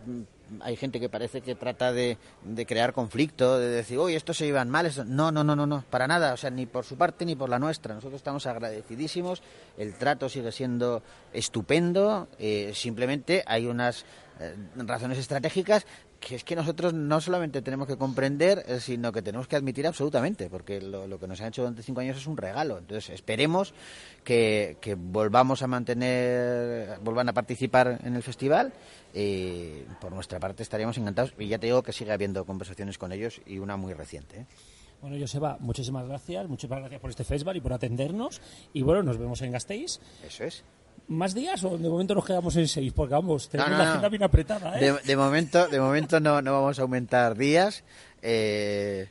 [0.61, 4.47] hay gente que parece que trata de, de, crear conflicto, de decir, uy, estos se
[4.47, 4.91] iban mal.
[5.07, 6.33] No, no, no, no, no, para nada.
[6.33, 7.95] O sea, ni por su parte ni por la nuestra.
[7.95, 9.43] Nosotros estamos agradecidísimos.
[9.77, 11.03] El trato sigue siendo
[11.33, 12.29] estupendo.
[12.39, 14.05] Eh, simplemente hay unas
[14.77, 15.87] razones estratégicas
[16.27, 19.87] que es que nosotros no solamente tenemos que comprender, eh, sino que tenemos que admitir
[19.87, 22.79] absolutamente, porque lo, que nos han hecho durante cinco años es un regalo.
[22.79, 23.73] Entonces, esperemos
[24.25, 28.73] que, volvamos a mantener, vuelvan a participar en el festival.
[29.15, 31.33] y por nuestra parte, estaríamos encantados.
[31.39, 34.41] Y ya te digo que sigue habiendo conversaciones con ellos y una muy reciente.
[34.41, 34.47] ¿eh?
[35.01, 38.41] Bueno, Joseba, muchísimas gracias, muchísimas gracias por este festival y por atendernos.
[38.73, 40.01] Y bueno, nos vemos en Gasteiz.
[40.27, 40.65] Eso es
[41.09, 42.93] más días o de momento nos quedamos en seis?
[42.93, 44.81] Porque vamos, tenemos la agenda bien apretada.
[44.81, 44.95] ¿eh?
[45.05, 47.85] De, momento, de momento no, no vamos a aumentar días.
[48.23, 49.09] Eh,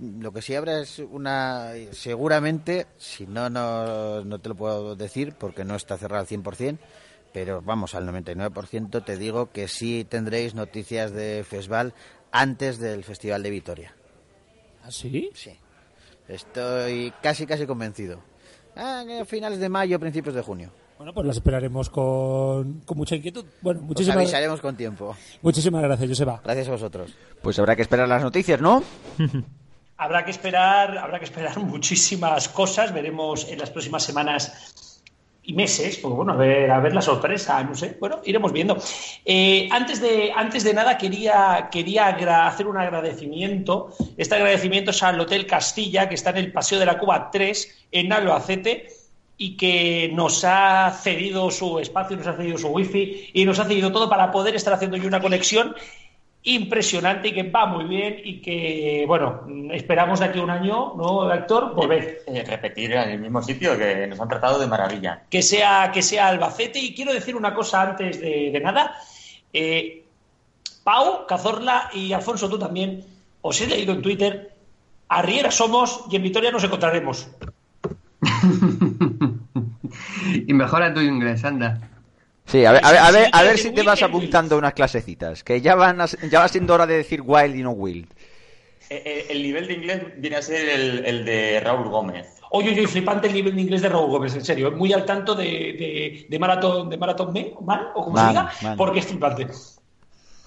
[0.00, 1.72] lo que sí habrá es una.
[1.92, 6.78] Seguramente, si no, no, no te lo puedo decir porque no está cerrado al 100%,
[7.32, 11.94] pero vamos, al 99% te digo que sí tendréis noticias de Fesval
[12.32, 13.94] antes del Festival de Vitoria.
[14.84, 15.30] ¿Ah, sí?
[15.34, 15.56] Sí.
[16.28, 18.20] Estoy casi, casi convencido.
[18.76, 20.70] Ah, finales de mayo, principios de junio.
[20.96, 23.44] Bueno, pues las esperaremos con, con mucha inquietud.
[23.60, 25.16] Bueno, muchísimas Os avisaremos con tiempo.
[25.42, 26.40] Muchísimas gracias, Joseba.
[26.44, 27.14] Gracias a vosotros.
[27.42, 28.82] Pues habrá que esperar las noticias, ¿no?
[29.96, 32.94] habrá que esperar, habrá que esperar muchísimas cosas.
[32.94, 35.02] Veremos en las próximas semanas
[35.46, 38.78] y meses, pues bueno, a ver, a ver la sorpresa, no sé, bueno, iremos viendo.
[39.26, 43.90] Eh, antes, de, antes de nada, quería, quería hacer un agradecimiento.
[44.16, 47.88] Este agradecimiento es al Hotel Castilla, que está en el Paseo de la Cuba 3,
[47.92, 49.03] en Albacete
[49.44, 53.66] y que nos ha cedido su espacio, nos ha cedido su wifi y nos ha
[53.66, 55.74] cedido todo para poder estar haciendo una conexión
[56.44, 60.94] impresionante y que va muy bien y que, bueno, esperamos de aquí a un año,
[60.96, 61.74] ¿no, Héctor?
[61.74, 62.22] Volver.
[62.26, 65.24] Eh, repetir en el mismo sitio que nos han tratado de maravilla.
[65.28, 68.96] Que sea, que sea Albacete y quiero decir una cosa antes de, nada.
[69.52, 70.04] Eh,
[70.84, 73.04] Pau, Cazorla y Alfonso, tú también,
[73.42, 74.54] os he leído en Twitter,
[75.06, 77.28] Arriera somos y en Vitoria nos encontraremos.
[80.46, 81.80] y mejora tu inglés, anda.
[82.46, 85.74] Sí, a ver, a ver, a ver, si te vas apuntando unas clasecitas, que ya
[85.74, 85.98] van
[86.30, 88.06] ya va siendo hora de decir wild y no wild.
[88.90, 92.42] Eh, eh, el, nivel de inglés viene a ser el, de Raúl Gómez.
[92.50, 94.70] Oye, oye, flipante el nivel de inglés de Raúl Gómez, en serio.
[94.72, 97.32] Muy al tanto de, de, de Maratón, de Maratón
[97.62, 99.48] Man, o como se diga, porque es flipante.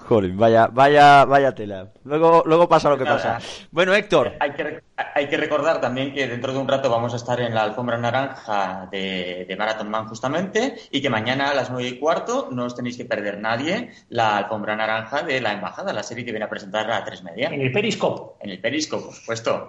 [0.07, 1.91] Joder, vaya, vaya, vaya tela.
[2.05, 3.39] Luego, luego pasa lo que pasa.
[3.71, 4.35] Bueno, Héctor.
[4.39, 7.53] Hay que, hay que recordar también que dentro de un rato vamos a estar en
[7.53, 11.99] la alfombra naranja de, de Marathon Man justamente y que mañana a las nueve y
[11.99, 16.23] cuarto no os tenéis que perder nadie la alfombra naranja de la embajada, la serie
[16.23, 17.49] que viene a presentar a tres media.
[17.49, 18.45] En el Periscope.
[18.45, 19.67] En el Periscope, por supuesto.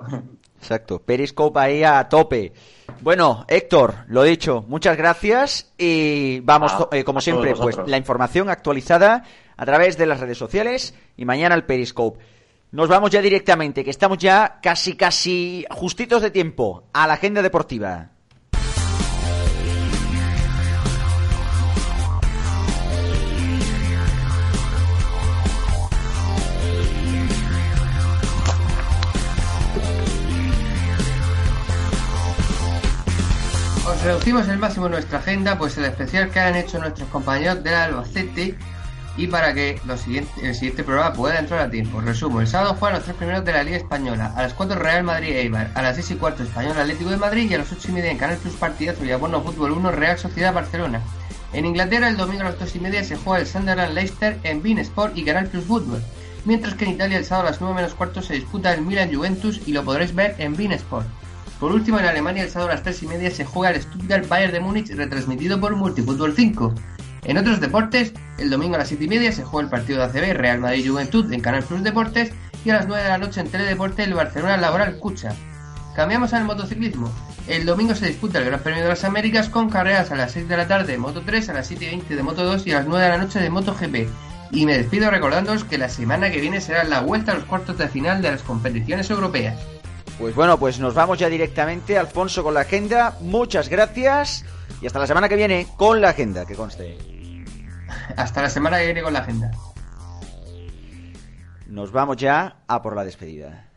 [0.60, 2.52] Exacto, Periscope ahí a tope.
[3.00, 8.48] Bueno, Héctor, lo dicho, muchas gracias y vamos, ah, eh, como siempre, pues la información
[8.50, 9.24] actualizada
[9.58, 12.24] a través de las redes sociales y mañana el Periscope.
[12.70, 17.42] Nos vamos ya directamente, que estamos ya casi, casi justitos de tiempo a la agenda
[17.42, 18.10] deportiva.
[33.86, 37.74] Os reducimos el máximo nuestra agenda, pues el especial que han hecho nuestros compañeros del
[37.74, 38.54] Albacete
[39.18, 42.00] y para que el siguiente programa pueda entrar a tiempo.
[42.00, 44.32] Resumo, el sábado juegan los tres primeros de la Liga Española.
[44.36, 47.50] A las 4 Real Madrid Eibar, a las 6 y cuarto Español Atlético de Madrid
[47.50, 50.18] y a las 8 y media en Canal Plus Partidazo y Abono Fútbol 1 Real
[50.18, 51.02] Sociedad Barcelona.
[51.52, 54.62] En Inglaterra el domingo a las 2 y media se juega el Sunderland Leicester en
[54.62, 56.00] Bean Sport y Canal Plus Fútbol.
[56.44, 59.12] Mientras que en Italia el sábado a las 9 menos cuarto se disputa el Milan
[59.12, 61.08] Juventus y lo podréis ver en Bean Sport.
[61.58, 64.28] Por último, en Alemania el sábado a las 3 y media se juega el Stuttgart
[64.28, 66.72] Bayern de Múnich retransmitido por Multifútbol 5.
[67.24, 70.04] En otros deportes, el domingo a las 7 y media se juega el partido de
[70.04, 72.32] ACB Real Madrid Juventud en Canal Plus Deportes
[72.64, 75.34] y a las 9 de la noche en Teledeporte el Barcelona Laboral Cucha.
[75.94, 77.12] Cambiamos al motociclismo.
[77.48, 80.48] El domingo se disputa el Gran Premio de las Américas con carreras a las 6
[80.48, 82.72] de la tarde de Moto 3, a las 7 y 20 de Moto 2 y
[82.72, 84.08] a las 9 de la noche de Moto GP.
[84.50, 87.78] Y me despido recordándoos que la semana que viene será la vuelta a los cuartos
[87.78, 89.58] de final de las competiciones europeas.
[90.18, 93.16] Pues bueno, pues nos vamos ya directamente, Alfonso, con la agenda.
[93.20, 94.44] Muchas gracias
[94.82, 96.98] y hasta la semana que viene con la agenda, que conste.
[98.16, 99.52] Hasta la semana que viene con la agenda.
[101.68, 103.68] Nos vamos ya a por la despedida.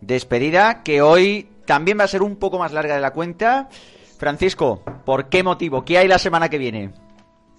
[0.00, 3.68] Despedida que hoy también va a ser un poco más larga de la cuenta.
[4.18, 5.84] Francisco, ¿por qué motivo?
[5.84, 7.03] ¿Qué hay la semana que viene?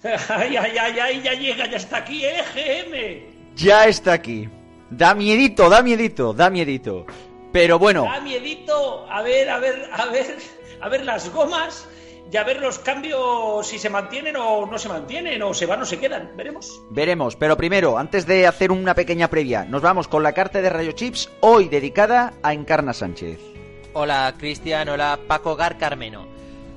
[0.28, 3.54] Ay, ay, ay, ay, ya llega, ya está aquí, EGM.
[3.56, 4.48] Ya está aquí.
[4.90, 7.06] Da miedito, da miedito, da miedito.
[7.52, 8.04] Pero bueno.
[8.04, 10.36] Da miedito, a ver, a ver, a ver,
[10.80, 11.88] a ver las gomas
[12.30, 15.82] y a ver los cambios si se mantienen o no se mantienen, o se van
[15.82, 16.36] o se quedan.
[16.36, 16.80] Veremos.
[16.90, 20.70] Veremos, pero primero, antes de hacer una pequeña previa, nos vamos con la carta de
[20.70, 23.40] Rayo Chips, hoy dedicada a Encarna Sánchez.
[23.94, 26.26] Hola, Cristian, hola, Paco Gar Carmeno.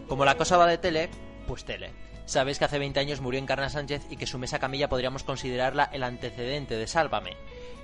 [0.08, 1.10] Como la cosa va de tele,
[1.46, 1.92] pues tele.
[2.30, 5.90] Sabéis que hace 20 años murió Encarna Sánchez y que su mesa camilla podríamos considerarla
[5.92, 7.36] el antecedente de Sálvame.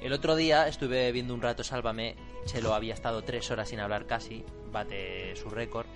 [0.03, 2.15] El otro día estuve viendo un rato Sálvame,
[2.45, 5.87] Chelo había estado tres horas sin hablar casi, bate su récord,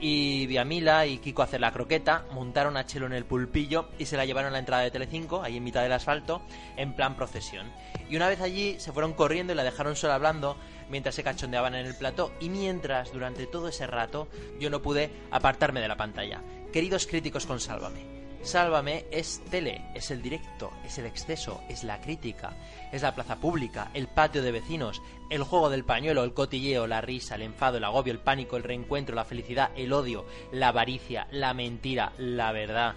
[0.00, 3.90] y vi a Mila y Kiko hacer la croqueta, montaron a Chelo en el pulpillo
[3.98, 6.40] y se la llevaron a la entrada de Telecinco, ahí en mitad del asfalto,
[6.78, 7.70] en plan procesión.
[8.08, 10.56] Y una vez allí se fueron corriendo y la dejaron sola hablando
[10.88, 14.28] mientras se cachondeaban en el plató y mientras durante todo ese rato
[14.58, 16.42] yo no pude apartarme de la pantalla.
[16.72, 22.00] Queridos críticos con Sálvame, Sálvame es tele, es el directo, es el exceso, es la
[22.00, 22.52] crítica,
[22.92, 27.00] es la plaza pública, el patio de vecinos, el juego del pañuelo, el cotilleo, la
[27.00, 31.26] risa, el enfado, el agobio, el pánico, el reencuentro, la felicidad, el odio, la avaricia,
[31.30, 32.94] la mentira, la verdad,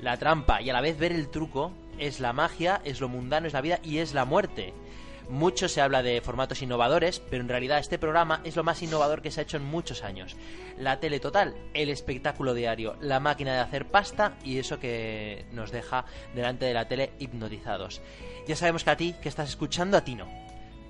[0.00, 3.46] la trampa y a la vez ver el truco es la magia, es lo mundano,
[3.46, 4.74] es la vida y es la muerte.
[5.28, 9.22] Mucho se habla de formatos innovadores, pero en realidad este programa es lo más innovador
[9.22, 10.36] que se ha hecho en muchos años.
[10.78, 15.70] La tele total, el espectáculo diario, la máquina de hacer pasta y eso que nos
[15.70, 18.02] deja delante de la tele hipnotizados.
[18.46, 20.28] Ya sabemos que a ti, que estás escuchando, a ti no,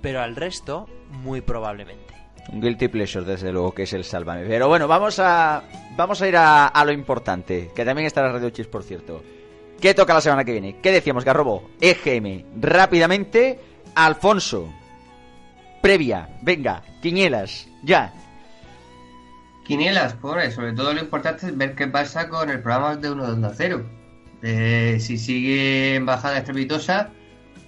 [0.01, 2.13] pero al resto, muy probablemente.
[2.51, 4.45] Un guilty pleasure, desde luego, que es el Sálvame.
[4.45, 5.63] Pero bueno, vamos a,
[5.95, 9.23] vamos a ir a, lo importante, que también está la Radio Chis, por cierto.
[9.79, 10.77] ¿Qué toca la semana que viene?
[10.81, 11.69] ¿Qué decíamos, Garrobo?
[11.81, 12.61] EGM.
[12.61, 13.59] Rápidamente,
[13.95, 14.69] Alfonso.
[15.81, 18.13] Previa, venga, quinielas, ya.
[19.63, 23.35] Quinielas, pobre, sobre todo lo importante es ver qué pasa con el programa de 1
[23.35, 23.85] 2 0.
[24.43, 27.09] Eh, si sigue en bajada estrepitosa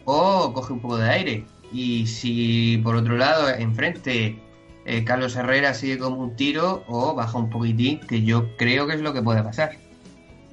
[0.03, 1.45] o coge un poco de aire.
[1.71, 4.37] Y si por otro lado, enfrente,
[4.85, 8.95] eh, Carlos Herrera sigue como un tiro o baja un poquitín, que yo creo que
[8.95, 9.77] es lo que puede pasar.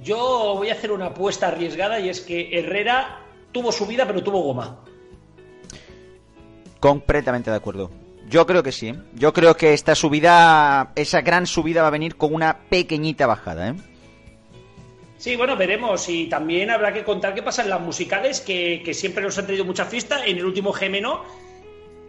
[0.03, 3.21] Yo voy a hacer una apuesta arriesgada y es que Herrera
[3.53, 4.84] tuvo subida pero tuvo goma.
[6.85, 7.91] Completamente de acuerdo.
[8.29, 8.89] Yo creo que sí.
[8.89, 8.97] ¿eh?
[9.15, 13.71] Yo creo que esta subida, esa gran subida va a venir con una pequeñita bajada,
[13.71, 13.75] ¿eh?
[15.17, 16.07] Sí, bueno, veremos.
[16.11, 19.65] Y también habrá que contar qué pasa en las musicales, que, siempre nos han traído
[19.65, 20.27] mucha fiesta.
[20.27, 21.25] En el último Gemeno,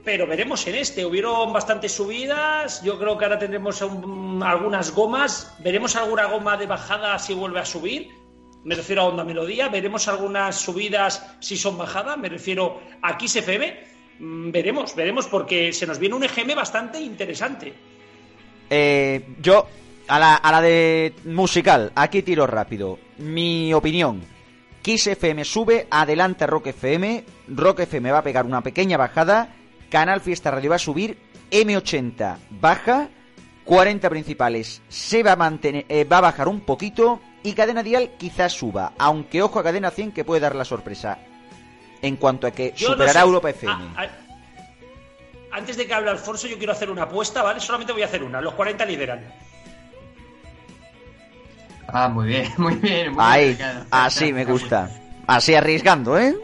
[0.03, 1.06] pero veremos en este.
[1.06, 2.84] Hubieron bastantes subidas.
[2.84, 5.56] Yo creo que ahora tendremos un, algunas gomas.
[5.60, 8.10] Veremos alguna goma de bajada si vuelve a subir.
[8.65, 9.69] Me refiero a Onda Melodía.
[9.69, 12.18] Veremos algunas subidas si son bajadas.
[12.18, 13.94] Me refiero a Kiss FM.
[14.19, 17.73] Mm, veremos, veremos, porque se nos viene un EGM bastante interesante.
[18.69, 19.67] Eh, yo,
[20.07, 22.99] a la, a la de musical, aquí tiro rápido.
[23.17, 24.21] Mi opinión.
[24.81, 27.23] Kiss FM sube, adelante Rock FM.
[27.49, 29.55] Rock FM va a pegar una pequeña bajada.
[29.89, 31.17] Canal Fiesta Radio va a subir.
[31.51, 33.09] M80 baja.
[33.65, 37.19] 40 principales se va a mantener, eh, va a bajar un poquito.
[37.41, 38.93] Y Cadena Dial quizás suba.
[38.99, 41.17] Aunque ojo a Cadena 100 que puede dar la sorpresa
[42.06, 43.26] en cuanto a que Yo no superará sé.
[43.26, 43.73] Europa FM.
[43.73, 44.07] Ah, ah,
[45.52, 47.60] antes de que hable Alfonso, yo quiero hacer una apuesta, ¿vale?
[47.60, 48.41] Solamente voy a hacer una.
[48.41, 49.23] Los 40 lideran.
[51.88, 53.14] Ah, muy bien, muy bien.
[53.14, 54.90] Muy Ahí, bien, así me gusta.
[55.27, 56.36] Así arriesgando, ¿eh?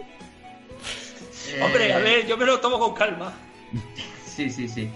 [1.62, 3.34] Hombre, a ver, yo me lo tomo con calma.
[4.26, 4.90] Sí, sí, sí.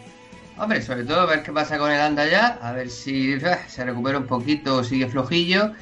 [0.57, 3.83] Hombre, sobre todo ver qué pasa con el anda ya, a ver si eh, se
[3.83, 5.73] recupera un poquito o sigue flojillo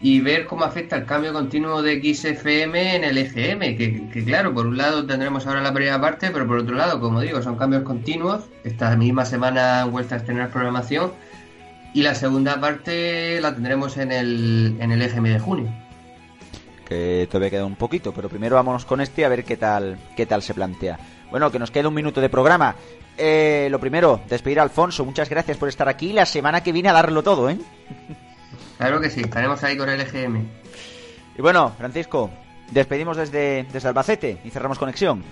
[0.00, 4.52] y ver cómo afecta el cambio continuo de XFM en el EGM, que, que claro,
[4.52, 7.56] por un lado tendremos ahora la primera parte, pero por otro lado, como digo, son
[7.56, 8.44] cambios continuos.
[8.64, 11.12] Esta misma semana han vuelto a estrenar programación
[11.94, 15.72] y la segunda parte la tendremos en el, en el EGM de junio.
[16.86, 20.26] Que todavía queda un poquito, pero primero vámonos con este a ver qué tal, qué
[20.26, 20.98] tal se plantea.
[21.30, 22.76] Bueno, que nos queda un minuto de programa.
[23.16, 25.04] Eh, lo primero, despedir a Alfonso.
[25.06, 26.12] Muchas gracias por estar aquí.
[26.12, 27.56] La semana que viene a darlo todo, ¿eh?
[28.78, 30.46] Claro que sí, estaremos ahí con el EGM.
[31.38, 32.30] Y bueno, Francisco,
[32.70, 35.24] despedimos desde, desde Albacete y cerramos conexión.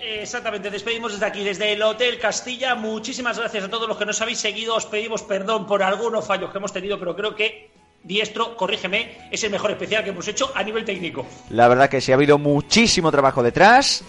[0.00, 2.74] Exactamente, despedimos desde aquí, desde el Hotel Castilla.
[2.74, 4.76] Muchísimas gracias a todos los que nos habéis seguido.
[4.76, 7.70] Os pedimos perdón por algunos fallos que hemos tenido, pero creo que
[8.06, 11.26] Diestro, corrígeme, es el mejor especial que hemos hecho a nivel técnico.
[11.50, 14.04] La verdad que sí, ha habido muchísimo trabajo detrás.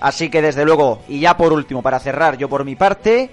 [0.00, 3.30] Así que desde luego, y ya por último, para cerrar, yo por mi parte,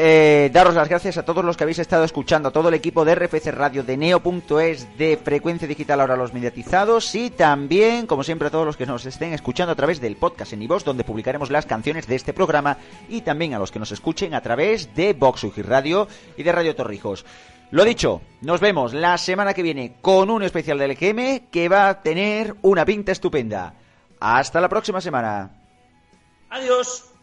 [0.00, 3.04] eh, daros las gracias a todos los que habéis estado escuchando, a todo el equipo
[3.04, 8.46] de RFC Radio, de Neo.es, de Frecuencia Digital, ahora los mediatizados, y también, como siempre,
[8.46, 11.50] a todos los que nos estén escuchando a través del podcast en iVoox, donde publicaremos
[11.50, 15.14] las canciones de este programa, y también a los que nos escuchen a través de
[15.14, 16.06] Vox Radio
[16.36, 17.26] y de Radio Torrijos.
[17.72, 21.88] Lo dicho, nos vemos la semana que viene con un especial del EGM que va
[21.88, 23.74] a tener una pinta estupenda.
[24.20, 25.50] Hasta la próxima semana.
[26.50, 27.17] Adiós.